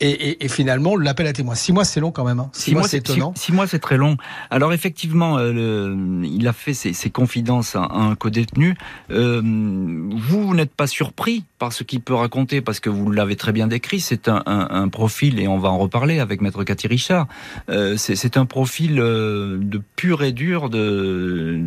et, 0.00 0.10
et, 0.10 0.44
et, 0.44 0.48
finalement, 0.48 0.96
l'appel 0.96 1.26
à 1.26 1.32
témoins. 1.32 1.54
Six 1.54 1.72
mois, 1.72 1.84
c'est 1.84 2.00
long 2.00 2.10
quand 2.10 2.24
même. 2.24 2.40
Hein. 2.40 2.50
Six, 2.52 2.74
mois, 2.74 2.86
c'est 2.86 2.98
étonnant. 2.98 3.32
Six, 3.36 3.52
mois, 3.52 3.66
c'est 3.66 3.78
très 3.78 3.96
long. 3.96 4.16
Alors 4.50 4.72
effectivement, 4.72 5.38
euh, 5.38 5.52
le, 5.52 6.24
il 6.24 6.46
a 6.48 6.52
fait 6.52 6.74
ses, 6.74 6.92
ses 6.92 7.10
confidences 7.10 7.76
à, 7.76 7.88
un 7.92 8.14
co-détenu. 8.14 8.76
Euh, 9.10 9.40
vous, 9.42 10.46
vous 10.46 10.54
n'êtes 10.54 10.74
pas 10.74 10.86
surpris 10.86 11.44
par 11.58 11.72
ce 11.72 11.82
qu'il 11.82 12.00
peut 12.00 12.14
raconter, 12.14 12.60
parce 12.60 12.80
que 12.80 12.90
vous 12.90 13.10
l'avez 13.10 13.36
très 13.36 13.52
bien 13.52 13.66
décrit. 13.66 14.00
C'est 14.00 14.28
un, 14.28 14.42
un, 14.46 14.68
un, 14.70 14.88
profil, 14.88 15.40
et 15.40 15.48
on 15.48 15.58
va 15.58 15.70
en 15.70 15.78
reparler 15.78 16.18
avec 16.18 16.40
Maître 16.40 16.64
Cathy 16.64 16.88
Richard. 16.88 17.26
Euh, 17.70 17.96
c'est 17.96 18.36
un 18.36 18.46
profil 18.46 19.00
euh, 19.00 19.58
de 19.60 19.80
pur 19.96 20.22
et 20.22 20.32
dur 20.32 20.68
de, 20.68 21.58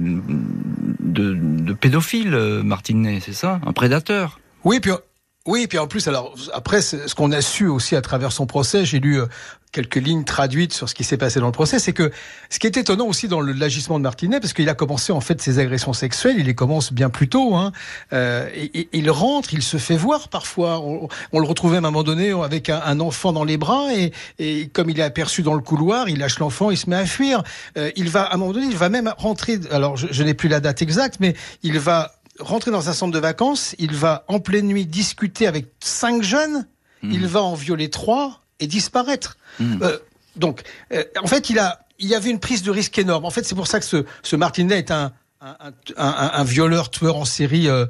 de, 0.99 1.33
de 1.33 1.73
pédophile, 1.73 2.33
euh, 2.33 2.63
Martinet, 2.63 3.19
c'est 3.21 3.33
ça? 3.33 3.59
Un 3.65 3.73
prédateur? 3.73 4.39
Oui, 4.63 4.79
puis 4.79 4.91
oui, 5.49 5.63
et 5.63 5.67
puis 5.67 5.79
en 5.79 5.87
plus, 5.87 6.07
alors 6.07 6.35
après, 6.53 6.81
ce 6.81 7.15
qu'on 7.15 7.31
a 7.31 7.41
su 7.41 7.67
aussi 7.67 7.95
à 7.95 8.01
travers 8.01 8.31
son 8.31 8.45
procès, 8.45 8.85
j'ai 8.85 8.99
lu 8.99 9.19
euh, 9.19 9.25
quelques 9.71 9.95
lignes 9.95 10.23
traduites 10.23 10.73
sur 10.73 10.87
ce 10.87 10.93
qui 10.93 11.03
s'est 11.03 11.17
passé 11.17 11.39
dans 11.39 11.47
le 11.47 11.51
procès, 11.51 11.79
c'est 11.79 11.91
que 11.91 12.11
ce 12.51 12.59
qui 12.59 12.67
est 12.67 12.77
étonnant 12.77 13.07
aussi 13.07 13.27
dans 13.27 13.41
l'agissement 13.41 13.97
de 13.97 14.03
Martinet, 14.03 14.39
parce 14.39 14.53
qu'il 14.53 14.69
a 14.69 14.75
commencé 14.75 15.11
en 15.11 15.21
fait 15.21 15.41
ses 15.41 15.57
agressions 15.57 15.93
sexuelles, 15.93 16.35
il 16.37 16.45
les 16.45 16.53
commence 16.53 16.93
bien 16.93 17.09
plus 17.09 17.29
tôt, 17.29 17.55
hein, 17.55 17.71
euh, 18.13 18.47
et, 18.53 18.89
il 18.93 19.09
rentre, 19.09 19.53
il 19.55 19.63
se 19.63 19.77
fait 19.77 19.97
voir 19.97 20.29
parfois. 20.29 20.79
On, 20.81 21.39
le 21.39 21.47
retrouvait 21.47 21.77
à 21.77 21.79
un 21.79 21.81
moment 21.81 22.03
donné 22.03 22.31
avec 22.31 22.69
un, 22.69 22.99
enfant 22.99 23.33
dans 23.33 23.43
les 23.43 23.57
bras, 23.57 23.87
et, 24.37 24.67
comme 24.69 24.91
il 24.91 24.99
est 24.99 25.03
aperçu 25.03 25.41
dans 25.41 25.55
le 25.55 25.61
couloir, 25.61 26.09
il 26.09 26.19
lâche 26.19 26.37
l'enfant, 26.37 26.69
il 26.69 26.77
se 26.77 26.89
met 26.89 26.95
à 26.95 27.05
fuir. 27.07 27.43
Euh, 27.75 27.89
il 27.95 28.09
va 28.09 28.23
à 28.23 28.35
un 28.35 28.37
moment 28.37 28.53
donné, 28.53 28.67
il 28.67 28.77
va 28.77 28.89
même 28.89 29.11
rentrer. 29.17 29.59
Alors 29.71 29.97
je, 29.97 30.07
je 30.11 30.23
n'ai 30.23 30.35
plus 30.35 30.47
la 30.47 30.59
date 30.59 30.83
exacte, 30.83 31.17
mais 31.19 31.33
il 31.63 31.79
va 31.79 32.18
rentrer 32.39 32.71
dans 32.71 32.89
un 32.89 32.93
centre 32.93 33.13
de 33.13 33.19
vacances, 33.19 33.75
il 33.79 33.93
va 33.93 34.23
en 34.27 34.39
pleine 34.39 34.67
nuit 34.67 34.85
discuter 34.85 35.47
avec 35.47 35.67
cinq 35.79 36.23
jeunes, 36.23 36.67
hmm. 37.03 37.11
il 37.11 37.27
va 37.27 37.41
en 37.41 37.53
violer 37.53 37.89
trois 37.89 38.41
et 38.59 38.67
disparaître. 38.67 39.37
Hmm. 39.59 39.77
Euh, 39.81 39.97
donc, 40.35 40.63
euh, 40.93 41.03
en 41.21 41.27
fait, 41.27 41.49
il 41.49 41.59
a, 41.59 41.85
il 41.99 42.07
y 42.07 42.15
avait 42.15 42.29
une 42.29 42.39
prise 42.39 42.63
de 42.63 42.71
risque 42.71 42.97
énorme. 42.97 43.25
En 43.25 43.29
fait, 43.29 43.43
c'est 43.43 43.55
pour 43.55 43.67
ça 43.67 43.79
que 43.79 43.85
ce, 43.85 44.05
ce 44.23 44.35
Martinet 44.35 44.79
est 44.79 44.91
un, 44.91 45.11
un, 45.41 45.55
un, 45.97 46.31
un, 46.33 46.43
violeur 46.43 46.89
tueur 46.89 47.17
en 47.17 47.25
série 47.25 47.67
euh, 47.67 47.85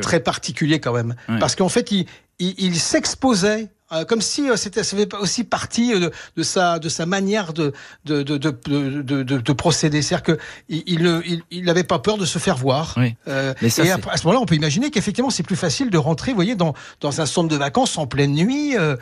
très 0.00 0.20
particulier 0.20 0.80
quand 0.80 0.92
même, 0.92 1.14
parce 1.38 1.54
qu'en 1.54 1.68
fait, 1.68 1.90
il, 1.92 2.06
il, 2.38 2.54
il 2.58 2.78
s'exposait 2.78 3.70
comme 4.08 4.20
si 4.20 4.48
euh, 4.48 4.56
c'était 4.56 4.84
ça 4.84 4.96
fait 4.96 5.12
aussi 5.14 5.44
partie 5.44 5.98
de, 5.98 6.12
de, 6.36 6.42
sa 6.42 6.78
de 6.78 6.88
sa 6.88 7.06
manière 7.06 7.52
de 7.52 7.72
de 8.04 8.22
de 8.22 8.38
de, 8.38 9.02
de, 9.02 9.22
de 9.22 9.52
procéder. 9.52 10.00
C'est-à-dire 10.00 10.22
que 10.22 10.38
il, 10.68 10.82
il 10.86 11.42
il 11.50 11.64
n'avait 11.64 11.84
pas 11.84 11.98
peur 11.98 12.16
de 12.16 12.24
se 12.24 12.38
faire 12.38 12.56
voir. 12.56 12.94
Oui. 12.96 13.16
Euh, 13.26 13.52
Mais 13.62 13.68
ça, 13.68 13.84
et 13.84 13.90
à, 13.90 13.98
à, 14.10 14.16
ce 14.16 14.24
moment-là, 14.24 14.40
on 14.40 14.46
peut 14.46 14.54
imaginer 14.54 14.90
qu'effectivement, 14.90 15.30
c'est 15.30 15.42
plus 15.42 15.56
facile 15.56 15.90
de 15.90 15.98
rentrer, 15.98 16.30
vous 16.30 16.36
voyez, 16.36 16.54
dans 16.54 16.74
dans 17.00 17.20
un 17.20 17.26
centre 17.26 17.48
de 17.48 17.56
vacances 17.56 17.98
en 17.98 18.06
pleine 18.06 18.32
nuit, 18.32 18.76
euh, 18.76 18.96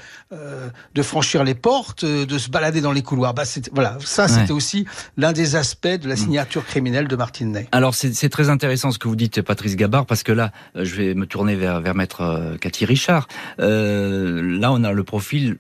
de 0.95 1.03
franchir 1.03 1.45
les 1.45 1.55
portes, 1.55 2.05
de 2.05 2.39
se 2.39 2.49
balader 2.49 2.81
dans 2.81 2.93
les 2.93 3.03
couloirs. 3.03 3.35
Bah, 3.35 3.45
voilà, 3.73 3.99
ça, 4.01 4.27
c'était 4.27 4.53
aussi 4.53 4.87
l'un 5.17 5.33
des 5.33 5.55
aspects 5.55 5.87
de 5.87 6.09
la 6.09 6.15
mm. 6.15 6.19
signature 6.19 6.65
criminelle 6.65 7.09
de 7.09 7.17
Martine 7.17 7.53
Ney. 7.53 7.69
Alors, 7.73 7.95
c'est 7.95 8.29
très 8.31 8.49
intéressant 8.49 8.91
ce 8.91 8.99
que 8.99 9.09
vous 9.09 9.17
dites, 9.17 9.43
Patrice 9.43 9.77
Gabard, 9.77 10.07
parce 10.07 10.23
que 10.23 10.33
là, 10.33 10.51
je 10.75 10.95
vais 10.95 11.15
me 11.15 11.27
tourner 11.27 11.57
vers 11.57 11.81
vers 11.81 11.95
maître 11.95 12.57
Cathy 12.61 12.87
Richard. 12.87 13.29
là, 13.59 14.73
on 14.73 14.78
a 14.85 14.93
le 14.93 15.05
profil 15.05 15.59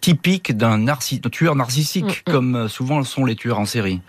typique 0.00 0.56
d'un 0.56 0.86
tueur 1.30 1.54
narcissique, 1.56 2.24
mm, 2.26 2.30
mm. 2.30 2.32
comme 2.32 2.68
souvent 2.68 3.02
sont 3.04 3.24
les 3.24 3.36
tueurs 3.36 3.58
en 3.58 3.66
série 3.66 4.00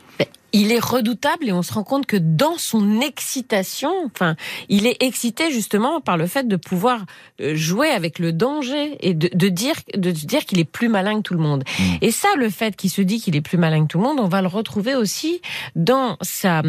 il 0.53 0.71
est 0.71 0.79
redoutable 0.79 1.49
et 1.49 1.51
on 1.51 1.63
se 1.63 1.73
rend 1.73 1.83
compte 1.83 2.05
que 2.05 2.15
dans 2.15 2.59
son 2.59 3.01
excitation, 3.01 3.91
enfin, 4.05 4.35
il 4.69 4.85
est 4.85 5.01
excité 5.01 5.51
justement 5.51 5.99
par 5.99 6.15
le 6.15 6.27
fait 6.27 6.47
de 6.47 6.55
pouvoir 6.55 7.05
euh, 7.41 7.55
jouer 7.55 7.89
avec 7.89 8.19
le 8.19 8.31
danger 8.31 8.95
et 8.99 9.15
de, 9.15 9.29
de 9.33 9.49
dire 9.49 9.75
de 9.95 10.11
dire 10.11 10.45
qu'il 10.45 10.59
est 10.59 10.63
plus 10.63 10.89
malin 10.89 11.17
que 11.17 11.21
tout 11.21 11.33
le 11.33 11.39
monde. 11.39 11.63
Mm. 11.79 11.83
Et 12.01 12.11
ça, 12.11 12.27
le 12.37 12.49
fait 12.51 12.75
qu'il 12.75 12.91
se 12.91 13.01
dit 13.01 13.19
qu'il 13.19 13.35
est 13.35 13.41
plus 13.41 13.57
malin 13.57 13.83
que 13.83 13.87
tout 13.87 13.97
le 13.97 14.03
monde, 14.03 14.19
on 14.19 14.27
va 14.27 14.43
le 14.43 14.47
retrouver 14.47 14.93
aussi 14.93 15.41
dans 15.75 16.17
sa, 16.21 16.61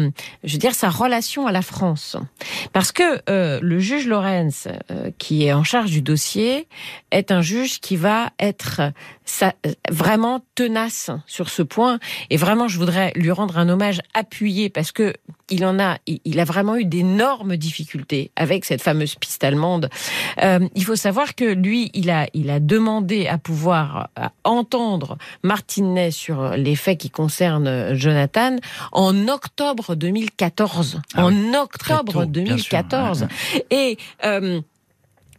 je 0.43 0.53
veux 0.53 0.59
dire, 0.59 0.73
sa 0.73 0.89
relation 0.89 1.45
à 1.45 1.51
la 1.51 1.61
France, 1.61 2.17
parce 2.73 2.91
que 2.91 3.21
euh, 3.29 3.59
le 3.61 3.79
juge 3.79 4.07
Lorenz, 4.07 4.67
euh, 4.89 5.11
qui 5.19 5.45
est 5.45 5.53
en 5.53 5.63
charge 5.63 5.91
du 5.91 6.01
dossier, 6.01 6.67
est 7.11 7.31
un 7.31 7.41
juge 7.41 7.79
qui 7.81 7.97
va 7.97 8.31
être 8.39 8.81
ça, 9.25 9.53
vraiment 9.91 10.43
tenace 10.55 11.11
sur 11.27 11.49
ce 11.49 11.61
point. 11.61 11.99
Et 12.31 12.37
vraiment, 12.37 12.67
je 12.67 12.79
voudrais 12.79 13.11
lui 13.15 13.31
rendre 13.31 13.57
un 13.57 13.69
hommage 13.69 13.74
appuyé 14.13 14.69
parce 14.69 14.91
que 14.91 15.13
il 15.49 15.63
en 15.63 15.79
a, 15.79 15.97
il 16.07 16.39
a 16.39 16.43
vraiment 16.43 16.75
eu 16.75 16.85
d'énormes 16.85 17.55
difficultés 17.55 18.31
avec 18.35 18.65
cette 18.65 18.81
fameuse 18.81 19.15
piste 19.15 19.43
allemande. 19.43 19.89
Euh, 20.41 20.67
il 20.73 20.83
faut 20.83 20.95
savoir 20.95 21.35
que 21.35 21.45
lui, 21.45 21.91
il 21.93 22.09
a, 22.09 22.27
il 22.33 22.49
a 22.49 22.59
demandé 22.59 23.27
à 23.27 23.37
pouvoir 23.37 24.09
entendre 24.43 25.17
Martinet 25.43 26.09
sur 26.09 26.51
les 26.57 26.75
faits 26.75 26.97
qui 26.97 27.11
concernent 27.11 27.93
Jonathan 27.93 28.55
en 28.91 29.27
octobre 29.27 29.95
2014. 29.95 31.01
Ah 31.13 31.25
en 31.25 31.53
octobre 31.53 32.25
2014. 32.25 33.27
Et 33.69 33.97
euh, 34.23 34.61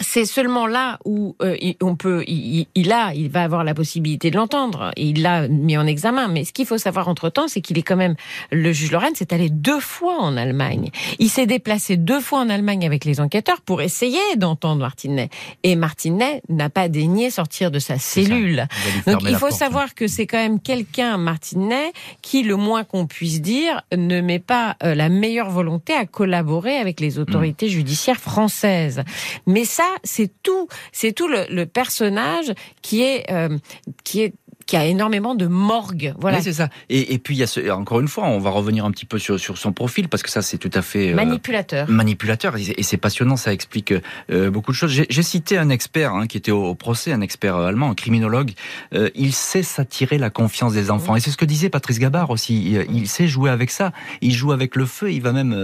c'est 0.01 0.27
seulement 0.27 0.67
là 0.67 0.99
où 1.05 1.37
euh, 1.43 1.57
on 1.81 1.97
peut, 1.97 2.23
il, 2.27 2.93
a, 2.93 3.15
il 3.15 3.31
va 3.31 3.43
avoir 3.43 3.65
la 3.65 3.75
possibilité 3.75 4.31
de 4.31 4.37
l'entendre. 4.37 4.91
Il 4.97 5.23
l'a 5.23 5.49
mis 5.49 5.77
en 5.79 5.87
examen. 5.87 6.29
Mais 6.29 6.45
ce 6.45 6.53
qu'il 6.53 6.67
faut 6.67 6.79
savoir 6.79 7.09
entre 7.09 7.31
temps, 7.31 7.49
c'est 7.49 7.61
qu'il 7.61 7.79
est 7.79 7.83
quand 7.83 7.97
même 7.97 8.15
le 8.51 8.73
juge 8.73 8.93
Lorraine 8.93 9.15
s'est 9.15 9.33
allé 9.33 9.49
deux 9.49 9.81
fois 9.81 10.19
en 10.21 10.37
Allemagne. 10.37 10.91
Il 11.19 11.31
s'est 11.31 11.47
déplacé 11.47 11.97
deux 11.97 12.21
fois 12.21 12.41
en 12.41 12.51
Allemagne 12.51 12.85
avec 12.85 13.05
les 13.05 13.21
enquêteurs 13.21 13.63
pour 13.63 13.81
essayer 13.81 14.37
d'entendre 14.37 14.83
Martinet. 14.83 15.31
Et 15.63 15.77
Martinet 15.77 16.43
n'a 16.49 16.69
pas 16.69 16.89
daigné 16.89 17.31
sortir 17.31 17.71
de 17.71 17.79
sa 17.79 17.99
cellule. 17.99 18.67
Donc 19.07 19.23
il 19.23 19.37
faut 19.37 19.51
savoir 19.51 19.95
que 19.95 20.07
c'est 20.07 20.27
quand 20.27 20.39
même 20.39 20.61
quelqu'un, 20.61 21.17
Martinet, 21.17 21.93
qui 22.21 22.43
le 22.43 22.57
moins 22.57 22.85
qu'on 22.85 23.07
puisse 23.07 23.41
dire 23.41 23.83
ne 23.97 24.21
met 24.21 24.41
pas 24.41 24.77
euh, 24.83 24.95
la 24.95 25.09
meilleure 25.09 25.51
volonté 25.51 25.95
à 25.95 26.05
collaborer 26.05 26.77
avec 26.77 27.01
les 27.01 27.19
autorités 27.19 27.69
judiciaires 27.69 28.21
françaises. 28.21 29.03
Mais 29.47 29.65
ça 29.65 29.86
c'est 30.05 30.31
tout, 30.43 30.69
c'est 30.93 31.13
tout 31.13 31.29
le, 31.29 31.65
personnage 31.65 32.53
qui 32.83 33.03
est, 33.03 33.31
euh, 33.31 33.59
qui 34.05 34.23
est 34.23 34.35
qui 34.67 34.77
a 34.77 34.85
énormément 34.85 35.37
de 35.37 35.47
morgue. 35.47 36.13
Voilà. 36.19 36.39
Oui, 36.39 36.43
c'est 36.43 36.53
ça. 36.53 36.69
Et, 36.89 37.15
et, 37.15 37.19
puis, 37.19 37.37
il 37.37 37.39
y 37.39 37.43
a 37.45 37.47
ce, 37.47 37.71
encore 37.71 38.01
une 38.01 38.09
fois, 38.09 38.25
on 38.25 38.41
va 38.41 38.51
revenir 38.51 38.85
un 38.85 38.91
petit 38.91 39.07
peu 39.07 39.19
sur, 39.21 39.39
sur 39.39 39.59
son 39.59 39.73
profil, 39.73 40.09
parce 40.09 40.25
que 40.25 40.31
ça, 40.31 40.43
c'est 40.43 40.59
tout 40.59 40.71
à 40.75 40.83
fait... 40.83 41.13
Euh, 41.13 41.15
manipulateur. 41.15 41.89
Manipulateur. 41.89 42.57
Et 42.57 42.83
c'est 42.83 42.97
passionnant, 42.97 43.37
ça 43.37 43.53
explique 43.53 43.95
euh, 44.31 44.51
beaucoup 44.51 44.73
de 44.73 44.77
choses. 44.77 44.91
J'ai 45.09 45.23
cité 45.23 45.57
un 45.57 45.71
expert 45.71 46.13
hein, 46.15 46.27
qui 46.27 46.37
était 46.37 46.51
au, 46.51 46.75
procès, 46.75 47.13
un 47.13 47.21
expert 47.21 47.57
euh, 47.57 47.69
allemand, 47.69 47.91
un 47.91 47.95
criminologue. 47.95 48.53
Euh, 48.93 49.09
il 49.15 49.33
sait 49.33 49.63
s'attirer 49.63 50.19
la 50.19 50.31
confiance 50.31 50.73
des 50.73 50.91
enfants. 50.91 51.15
Et 51.15 51.21
c'est 51.21 51.31
ce 51.31 51.37
que 51.37 51.45
disait 51.45 51.71
Patrice 51.71 52.01
Gabard 52.01 52.31
aussi. 52.31 52.73
Il, 52.73 52.87
il, 52.93 53.09
sait 53.09 53.29
jouer 53.29 53.51
avec 53.51 53.71
ça. 53.71 53.93
Il 54.21 54.33
joue 54.33 54.51
avec 54.51 54.75
le 54.75 54.85
feu, 54.85 55.13
il 55.13 55.23
va 55.23 55.33
même... 55.33 55.55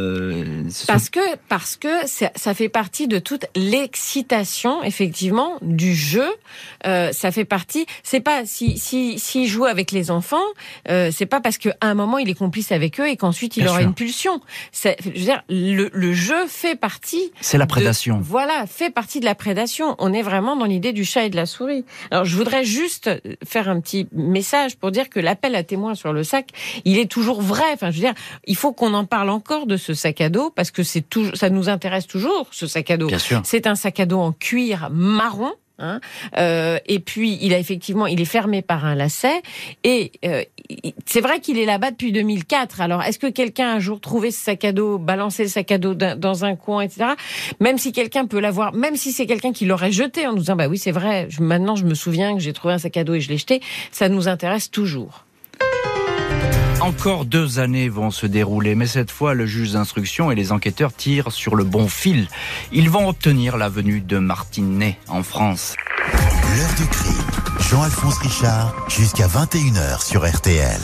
Parce 0.87 1.11
que, 1.11 1.37
parce 1.49 1.77
que 1.77 1.89
ça 2.07 2.55
fait 2.55 2.69
partie 2.69 3.09
de 3.09 3.19
toute 3.19 3.47
l'excitation, 3.57 4.85
effectivement, 4.85 5.59
du 5.61 5.95
jeu. 5.95 6.31
ça 6.85 7.33
fait 7.33 7.45
partie... 7.45 7.87
C'est 8.05 8.21
pas... 8.21 8.45
si, 8.47 8.79
si 8.79 8.92
s'il 8.93 9.19
si, 9.19 9.47
joue 9.47 9.65
avec 9.65 9.91
les 9.91 10.11
enfants, 10.11 10.37
euh, 10.91 11.11
c'est 11.13 11.27
pas 11.27 11.41
parce 11.41 11.57
qu'à 11.57 11.75
un 11.81 11.95
moment 11.95 12.19
il 12.19 12.29
est 12.29 12.35
complice 12.35 12.73
avec 12.73 13.01
eux 13.01 13.09
et 13.09 13.17
qu'ensuite 13.17 13.57
il 13.57 13.67
aura 13.67 13.83
une 13.83 13.95
pulsion. 13.95 14.41
Je 14.73 14.91
veux 15.05 15.13
dire, 15.13 15.43
le, 15.49 15.89
le, 15.93 16.13
jeu 16.13 16.47
fait 16.47 16.77
partie. 16.77 17.33
C'est 17.41 17.59
la 17.59 17.67
prédation. 17.67 18.21
voilà, 18.23 18.67
fait 18.67 18.91
partie 18.91 19.21
de 19.21 19.25
la 19.25 19.35
prédation. 19.35 19.97
On 19.99 20.13
est 20.13 20.23
vraiment 20.23 20.57
dans 20.57 20.67
l'idée 20.67 20.93
du 20.93 21.05
chat 21.05 21.25
et 21.25 21.31
de 21.31 21.37
la 21.37 21.47
souris. 21.47 21.85
Alors 22.11 22.25
je 22.25 22.37
voudrais 22.37 22.65
juste 22.65 23.11
faire 23.47 23.69
un 23.69 23.81
petit 23.81 24.09
message 24.13 24.77
pour 24.77 24.91
dire 24.91 25.09
que 25.09 25.21
l'appel 25.21 25.55
à 25.55 25.63
témoins 25.63 25.95
sur 25.95 26.13
le 26.13 26.23
sac, 26.23 26.49
il 26.85 26.99
est 26.99 27.11
toujours 27.11 27.41
vrai. 27.41 27.65
Enfin, 27.73 27.91
je 27.91 27.97
veux 27.97 28.03
dire, 28.03 28.15
il 28.47 28.57
faut 28.57 28.73
qu'on 28.73 28.93
en 28.93 29.05
parle 29.07 29.31
encore 29.31 29.67
de 29.67 29.77
ce 29.77 29.95
sac 29.95 30.21
à 30.21 30.29
dos 30.29 30.51
parce 30.51 30.71
que 30.71 30.83
c'est 30.83 31.09
toujours, 31.09 31.37
ça 31.37 31.49
nous 31.49 31.69
intéresse 31.69 32.07
toujours 32.07 32.49
ce 32.51 32.67
sac 32.67 32.91
à 32.91 32.97
dos. 32.97 33.09
C'est 33.45 33.67
un 33.67 33.75
sac 33.75 34.01
à 34.01 34.07
dos 34.07 34.21
en 34.21 34.33
cuir 34.33 34.91
marron 34.91 35.53
Hein. 35.83 36.01
Euh, 36.39 36.79
et 36.87 37.01
puis, 37.01 37.39
il 37.43 37.53
a 37.53 37.59
effectivement, 37.59 38.07
il 38.07 38.21
est 38.21 38.27
fermé 38.27 38.63
par 38.63 38.87
un 38.87 38.95
lacet. 38.95 39.43
Et 39.85 40.13
euh, 40.25 40.43
c'est 41.05 41.21
vrai 41.21 41.41
qu'il 41.41 41.59
est 41.59 41.67
là-bas 41.67 41.91
depuis 41.91 42.13
2004. 42.13 42.81
Alors, 42.81 43.03
est-ce 43.03 43.19
que 43.19 43.27
quelqu'un 43.27 43.69
a 43.69 43.75
un 43.75 43.81
jour 43.81 44.01
trouvé 44.01 44.31
ce 44.31 44.43
sac 44.43 44.65
à 44.65 44.73
dos, 44.73 44.99
balancé 44.99 45.43
le 45.43 45.49
sac 45.49 45.71
à 45.73 45.79
dos 45.79 45.95
dans 45.95 46.45
un 46.45 46.57
coin, 46.57 46.83
etc. 46.83 47.11
Même 47.61 47.79
si 47.79 47.93
quelqu'un 47.93 48.27
peut 48.27 48.41
l'avoir, 48.41 48.73
même 48.73 48.97
si 48.97 49.13
c'est 49.13 49.27
quelqu'un 49.27 49.53
qui 49.53 49.67
l'aurait 49.67 49.93
jeté 49.93 50.27
en 50.27 50.33
nous 50.33 50.39
disant, 50.39 50.57
bah 50.57 50.69
oui, 50.69 50.79
c'est 50.79 50.93
vrai. 50.93 51.29
maintenant, 51.41 51.77
je 51.77 51.85
me 51.85 51.95
souviens 51.95 52.35
que 52.35 52.41
j'ai 52.41 52.53
trouvé 52.53 52.75
un 52.75 52.79
sac 52.79 52.97
à 52.97 53.05
dos 53.05 53.15
et 53.15 53.21
je 53.21 53.29
l'ai 53.29 53.39
jeté. 53.39 53.61
Ça 53.91 54.09
nous 54.09 54.29
intéresse 54.29 54.71
toujours. 54.71 55.25
Encore 56.83 57.27
deux 57.27 57.61
années 57.61 57.89
vont 57.89 58.11
se 58.11 58.27
dérouler, 58.27 58.75
mais 58.75 58.89
cette 58.89 59.13
fois, 59.13 59.35
le 59.35 59.47
juge 59.47 59.75
d'instruction 59.75 60.33
et 60.33 60.35
les 60.35 60.51
enquêteurs 60.51 60.93
tirent 60.93 61.31
sur 61.31 61.55
le 61.55 61.63
bon 61.63 61.87
fil. 61.87 62.27
Ils 62.73 62.91
vont 62.91 63.09
obtenir 63.09 63.57
la 63.57 63.69
venue 63.69 64.01
de 64.01 64.19
Martine 64.19 64.79
Ney 64.79 64.99
en 65.07 65.23
France. 65.23 65.77
L'heure 66.09 66.75
du 66.77 66.87
crime. 66.87 67.71
Jean-Alphonse 67.71 68.19
Richard, 68.19 68.75
jusqu'à 68.89 69.29
21h 69.29 70.05
sur 70.05 70.29
RTL. 70.29 70.81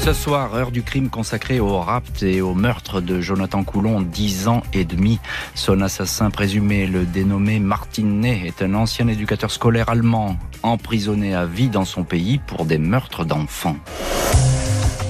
Ce 0.00 0.12
soir, 0.14 0.54
heure 0.54 0.70
du 0.70 0.82
crime 0.82 1.10
consacrée 1.10 1.60
au 1.60 1.78
rapt 1.80 2.22
et 2.22 2.40
au 2.40 2.54
meurtre 2.54 3.00
de 3.02 3.20
Jonathan 3.20 3.62
Coulon, 3.62 4.00
dix 4.00 4.48
ans 4.48 4.62
et 4.72 4.84
demi. 4.84 5.18
Son 5.54 5.82
assassin 5.82 6.30
présumé, 6.30 6.86
le 6.86 7.04
dénommé 7.04 7.60
Martin 7.60 8.04
Ney, 8.04 8.46
est 8.46 8.62
un 8.62 8.74
ancien 8.74 9.06
éducateur 9.08 9.50
scolaire 9.50 9.90
allemand, 9.90 10.38
emprisonné 10.62 11.34
à 11.34 11.44
vie 11.44 11.68
dans 11.68 11.84
son 11.84 12.04
pays 12.04 12.38
pour 12.38 12.64
des 12.64 12.78
meurtres 12.78 13.24
d'enfants. 13.24 13.76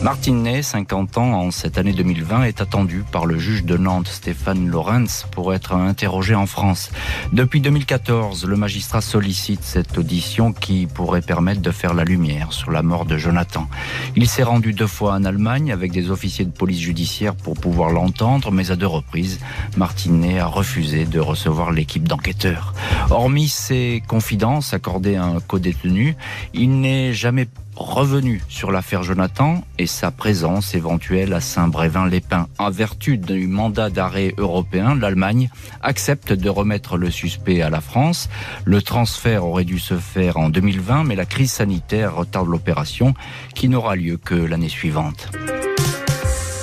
Martin 0.00 0.34
Ney, 0.34 0.62
50 0.62 1.18
ans 1.18 1.32
en 1.32 1.50
cette 1.50 1.76
année 1.76 1.92
2020, 1.92 2.44
est 2.44 2.60
attendu 2.60 3.04
par 3.10 3.26
le 3.26 3.36
juge 3.36 3.64
de 3.64 3.76
Nantes, 3.76 4.06
Stéphane 4.06 4.68
Lorenz, 4.68 5.26
pour 5.32 5.52
être 5.52 5.72
interrogé 5.72 6.36
en 6.36 6.46
France. 6.46 6.90
Depuis 7.32 7.60
2014, 7.60 8.44
le 8.44 8.56
magistrat 8.56 9.00
sollicite 9.00 9.64
cette 9.64 9.98
audition 9.98 10.52
qui 10.52 10.86
pourrait 10.86 11.20
permettre 11.20 11.60
de 11.60 11.72
faire 11.72 11.94
la 11.94 12.04
lumière 12.04 12.52
sur 12.52 12.70
la 12.70 12.82
mort 12.82 13.06
de 13.06 13.18
Jonathan. 13.18 13.66
Il 14.14 14.28
s'est 14.28 14.44
rendu 14.44 14.72
deux 14.72 14.86
fois 14.86 15.14
en 15.14 15.24
Allemagne 15.24 15.72
avec 15.72 15.90
des 15.90 16.12
officiers 16.12 16.44
de 16.44 16.52
police 16.52 16.80
judiciaire 16.80 17.34
pour 17.34 17.54
pouvoir 17.54 17.90
l'entendre, 17.90 18.52
mais 18.52 18.70
à 18.70 18.76
deux 18.76 18.86
reprises, 18.86 19.40
Martin 19.76 20.12
Ney 20.12 20.38
a 20.38 20.46
refusé 20.46 21.06
de 21.06 21.18
recevoir 21.18 21.72
l'équipe 21.72 22.06
d'enquêteurs. 22.06 22.72
Hormis 23.10 23.48
ses 23.48 24.04
confidences 24.06 24.74
accordées 24.74 25.16
à 25.16 25.24
un 25.24 25.40
co-détenu, 25.40 26.14
il 26.54 26.80
n'est 26.80 27.12
jamais 27.12 27.48
revenu 27.78 28.42
sur 28.48 28.72
l'affaire 28.72 29.02
Jonathan 29.04 29.64
et 29.78 29.86
sa 29.86 30.10
présence 30.10 30.74
éventuelle 30.74 31.32
à 31.32 31.40
Saint-Brévin-les-Pins. 31.40 32.48
En 32.58 32.70
vertu 32.70 33.18
du 33.18 33.46
mandat 33.46 33.88
d'arrêt 33.88 34.34
européen, 34.36 34.96
l'Allemagne 34.96 35.48
accepte 35.80 36.32
de 36.32 36.48
remettre 36.50 36.96
le 36.96 37.10
suspect 37.10 37.62
à 37.62 37.70
la 37.70 37.80
France. 37.80 38.28
Le 38.64 38.82
transfert 38.82 39.44
aurait 39.44 39.64
dû 39.64 39.78
se 39.78 39.96
faire 39.96 40.36
en 40.36 40.48
2020, 40.50 41.04
mais 41.04 41.14
la 41.14 41.26
crise 41.26 41.52
sanitaire 41.52 42.16
retarde 42.16 42.48
l'opération 42.48 43.14
qui 43.54 43.68
n'aura 43.68 43.94
lieu 43.94 44.16
que 44.16 44.34
l'année 44.34 44.68
suivante. 44.68 45.30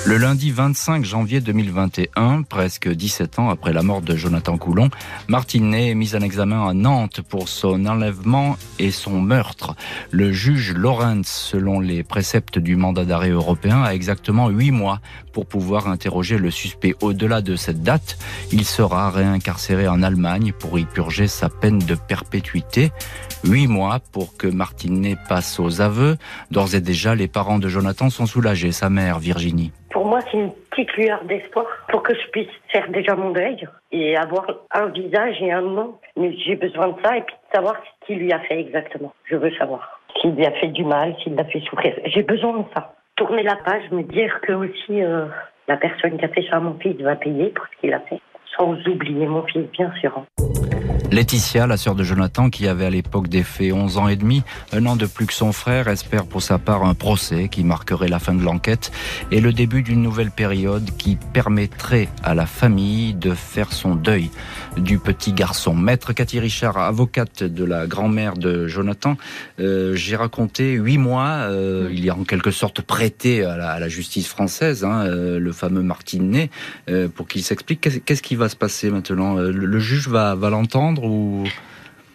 Le 0.06 0.18
lundi 0.18 0.52
25 0.52 1.04
janvier 1.04 1.40
2021, 1.40 2.42
presque 2.42 2.88
17 2.88 3.40
ans 3.40 3.50
après 3.50 3.72
la 3.72 3.82
mort 3.82 4.02
de 4.02 4.14
Jonathan 4.14 4.56
Coulon, 4.56 4.88
Martinet 5.26 5.90
est 5.90 5.94
mis 5.96 6.14
en 6.14 6.20
examen 6.20 6.68
à 6.68 6.74
Nantes 6.74 7.22
pour 7.22 7.48
son 7.48 7.86
enlèvement 7.86 8.56
et 8.78 8.92
son 8.92 9.20
meurtre. 9.20 9.74
Le 10.12 10.30
juge 10.30 10.74
Lorenz, 10.74 11.26
selon 11.26 11.80
les 11.80 12.04
préceptes 12.04 12.60
du 12.60 12.76
mandat 12.76 13.04
d'arrêt 13.04 13.30
européen, 13.30 13.82
a 13.82 13.94
exactement 13.94 14.48
huit 14.48 14.70
mois 14.70 15.00
pour 15.32 15.44
pouvoir 15.46 15.88
interroger 15.88 16.38
le 16.38 16.52
suspect. 16.52 16.94
Au-delà 17.00 17.42
de 17.42 17.56
cette 17.56 17.82
date, 17.82 18.16
il 18.52 18.64
sera 18.64 19.10
réincarcéré 19.10 19.88
en 19.88 20.04
Allemagne 20.04 20.52
pour 20.56 20.78
y 20.78 20.84
purger 20.84 21.26
sa 21.26 21.48
peine 21.48 21.80
de 21.80 21.96
perpétuité. 21.96 22.92
Huit 23.42 23.66
mois 23.66 23.98
pour 24.12 24.36
que 24.36 24.46
Martinet 24.46 25.16
passe 25.28 25.58
aux 25.58 25.80
aveux. 25.80 26.16
D'ores 26.52 26.76
et 26.76 26.80
déjà, 26.80 27.16
les 27.16 27.26
parents 27.26 27.58
de 27.58 27.68
Jonathan 27.68 28.08
sont 28.08 28.26
soulagés. 28.26 28.70
Sa 28.70 28.88
mère, 28.88 29.18
Virginie. 29.18 29.72
Pour 29.96 30.04
moi, 30.04 30.20
c'est 30.30 30.36
une 30.36 30.52
petite 30.52 30.92
lueur 30.98 31.24
d'espoir 31.24 31.64
pour 31.88 32.02
que 32.02 32.12
je 32.14 32.28
puisse 32.28 32.50
faire 32.70 32.86
déjà 32.90 33.16
mon 33.16 33.30
deuil 33.30 33.66
et 33.92 34.14
avoir 34.14 34.44
un 34.70 34.88
visage 34.88 35.40
et 35.40 35.50
un 35.50 35.62
nom. 35.62 35.94
Mais 36.18 36.36
j'ai 36.36 36.54
besoin 36.54 36.88
de 36.88 36.96
ça 37.02 37.16
et 37.16 37.22
puis 37.22 37.34
de 37.34 37.56
savoir 37.56 37.76
ce 37.82 38.06
qu'il 38.06 38.18
lui 38.18 38.30
a 38.30 38.38
fait 38.40 38.60
exactement. 38.60 39.14
Je 39.24 39.36
veux 39.36 39.50
savoir 39.52 40.02
s'il 40.20 40.34
lui 40.34 40.44
a 40.44 40.50
fait 40.50 40.68
du 40.68 40.84
mal, 40.84 41.16
s'il 41.22 41.34
l'a 41.34 41.46
fait 41.46 41.60
souffrir. 41.60 41.94
J'ai 42.04 42.22
besoin 42.22 42.58
de 42.58 42.64
ça. 42.74 42.92
Tourner 43.16 43.42
la 43.42 43.56
page, 43.56 43.90
me 43.90 44.02
dire 44.02 44.38
que 44.42 44.52
aussi 44.52 45.02
euh, 45.02 45.28
la 45.66 45.78
personne 45.78 46.18
qui 46.18 46.26
a 46.26 46.28
fait 46.28 46.44
ça 46.50 46.56
à 46.56 46.60
mon 46.60 46.74
fils 46.74 47.00
va 47.00 47.16
payer 47.16 47.48
pour 47.48 47.64
ce 47.64 47.80
qu'il 47.80 47.94
a 47.94 48.00
fait. 48.00 48.20
Sans 48.54 48.74
oublier 48.86 49.24
mon 49.24 49.44
fils, 49.44 49.66
bien 49.70 49.90
sûr. 49.98 50.12
Laetitia, 51.12 51.68
la 51.68 51.76
sœur 51.76 51.94
de 51.94 52.02
Jonathan, 52.02 52.50
qui 52.50 52.66
avait 52.66 52.86
à 52.86 52.90
l'époque 52.90 53.28
des 53.28 53.44
faits 53.44 53.72
11 53.72 53.96
ans 53.98 54.08
et 54.08 54.16
demi, 54.16 54.42
un 54.72 54.84
an 54.86 54.96
de 54.96 55.06
plus 55.06 55.26
que 55.26 55.32
son 55.32 55.52
frère, 55.52 55.86
espère 55.86 56.26
pour 56.26 56.42
sa 56.42 56.58
part 56.58 56.84
un 56.84 56.94
procès 56.94 57.48
qui 57.48 57.62
marquerait 57.62 58.08
la 58.08 58.18
fin 58.18 58.34
de 58.34 58.42
l'enquête 58.42 58.90
et 59.30 59.40
le 59.40 59.52
début 59.52 59.82
d'une 59.82 60.02
nouvelle 60.02 60.32
période 60.32 60.90
qui 60.98 61.16
permettrait 61.32 62.08
à 62.24 62.34
la 62.34 62.44
famille 62.44 63.14
de 63.14 63.34
faire 63.34 63.72
son 63.72 63.94
deuil 63.94 64.30
du 64.76 64.98
petit 64.98 65.32
garçon. 65.32 65.74
Maître 65.74 66.12
Cathy 66.12 66.40
Richard, 66.40 66.76
avocate 66.76 67.44
de 67.44 67.64
la 67.64 67.86
grand-mère 67.86 68.34
de 68.34 68.66
Jonathan, 68.66 69.16
euh, 69.60 69.94
j'ai 69.94 70.16
raconté 70.16 70.72
huit 70.72 70.98
mois, 70.98 71.46
euh, 71.48 71.88
il 71.92 72.04
y 72.04 72.10
a 72.10 72.16
en 72.16 72.24
quelque 72.24 72.50
sorte 72.50 72.82
prêté 72.82 73.44
à 73.44 73.78
la, 73.78 73.88
justice 73.88 74.26
française, 74.26 74.84
hein, 74.84 75.06
euh, 75.06 75.38
le 75.38 75.52
fameux 75.52 75.82
Martinet, 75.82 76.50
pour 77.14 77.28
qu'il 77.28 77.44
s'explique 77.44 77.80
qu'est-ce 78.04 78.22
qui 78.22 78.34
va 78.34 78.48
se 78.48 78.56
passer 78.56 78.90
maintenant? 78.90 79.34
Le, 79.34 79.78
juge 79.78 80.08
va, 80.08 80.34
va 80.34 80.50
l'entendre 80.50 80.95
ou? 81.04 81.44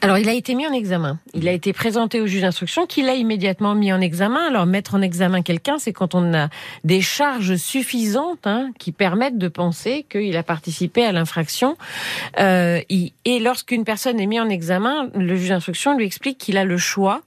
Alors, 0.03 0.17
il 0.17 0.27
a 0.29 0.33
été 0.33 0.55
mis 0.55 0.65
en 0.65 0.73
examen. 0.73 1.19
Il 1.35 1.47
a 1.47 1.51
été 1.51 1.73
présenté 1.73 2.21
au 2.21 2.25
juge 2.25 2.41
d'instruction 2.41 2.87
qui 2.87 3.03
l'a 3.03 3.13
immédiatement 3.13 3.75
mis 3.75 3.93
en 3.93 4.01
examen. 4.01 4.47
Alors, 4.47 4.65
mettre 4.65 4.95
en 4.95 5.01
examen 5.01 5.43
quelqu'un, 5.43 5.77
c'est 5.77 5.93
quand 5.93 6.15
on 6.15 6.33
a 6.33 6.49
des 6.83 7.01
charges 7.01 7.55
suffisantes 7.55 8.47
hein, 8.47 8.71
qui 8.79 8.91
permettent 8.91 9.37
de 9.37 9.47
penser 9.47 10.07
qu'il 10.09 10.35
a 10.35 10.43
participé 10.43 11.05
à 11.05 11.11
l'infraction. 11.11 11.77
Euh, 12.39 12.81
et 12.89 13.39
lorsqu'une 13.39 13.83
personne 13.83 14.19
est 14.19 14.25
mise 14.25 14.39
en 14.39 14.49
examen, 14.49 15.09
le 15.13 15.35
juge 15.35 15.49
d'instruction 15.49 15.95
lui 15.95 16.05
explique 16.05 16.39
qu'il 16.39 16.57
a 16.57 16.65
le 16.65 16.77
choix 16.77 17.21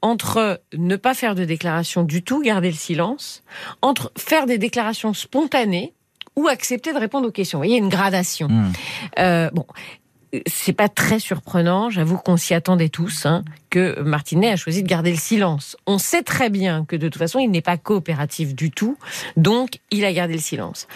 entre 0.00 0.60
ne 0.76 0.96
pas 0.96 1.14
faire 1.14 1.34
de 1.34 1.44
déclaration 1.46 2.04
du 2.04 2.22
tout, 2.22 2.42
garder 2.42 2.68
le 2.68 2.76
silence, 2.76 3.42
entre 3.80 4.12
faire 4.18 4.44
des 4.46 4.58
déclarations 4.58 5.14
spontanées, 5.14 5.94
ou 6.36 6.48
accepter 6.48 6.92
de 6.92 6.98
répondre 6.98 7.28
aux 7.28 7.32
questions. 7.32 7.58
Vous 7.58 7.64
voyez, 7.64 7.78
une 7.78 7.88
gradation. 7.88 8.48
Hmm. 8.48 8.72
Euh, 9.18 9.50
bon, 9.52 9.66
c'est 10.46 10.72
pas 10.72 10.88
très 10.88 11.18
surprenant, 11.18 11.90
j'avoue 11.90 12.16
qu'on 12.16 12.36
s'y 12.36 12.54
attendait 12.54 12.88
tous, 12.88 13.26
hein, 13.26 13.44
que 13.70 14.00
Martinet 14.00 14.52
a 14.52 14.56
choisi 14.56 14.82
de 14.82 14.88
garder 14.88 15.10
le 15.10 15.18
silence. 15.18 15.76
On 15.86 15.98
sait 15.98 16.22
très 16.22 16.50
bien 16.50 16.84
que 16.84 16.96
de 16.96 17.08
toute 17.08 17.18
façon, 17.18 17.38
il 17.38 17.50
n'est 17.50 17.62
pas 17.62 17.76
coopératif 17.76 18.54
du 18.54 18.70
tout, 18.70 18.96
donc 19.36 19.80
il 19.90 20.04
a 20.04 20.12
gardé 20.12 20.34
le 20.34 20.40
silence. 20.40 20.86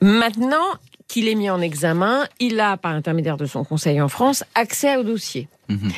Maintenant 0.00 0.66
qu'il 1.08 1.28
est 1.28 1.34
mis 1.34 1.50
en 1.50 1.60
examen, 1.60 2.26
il 2.40 2.60
a, 2.60 2.76
par 2.76 2.92
l'intermédiaire 2.92 3.36
de 3.36 3.46
son 3.46 3.64
conseil 3.64 4.00
en 4.00 4.08
France, 4.08 4.44
accès 4.54 4.96
au 4.96 5.02
dossier. 5.02 5.48
Mhm. 5.68 5.90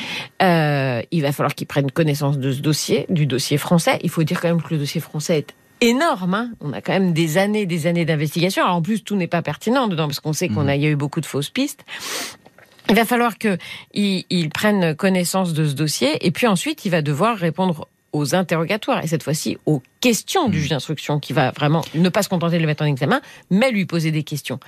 Euh, 0.43 1.03
il 1.11 1.23
va 1.23 1.33
falloir 1.33 1.55
qu'il 1.55 1.67
prenne 1.67 1.91
connaissance 1.91 2.39
de 2.39 2.53
ce 2.53 2.61
dossier, 2.61 3.07
du 3.09 3.27
dossier 3.27 3.59
français. 3.59 3.99
Il 4.03 4.11
faut 4.11 4.25
dire 4.25 4.41
quand 4.41 4.49
même 4.49 4.63
que 4.63 4.75
le 4.75 4.79
dossier 4.79 5.01
français 5.01 5.39
est 5.39 5.55
énorme. 5.81 6.35
Hein. 6.35 6.51
On 6.61 6.73
a 6.73 6.81
quand 6.81 6.93
même 6.93 7.13
des 7.13 7.39
années, 7.39 7.67
des 7.67 7.87
années 7.87 8.05
d'investigation. 8.05 8.63
Alors 8.63 8.77
en 8.77 8.83
plus, 8.83 9.03
tout 9.05 9.17
n'est 9.17 9.27
pas 9.27 9.43
pertinent 9.43 9.89
dedans 9.89 10.07
parce 10.07 10.21
qu'on 10.21 10.33
sait 10.33 10.49
qu'on 10.49 10.63
mhm. 10.63 10.69
a, 10.69 10.77
y 10.77 10.87
a 10.87 10.91
eu 10.91 10.97
beaucoup 10.97 11.21
de 11.21 11.27
fausses 11.27 11.51
pistes. 11.51 11.85
Il 12.89 12.95
va 12.95 13.05
falloir 13.05 13.37
qu'il 13.39 13.59
il 13.95 14.49
prenne 14.51 14.95
connaissance 14.95 15.53
de 15.53 15.67
ce 15.67 15.75
dossier 15.75 16.25
et 16.25 16.31
puis 16.31 16.47
ensuite 16.47 16.85
il 16.85 16.91
va 16.91 17.03
devoir 17.03 17.37
répondre 17.37 17.89
aux 18.13 18.35
interrogatoires 18.35 19.03
et 19.05 19.09
cette 19.09 19.23
fois-ci 19.23 19.59
aux 19.67 19.83
questions 20.01 20.49
du 20.49 20.61
juge 20.61 20.71
d'instruction 20.71 21.19
qui 21.19 21.33
va 21.33 21.51
vraiment 21.51 21.83
ne 21.95 22.09
pas 22.09 22.23
se 22.23 22.29
contenter 22.29 22.57
de 22.57 22.61
le 22.61 22.67
mettre 22.67 22.85
en 22.85 22.87
examen, 22.87 23.21
mais 23.51 23.71
lui 23.71 23.87
poser 23.87 24.11
des 24.11 24.23
questions. 24.23 24.61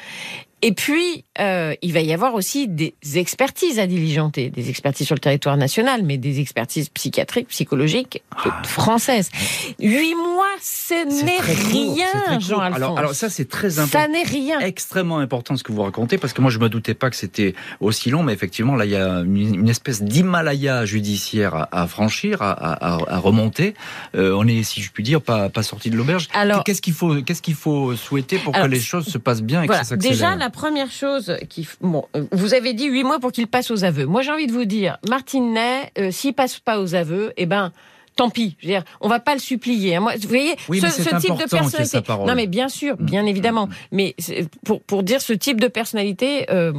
Et 0.61 0.73
puis, 0.73 1.25
euh, 1.41 1.75
il 1.83 1.93
va 1.93 2.01
y 2.01 2.13
avoir 2.13 2.35
aussi 2.35 2.67
des 2.67 2.95
expertises 3.15 3.79
à 3.79 3.87
diligenter, 3.87 4.51
des 4.51 4.71
expertises 4.71 5.07
sur 5.07 5.15
le 5.15 5.21
territoire 5.21 5.57
national, 5.57 6.03
mais 6.03 6.19
des 6.19 6.41
expertises 6.41 6.89
psychiatriques, 6.89 7.47
psychologiques 7.49 8.23
ah. 8.37 8.63
françaises. 8.65 9.31
Huit 9.79 10.17
mois, 10.17 10.47
ce 10.61 11.25
n'est 11.25 11.39
rien, 11.39 12.41
Jean-Alphonse. 12.41 12.77
Alors, 12.77 12.99
alors 12.99 13.15
ça, 13.15 13.31
c'est 13.31 13.49
très 13.49 13.79
important. 13.79 14.01
Ça 14.01 14.09
n'est 14.09 14.25
rien. 14.25 14.59
Extrêmement 14.59 15.19
important 15.19 15.57
ce 15.57 15.63
que 15.63 15.71
vous 15.71 15.83
racontez, 15.83 16.19
parce 16.19 16.33
que 16.33 16.41
moi, 16.41 16.51
je 16.51 16.59
me 16.59 16.69
doutais 16.69 16.95
pas 16.95 17.09
que 17.11 17.17
c'était 17.17 17.55
aussi 17.79 18.11
long, 18.11 18.25
mais 18.25 18.33
effectivement, 18.33 18.75
là, 18.75 18.85
il 18.85 18.91
y 18.91 18.97
a 18.97 19.21
une, 19.21 19.69
espèce 19.69 20.03
d'Himalaya 20.03 20.87
judiciaire 20.87 21.69
à, 21.71 21.87
franchir, 21.87 22.39
à, 22.41 22.97
remonter. 23.19 23.75
Euh, 24.17 24.33
on 24.37 24.47
est, 24.49 24.65
si 24.65 24.83
je 24.83 24.91
puis 24.91 25.05
dire, 25.05 25.23
pas, 25.23 25.51
pas 25.51 25.63
sorti 25.63 25.91
de 25.91 25.97
l'auberge. 25.97 26.29
Alors, 26.35 26.65
qu'est-ce 26.65 26.83
qu'il 26.83 26.95
faut, 26.95 27.23
qu'est-ce 27.23 27.43
qu'il 27.43 27.55
faut 27.55 27.95
souhaiter 27.95 28.39
pour 28.39 28.55
que 28.55 28.67
les 28.67 28.81
choses 28.81 29.07
se 29.07 29.19
passent 29.19 29.43
bien 29.43 29.63
et 29.63 29.69
que 29.69 29.75
ça 29.75 29.85
s'accélère 29.85 30.47
la 30.49 30.53
première 30.53 30.90
chose 30.90 31.36
qui, 31.51 31.68
bon, 31.82 32.07
euh, 32.16 32.24
vous 32.32 32.55
avez 32.55 32.72
dit 32.72 32.86
huit 32.86 33.05
mois 33.05 33.18
pour 33.18 33.32
qu'il 33.32 33.49
passe 33.49 33.70
aux 33.70 33.84
aveux. 33.84 34.07
Moi, 34.07 34.22
j'ai 34.22 34.30
envie 34.30 34.46
de 34.46 34.53
vous 34.53 34.64
dire, 34.64 34.96
Martine 35.07 35.53
Ney, 35.53 35.92
euh, 35.99 36.11
s'il 36.11 36.32
passe 36.32 36.59
pas 36.59 36.80
aux 36.80 36.94
aveux, 36.94 37.34
eh 37.36 37.44
ben, 37.44 37.70
tant 38.16 38.30
pis. 38.30 38.57
Je 38.59 38.66
veux 38.66 38.72
dire, 38.72 38.82
on 39.03 39.09
va 39.09 39.20
pas 39.20 39.34
le 39.34 39.40
supplier. 39.40 39.96
Hein. 39.96 40.01
Moi, 40.01 40.14
vous 40.18 40.26
voyez, 40.26 40.57
ce, 40.57 41.20
type 41.20 41.36
de 41.36 41.51
personnalité. 41.51 42.01
Non, 42.26 42.34
mais 42.34 42.46
bien 42.46 42.70
sûr, 42.70 42.94
mm. 42.99 43.05
bien 43.05 43.26
évidemment. 43.26 43.66
Mm. 43.66 43.72
Mais 43.92 44.16
pour 44.64 44.80
pour 44.80 45.03
dire 45.03 45.20
ce 45.20 45.34
type 45.34 45.61
de 45.61 45.68
personnalité, 45.68 46.51
euh, 46.51 46.72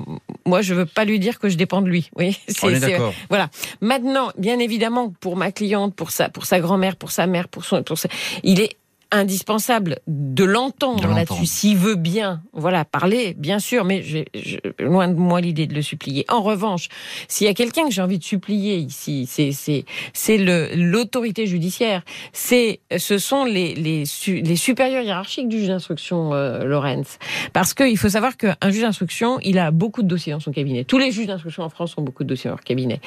moi, 0.48 0.64
je 0.64 0.74
veux 0.74 0.88
pas 0.88 1.06
lui 1.06 1.20
dire 1.20 1.38
que 1.38 1.48
je 1.48 1.56
dépends 1.56 1.84
de 1.84 1.90
lui. 1.90 2.10
Oui, 2.16 2.36
on 2.64 2.70
est, 2.70 2.80
d'accord. 2.80 3.14
Voilà. 3.30 3.50
Maintenant, 3.82 4.32
bien 4.36 4.58
évidemment, 4.58 5.14
pour 5.20 5.38
ma 5.38 5.52
cliente, 5.52 5.94
pour 5.94 6.10
sa 6.10 6.28
pour 6.28 6.46
sa 6.46 6.60
grand-mère, 6.60 6.96
pour 6.96 7.12
sa 7.12 7.28
mère, 7.28 7.48
pour 7.48 7.66
son 7.66 7.84
pour 7.84 8.00
sa, 8.00 8.10
il 8.42 8.60
est 8.60 8.78
indispensable 9.12 10.00
de 10.08 10.44
l'entendre 10.44 11.08
là-dessus, 11.08 11.46
s'il 11.46 11.78
veut 11.78 11.96
bien, 11.96 12.42
voilà, 12.54 12.86
parler, 12.86 13.34
bien 13.38 13.60
sûr, 13.60 13.84
mais 13.84 14.04
je, 14.04 14.20
loin 14.80 15.08
de 15.08 15.16
moi 15.16 15.42
l'idée 15.42 15.68
de 15.68 15.74
le 15.74 15.82
supplier. 15.82 16.26
En 16.30 16.42
revanche, 16.42 16.90
s'il 17.28 17.48
y 17.48 17.50
a 17.50 17.54
quelqu'un 17.54 17.86
que 17.88 17.92
j'ai 17.92 18.02
envie 18.02 18.20
de 18.20 18.24
supplier 18.24 18.78
ici, 18.78 19.26
c'est 19.28 19.52
c'est 19.52 19.86
c'est 20.14 20.38
le 20.38 20.70
l'autorité 20.76 21.48
judiciaire, 21.48 22.04
c'est 22.34 22.82
ce 22.98 23.18
sont 23.18 23.46
les 23.46 23.74
les, 23.74 24.04
les 24.28 24.56
supérieurs 24.56 25.04
hiérarchiques 25.04 25.50
du 25.50 25.60
juge 25.60 25.70
d'instruction 25.70 26.34
euh, 26.34 26.64
Lorenz, 26.64 27.18
parce 27.54 27.74
qu'il 27.74 27.98
faut 27.98 28.10
savoir 28.10 28.38
qu'un 28.38 28.56
juge 28.70 28.82
d'instruction, 28.82 29.40
il 29.42 29.58
a 29.58 29.72
beaucoup 29.72 30.04
de 30.04 30.08
dossiers 30.08 30.34
dans 30.34 30.40
son 30.40 30.52
cabinet. 30.52 30.84
Tous 30.84 31.00
les 31.00 31.12
juges 31.12 31.28
d'instruction 31.28 31.64
en 31.64 31.70
France 31.70 31.96
ont 31.98 32.04
beaucoup 32.04 32.24
de 32.24 32.30
dossiers 32.30 32.50
dans 32.50 32.56
leur 32.56 32.64
cabinet. 32.64 33.02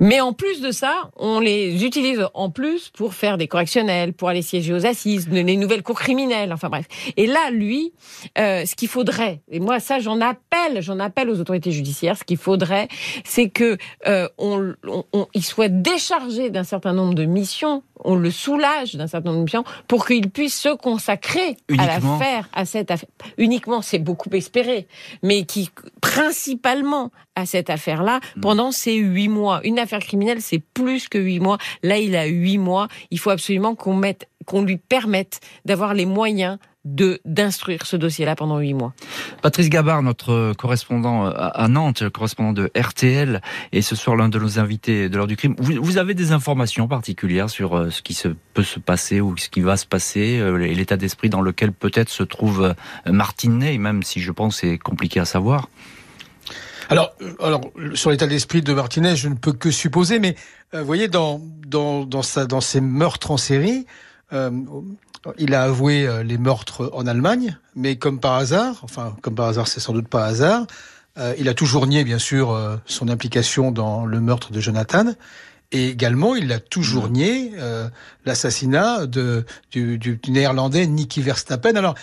Mais 0.00 0.20
en 0.20 0.32
plus 0.32 0.60
de 0.60 0.70
ça, 0.70 1.10
on 1.16 1.40
les 1.40 1.84
utilise 1.84 2.26
en 2.34 2.50
plus 2.50 2.90
pour 2.90 3.14
faire 3.14 3.38
des 3.38 3.48
correctionnels, 3.48 4.12
pour 4.12 4.28
aller 4.28 4.42
siéger 4.42 4.72
aux 4.72 4.86
assises 4.86 5.28
les 5.28 5.56
nouvelles 5.56 5.82
cours 5.82 5.98
criminelles, 5.98 6.52
enfin 6.52 6.68
bref. 6.68 6.86
Et 7.16 7.26
là, 7.26 7.50
lui, 7.50 7.92
euh, 8.38 8.64
ce 8.64 8.74
qu'il 8.74 8.88
faudrait, 8.88 9.40
et 9.50 9.60
moi 9.60 9.80
ça 9.80 9.98
j'en 9.98 10.20
appelle, 10.20 10.80
j'en 10.80 10.98
appelle 10.98 11.30
aux 11.30 11.40
autorités 11.40 11.72
judiciaires, 11.72 12.16
ce 12.16 12.24
qu'il 12.24 12.36
faudrait, 12.36 12.88
c'est 13.24 13.48
que 13.48 13.76
euh, 14.06 14.28
on, 14.38 14.74
on, 15.12 15.26
il 15.34 15.44
soit 15.44 15.68
déchargé 15.68 16.50
d'un 16.50 16.64
certain 16.64 16.92
nombre 16.92 17.14
de 17.14 17.24
missions, 17.24 17.82
on 18.04 18.16
le 18.16 18.30
soulage 18.30 18.94
d'un 18.94 19.06
certain 19.06 19.30
nombre 19.30 19.40
de 19.40 19.44
missions 19.44 19.64
pour 19.88 20.06
qu'il 20.06 20.30
puisse 20.30 20.58
se 20.58 20.74
consacrer 20.74 21.56
à 21.78 21.86
l'affaire, 21.86 22.48
à 22.52 22.64
cette 22.64 22.90
affaire. 22.90 23.08
Uniquement, 23.38 23.82
c'est 23.82 23.98
beaucoup 23.98 24.30
espéré, 24.32 24.86
mais 25.22 25.44
qui 25.44 25.70
principalement 26.00 27.10
à 27.34 27.46
cette 27.46 27.70
affaire-là 27.70 28.20
hmm. 28.36 28.40
pendant 28.40 28.72
ces 28.72 28.94
huit 28.94 29.28
mois. 29.28 29.60
Une 29.64 29.78
affaire 29.78 30.00
criminelle, 30.00 30.42
c'est 30.42 30.62
plus 30.74 31.08
que 31.08 31.18
huit 31.18 31.40
mois. 31.40 31.58
Là, 31.82 31.98
il 31.98 32.14
a 32.16 32.26
huit 32.26 32.58
mois. 32.58 32.88
Il 33.10 33.18
faut 33.18 33.30
absolument 33.30 33.74
qu'on 33.74 33.94
mette 33.94 34.28
qu'on 34.44 34.62
lui 34.62 34.76
permette 34.76 35.40
d'avoir 35.64 35.94
les 35.94 36.06
moyens 36.06 36.58
de 36.84 37.20
d'instruire 37.24 37.86
ce 37.86 37.96
dossier-là 37.96 38.34
pendant 38.34 38.58
huit 38.58 38.74
mois. 38.74 38.92
Patrice 39.40 39.68
Gabard, 39.68 40.02
notre 40.02 40.52
correspondant 40.54 41.26
à 41.26 41.68
Nantes, 41.68 42.08
correspondant 42.08 42.52
de 42.52 42.70
RTL, 42.76 43.40
et 43.72 43.82
ce 43.82 43.94
soir 43.94 44.16
l'un 44.16 44.28
de 44.28 44.38
nos 44.38 44.58
invités 44.58 45.08
de 45.08 45.16
l'heure 45.16 45.26
du 45.26 45.36
crime. 45.36 45.54
Vous, 45.58 45.98
avez 45.98 46.14
des 46.14 46.32
informations 46.32 46.88
particulières 46.88 47.50
sur 47.50 47.76
euh, 47.76 47.90
ce 47.90 48.02
qui 48.02 48.14
se, 48.14 48.28
peut 48.54 48.62
se 48.62 48.78
passer 48.78 49.20
ou 49.20 49.36
ce 49.36 49.48
qui 49.48 49.60
va 49.60 49.76
se 49.76 49.86
passer 49.86 50.38
euh, 50.40 50.58
et 50.58 50.74
l'état 50.74 50.96
d'esprit 50.96 51.28
dans 51.28 51.40
lequel 51.40 51.72
peut-être 51.72 52.08
se 52.08 52.22
trouve 52.22 52.62
euh, 52.62 53.12
Martinet, 53.12 53.78
même 53.78 54.02
si 54.02 54.20
je 54.20 54.32
pense 54.32 54.56
c'est 54.56 54.78
compliqué 54.78 55.20
à 55.20 55.24
savoir. 55.24 55.68
Alors, 56.88 57.14
alors 57.40 57.60
sur 57.94 58.10
l'état 58.10 58.26
d'esprit 58.26 58.60
de 58.60 58.74
Martinet, 58.74 59.16
je 59.16 59.28
ne 59.28 59.34
peux 59.34 59.52
que 59.52 59.70
supposer, 59.70 60.18
mais 60.18 60.34
vous 60.72 60.84
voyez 60.84 61.08
dans 61.08 61.40
dans 61.66 62.04
dans, 62.04 62.22
sa, 62.22 62.44
dans 62.44 62.60
ses 62.60 62.80
meurtres 62.80 63.30
en 63.30 63.36
série, 63.36 63.86
euh, 64.32 64.50
il 65.38 65.54
a 65.54 65.64
avoué 65.64 66.06
euh, 66.06 66.22
les 66.22 66.38
meurtres 66.38 66.90
en 66.92 67.06
Allemagne, 67.06 67.58
mais 67.74 67.96
comme 67.96 68.20
par 68.20 68.34
hasard, 68.34 68.80
enfin 68.82 69.16
comme 69.22 69.34
par 69.34 69.48
hasard, 69.48 69.68
c'est 69.68 69.80
sans 69.80 69.92
doute 69.92 70.08
pas 70.08 70.24
hasard, 70.24 70.66
euh, 71.18 71.34
il 71.38 71.48
a 71.48 71.54
toujours 71.54 71.86
nié 71.86 72.04
bien 72.04 72.18
sûr 72.18 72.50
euh, 72.50 72.76
son 72.86 73.08
implication 73.08 73.70
dans 73.70 74.06
le 74.06 74.20
meurtre 74.20 74.52
de 74.52 74.60
Jonathan. 74.60 75.12
Et 75.74 75.88
également, 75.88 76.34
il 76.34 76.52
a 76.52 76.60
toujours 76.60 77.08
mmh. 77.08 77.12
nié 77.12 77.52
l'assassinat 78.26 79.06
du, 79.06 79.96
du, 79.96 80.20
néerlandais 80.28 80.86
Nicky 80.86 81.22
Verstappen. 81.22 81.76
Alors, 81.76 81.94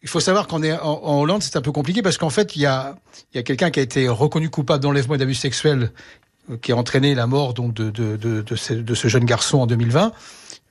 il 0.00 0.08
faut 0.08 0.20
savoir 0.20 0.46
qu'en 0.46 0.62
en, 0.62 1.20
Hollande, 1.20 1.42
c'est 1.42 1.56
un 1.56 1.60
peu 1.60 1.70
compliqué 1.70 2.00
parce 2.00 2.16
qu'en 2.16 2.30
fait, 2.30 2.56
il 2.56 2.62
y 2.62 2.66
a, 2.66 2.96
il 3.34 3.36
y 3.36 3.40
a 3.40 3.42
quelqu'un 3.42 3.70
qui 3.70 3.80
a 3.80 3.82
été 3.82 4.08
reconnu 4.08 4.48
coupable 4.48 4.82
d'enlèvement 4.82 5.14
et 5.14 5.18
d'abus 5.18 5.34
sexuels 5.34 5.92
qui 6.62 6.72
a 6.72 6.76
entraîné 6.76 7.14
la 7.14 7.26
mort 7.26 7.54
donc 7.54 7.74
de, 7.74 7.90
de, 7.90 8.16
de, 8.16 8.42
de, 8.42 8.56
ce, 8.56 8.74
de 8.74 8.94
ce 8.94 9.08
jeune 9.08 9.24
garçon 9.24 9.58
en 9.58 9.66
2020 9.66 10.12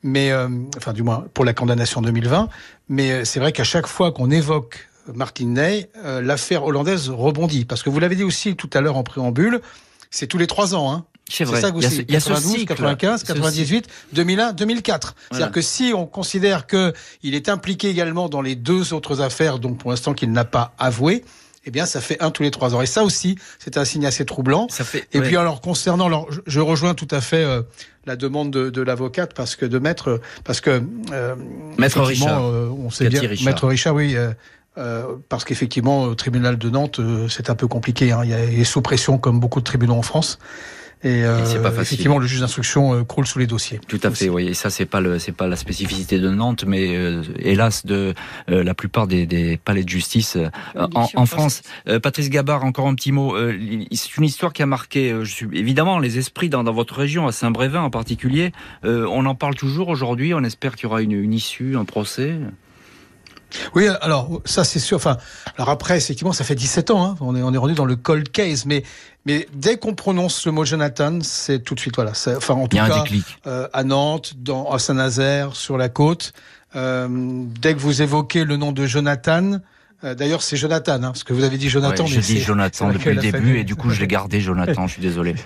mais 0.03 0.32
euh, 0.32 0.47
enfin 0.78 0.93
du 0.93 1.03
moins 1.03 1.25
pour 1.34 1.45
la 1.45 1.53
condamnation 1.53 2.01
2020. 2.01 2.49
Mais 2.89 3.11
euh, 3.11 3.25
c'est 3.25 3.39
vrai 3.39 3.51
qu'à 3.51 3.63
chaque 3.63 3.88
fois 3.88 4.11
qu'on 4.11 4.32
évoque 4.32 4.88
Martin 5.13 5.45
Ney, 5.45 5.89
euh, 6.03 6.21
l'affaire 6.21 6.63
hollandaise 6.63 7.09
rebondit 7.09 7.65
parce 7.65 7.84
que 7.84 7.89
vous 7.89 7.99
l'avez 7.99 8.15
dit 8.15 8.23
aussi 8.23 8.55
tout 8.55 8.69
à 8.73 8.82
l'heure 8.82 8.97
en 8.97 9.03
préambule, 9.03 9.61
c'est 10.09 10.28
tous 10.28 10.38
les 10.38 10.47
trois 10.47 10.75
ans. 10.75 10.91
Hein. 10.91 11.05
C'est 11.30 11.43
vrai. 11.43 11.59
ça 11.59 11.71
que 11.71 11.75
vous 11.75 11.84
il 11.84 12.09
y 12.09 12.15
a, 12.15 12.21
92, 12.21 12.65
95, 12.65 13.23
98, 13.23 13.88
2001, 14.13 14.53
2004. 14.53 15.15
C'est-à-dire 15.30 15.51
que 15.51 15.61
si 15.61 15.91
on 15.93 16.05
considère 16.05 16.67
que 16.67 16.93
il 17.21 17.36
est 17.36 17.49
impliqué 17.49 17.89
également 17.89 18.30
dans 18.30 18.41
les 18.41 18.55
deux 18.55 18.93
autres 18.93 19.19
affaires, 19.19 19.59
donc 19.59 19.78
pour 19.78 19.91
l'instant 19.91 20.13
qu'il 20.13 20.32
n'a 20.32 20.45
pas 20.45 20.73
avoué, 20.80 21.25
eh 21.68 21.72
bien, 21.72 21.86
ça 21.86 21.99
fait 21.99 22.22
un 22.24 22.32
tous 22.32 22.43
les 22.43 22.51
trois 22.51 22.76
ans. 22.76 22.82
Et 22.82 22.86
ça 22.86 23.03
aussi, 23.03 23.38
c'est 23.59 23.78
un 23.78 23.84
signe 23.84 24.05
assez 24.05 24.26
troublant. 24.26 24.68
Ça 24.70 24.86
fait, 24.86 25.05
et 25.11 25.20
puis, 25.20 25.36
alors, 25.36 25.59
concernant, 25.59 26.05
alors, 26.05 26.30
je, 26.45 26.59
rejoins 26.61 26.93
tout 26.93 27.09
à 27.11 27.20
fait 27.20 27.43
euh, 27.43 27.61
la 28.05 28.15
demande 28.15 28.51
de, 28.51 28.70
de 28.70 28.82
l'avocate 28.82 29.34
parce 29.34 29.57
que 29.57 29.65
de 29.65 29.78
maître, 29.78 30.22
parce 30.45 30.61
que 30.61 30.82
euh, 31.11 31.36
maître 31.78 32.01
Richard, 32.01 32.45
euh, 32.45 32.70
on 32.70 32.89
sait 32.89 33.09
bien, 33.09 33.20
Richard. 33.20 33.45
maître 33.45 33.68
Richard, 33.68 33.95
oui. 33.95 34.15
Euh, 34.78 35.03
parce 35.28 35.43
qu'effectivement, 35.43 36.03
au 36.03 36.15
tribunal 36.15 36.57
de 36.57 36.70
Nantes, 36.70 37.01
c'est 37.30 37.49
un 37.49 37.55
peu 37.55 37.68
compliqué. 37.68 38.13
Hein. 38.13 38.22
Il 38.24 38.59
est 38.59 38.63
sous 38.63 38.82
pression, 38.82 39.18
comme 39.18 39.39
beaucoup 39.39 39.59
de 39.59 39.65
tribunaux 39.65 39.95
en 39.95 40.03
France. 40.03 40.39
Et, 41.04 41.24
euh, 41.24 41.62
pas 41.62 41.70
effectivement, 41.70 42.18
le 42.18 42.26
juge 42.26 42.39
d'instruction 42.39 42.95
euh, 42.95 43.04
croule 43.04 43.28
sous 43.28 43.38
les 43.38 43.45
dossiers. 43.45 43.80
Tout 43.88 44.00
à 44.02 44.10
fait, 44.10 44.30
oui. 44.30 44.48
Et 44.48 44.54
ça, 44.56 44.72
c'est 44.72 44.88
pas 44.88 45.00
le, 45.00 45.20
c'est 45.20 45.32
pas 45.32 45.48
la 45.48 45.56
spécificité 45.56 46.20
de 46.20 46.30
Nantes, 46.30 46.66
mais 46.66 46.95
euh, 46.95 47.22
hélas 47.39 47.86
de 47.86 48.16
euh, 48.50 48.64
la 48.64 48.74
plupart 48.74 49.06
des, 49.06 49.28
des, 49.28 49.58
palais 49.58 49.84
de 49.84 49.89
justice 49.89 50.38
en, 50.76 51.08
en, 51.14 51.26
France. 51.26 51.62
Patrice 52.02 52.30
Gabard, 52.30 52.64
encore 52.64 52.88
un 52.88 52.95
petit 52.95 53.12
mot. 53.12 53.36
c'est 53.91 54.18
une 54.18 54.24
histoire 54.24 54.54
qui 54.54 54.64
a 54.64 54.66
marqué, 54.66 55.16
je 55.22 55.32
suis, 55.32 55.48
évidemment, 55.54 56.00
les 56.00 56.18
esprits 56.18 56.50
dans, 56.50 56.64
dans 56.64 56.74
votre 56.74 56.95
région, 56.95 57.28
à 57.28 57.32
Saint-Brévin 57.32 57.82
en 57.82 57.89
particulier. 57.89 58.52
on 58.84 59.26
en 59.26 59.36
parle 59.36 59.56
toujours 59.56 59.89
aujourd'hui. 59.89 60.34
On 60.34 60.43
espère 60.43 60.76
qu'il 60.76 60.84
y 60.84 60.86
aura 60.88 61.02
une, 61.02 61.12
une 61.12 61.34
issue, 61.34 61.76
un 61.76 61.86
procès. 61.86 62.36
Oui, 63.76 63.88
alors 64.02 64.41
ça 64.45 64.64
c'est 64.64 64.80
sûr. 64.80 64.98
Enfin, 64.98 65.18
alors 65.58 65.70
après, 65.70 65.98
effectivement, 65.98 66.34
ça 66.34 66.43
fait 66.43 66.56
17 66.56 66.91
ans. 66.91 67.06
Hein. 67.06 67.16
On 67.22 67.36
est 67.36 67.41
on 67.41 67.54
est 67.54 67.58
rendu 67.58 67.74
dans 67.74 67.86
le 67.86 67.95
cold 67.95 68.30
case, 68.30 68.66
mais 68.66 68.84
mais 69.26 69.48
dès 69.54 69.78
qu'on 69.78 69.93
prononce 69.93 70.45
le 70.45 70.52
mot 70.52 70.66
Jonathan, 70.66 71.20
c'est 71.22 71.60
tout 71.60 71.76
de 71.76 71.80
suite 71.80 71.95
voilà. 71.95 72.12
Enfin, 72.12 72.54
en 72.54 72.68
tout 72.68 72.78
cas, 72.78 73.04
euh, 73.45 73.68
à 73.74 73.84
Nantes, 73.84 74.34
dans 74.38 74.72
à 74.72 74.80
Saint-Nazaire, 74.80 75.56
sur 75.56 75.78
la 75.78 75.89
côte, 75.89 76.34
euh, 76.76 77.08
dès 77.62 77.74
que 77.74 77.80
vous 77.80 78.02
évoquez 78.02 78.43
le 78.43 78.58
nom 78.58 78.72
de 78.72 78.86
Jonathan. 78.86 79.60
Euh, 80.04 80.14
D'ailleurs, 80.14 80.43
c'est 80.43 80.58
Jonathan, 80.58 80.93
hein, 80.93 81.00
parce 81.08 81.24
que 81.24 81.34
vous 81.34 81.43
avez 81.43 81.58
dit 81.58 81.70
Jonathan. 81.70 82.04
Ouais, 82.04 82.10
J'ai 82.10 82.22
dit 82.22 82.39
Jonathan 82.39 82.91
depuis 82.91 83.16
le 83.16 83.22
début, 83.22 83.58
et 83.58 83.64
du 83.64 83.76
coup, 83.76 83.89
je 83.89 84.00
l'ai 84.00 84.08
gardé 84.08 84.39
Jonathan. 84.41 84.88
je 84.88 84.93
suis 84.93 85.02
désolé. 85.02 85.36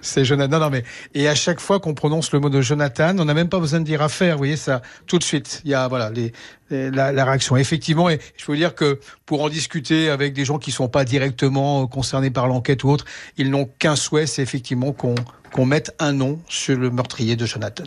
C'est 0.00 0.24
Jonathan. 0.24 0.58
Non, 0.58 0.70
mais 0.70 0.84
et 1.14 1.28
à 1.28 1.34
chaque 1.34 1.60
fois 1.60 1.80
qu'on 1.80 1.94
prononce 1.94 2.32
le 2.32 2.40
mot 2.40 2.50
de 2.50 2.60
Jonathan, 2.60 3.16
on 3.18 3.24
n'a 3.24 3.34
même 3.34 3.48
pas 3.48 3.58
besoin 3.58 3.80
de 3.80 3.84
dire 3.84 4.02
affaire. 4.02 4.34
Vous 4.34 4.38
voyez 4.38 4.56
ça 4.56 4.82
tout 5.06 5.18
de 5.18 5.24
suite. 5.24 5.60
Il 5.64 5.70
y 5.70 5.74
a 5.74 5.88
voilà 5.88 6.10
les, 6.10 6.32
la, 6.70 7.12
la, 7.12 7.24
réaction. 7.24 7.56
Effectivement, 7.56 8.08
et 8.08 8.20
je 8.36 8.50
veux 8.50 8.56
dire 8.56 8.74
que 8.74 9.00
pour 9.26 9.42
en 9.42 9.48
discuter 9.48 10.10
avec 10.10 10.34
des 10.34 10.44
gens 10.44 10.58
qui 10.58 10.70
sont 10.70 10.88
pas 10.88 11.04
directement 11.04 11.86
concernés 11.86 12.30
par 12.30 12.46
l'enquête 12.46 12.84
ou 12.84 12.90
autre, 12.90 13.04
ils 13.36 13.50
n'ont 13.50 13.68
qu'un 13.78 13.96
souhait, 13.96 14.26
c'est 14.26 14.42
effectivement 14.42 14.92
qu'on 14.92 15.14
qu'on 15.50 15.64
mette 15.64 15.94
un 15.98 16.12
nom 16.12 16.38
sur 16.48 16.78
le 16.78 16.90
meurtrier 16.90 17.34
de 17.34 17.46
Jonathan. 17.46 17.84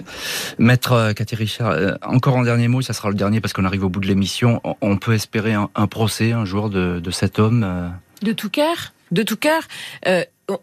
Maître 0.57 0.93
euh, 0.93 1.13
Cathy 1.13 1.35
Richard, 1.35 1.69
euh, 1.69 1.93
encore 2.01 2.37
un 2.37 2.43
dernier 2.43 2.67
mot, 2.67 2.81
ça 2.81 2.93
sera 2.93 3.09
le 3.09 3.15
dernier 3.15 3.39
parce 3.39 3.53
qu'on 3.53 3.65
arrive 3.65 3.83
au 3.83 3.89
bout 3.89 3.99
de 3.99 4.07
l'émission. 4.07 4.61
On 4.81 4.97
peut 4.97 5.13
espérer 5.13 5.53
un, 5.53 5.69
un, 5.75 5.85
procès 5.85 6.31
un 6.31 6.43
jour 6.43 6.71
de, 6.71 6.99
de 6.99 7.11
cet 7.11 7.37
homme 7.37 7.63
euh 7.63 7.87
De 8.23 8.31
tout 8.31 8.49
cœur 8.49 8.93
De 9.11 9.21
tout 9.23 9.37
cœur 9.37 9.61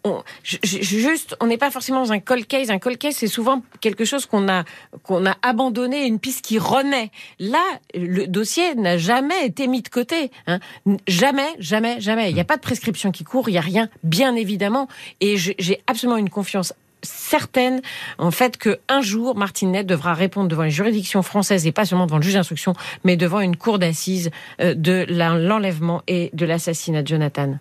on, 0.04 0.22
juste, 0.42 1.36
on 1.40 1.46
n'est 1.46 1.58
pas 1.58 1.70
forcément 1.70 2.00
dans 2.02 2.12
un 2.12 2.20
cold 2.20 2.46
case. 2.46 2.70
Un 2.70 2.78
cold 2.78 2.98
case, 2.98 3.16
c'est 3.16 3.26
souvent 3.26 3.62
quelque 3.80 4.04
chose 4.04 4.26
qu'on 4.26 4.48
a 4.48 4.64
qu'on 5.02 5.26
a 5.26 5.36
abandonné, 5.42 6.06
une 6.06 6.18
piste 6.18 6.44
qui 6.44 6.58
renaît. 6.58 7.10
Là, 7.38 7.62
le 7.94 8.26
dossier 8.26 8.74
n'a 8.74 8.98
jamais 8.98 9.46
été 9.46 9.66
mis 9.66 9.82
de 9.82 9.88
côté. 9.88 10.30
Hein. 10.46 10.58
Jamais, 11.06 11.48
jamais, 11.58 12.00
jamais. 12.00 12.30
Il 12.30 12.34
n'y 12.34 12.40
a 12.40 12.44
pas 12.44 12.56
de 12.56 12.62
prescription 12.62 13.10
qui 13.10 13.24
court. 13.24 13.48
Il 13.48 13.52
n'y 13.52 13.58
a 13.58 13.62
rien, 13.62 13.88
bien 14.02 14.34
évidemment. 14.34 14.88
Et 15.20 15.36
j'ai 15.36 15.82
absolument 15.86 16.18
une 16.18 16.30
confiance 16.30 16.72
certaine 17.02 17.80
en 18.18 18.30
fait 18.30 18.56
que 18.56 18.80
un 18.88 19.00
jour 19.02 19.36
Martinet 19.36 19.84
devra 19.84 20.14
répondre 20.14 20.48
devant 20.48 20.64
les 20.64 20.70
juridictions 20.70 21.22
françaises 21.22 21.66
et 21.66 21.72
pas 21.72 21.84
seulement 21.84 22.06
devant 22.06 22.16
le 22.16 22.22
juge 22.22 22.34
d'instruction 22.34 22.74
mais 23.04 23.16
devant 23.16 23.40
une 23.40 23.56
cour 23.56 23.78
d'assises 23.78 24.30
euh, 24.60 24.74
de 24.74 25.06
l'enlèvement 25.08 26.02
et 26.08 26.30
de 26.32 26.46
l'assassinat 26.46 27.02
de 27.02 27.08
Jonathan. 27.08 27.58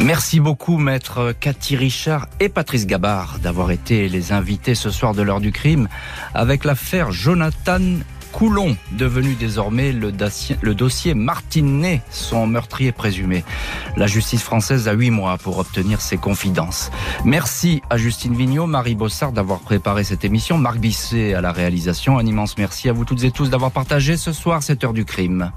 Merci 0.00 0.40
beaucoup, 0.40 0.76
maître 0.76 1.34
Cathy 1.38 1.76
Richard 1.76 2.28
et 2.40 2.48
Patrice 2.48 2.86
Gabard, 2.86 3.38
d'avoir 3.38 3.70
été 3.70 4.08
les 4.08 4.32
invités 4.32 4.74
ce 4.74 4.90
soir 4.90 5.14
de 5.14 5.22
l'heure 5.22 5.40
du 5.40 5.52
crime 5.52 5.88
avec 6.34 6.64
l'affaire 6.64 7.12
Jonathan 7.12 7.80
Coulon, 8.34 8.76
devenu 8.90 9.34
désormais 9.36 9.92
le, 9.92 10.10
dossier, 10.10 10.56
le 10.60 11.14
Martinet, 11.14 12.02
son 12.10 12.48
meurtrier 12.48 12.90
présumé. 12.90 13.44
La 13.96 14.08
justice 14.08 14.42
française 14.42 14.88
a 14.88 14.92
huit 14.92 15.10
mois 15.10 15.38
pour 15.38 15.58
obtenir 15.58 16.00
ses 16.00 16.16
confidences. 16.16 16.90
Merci 17.24 17.80
à 17.90 17.96
Justine 17.96 18.34
Vignot, 18.34 18.66
Marie 18.66 18.96
Bossard 18.96 19.30
d'avoir 19.30 19.60
préparé 19.60 20.02
cette 20.02 20.24
émission, 20.24 20.58
Marc 20.58 20.78
Bisset 20.78 21.34
à 21.34 21.40
la 21.40 21.52
réalisation. 21.52 22.18
Un 22.18 22.26
immense 22.26 22.58
merci 22.58 22.88
à 22.88 22.92
vous 22.92 23.04
toutes 23.04 23.22
et 23.22 23.30
tous 23.30 23.50
d'avoir 23.50 23.70
partagé 23.70 24.16
ce 24.16 24.32
soir 24.32 24.64
cette 24.64 24.82
heure 24.82 24.94
du 24.94 25.04
crime. 25.04 25.52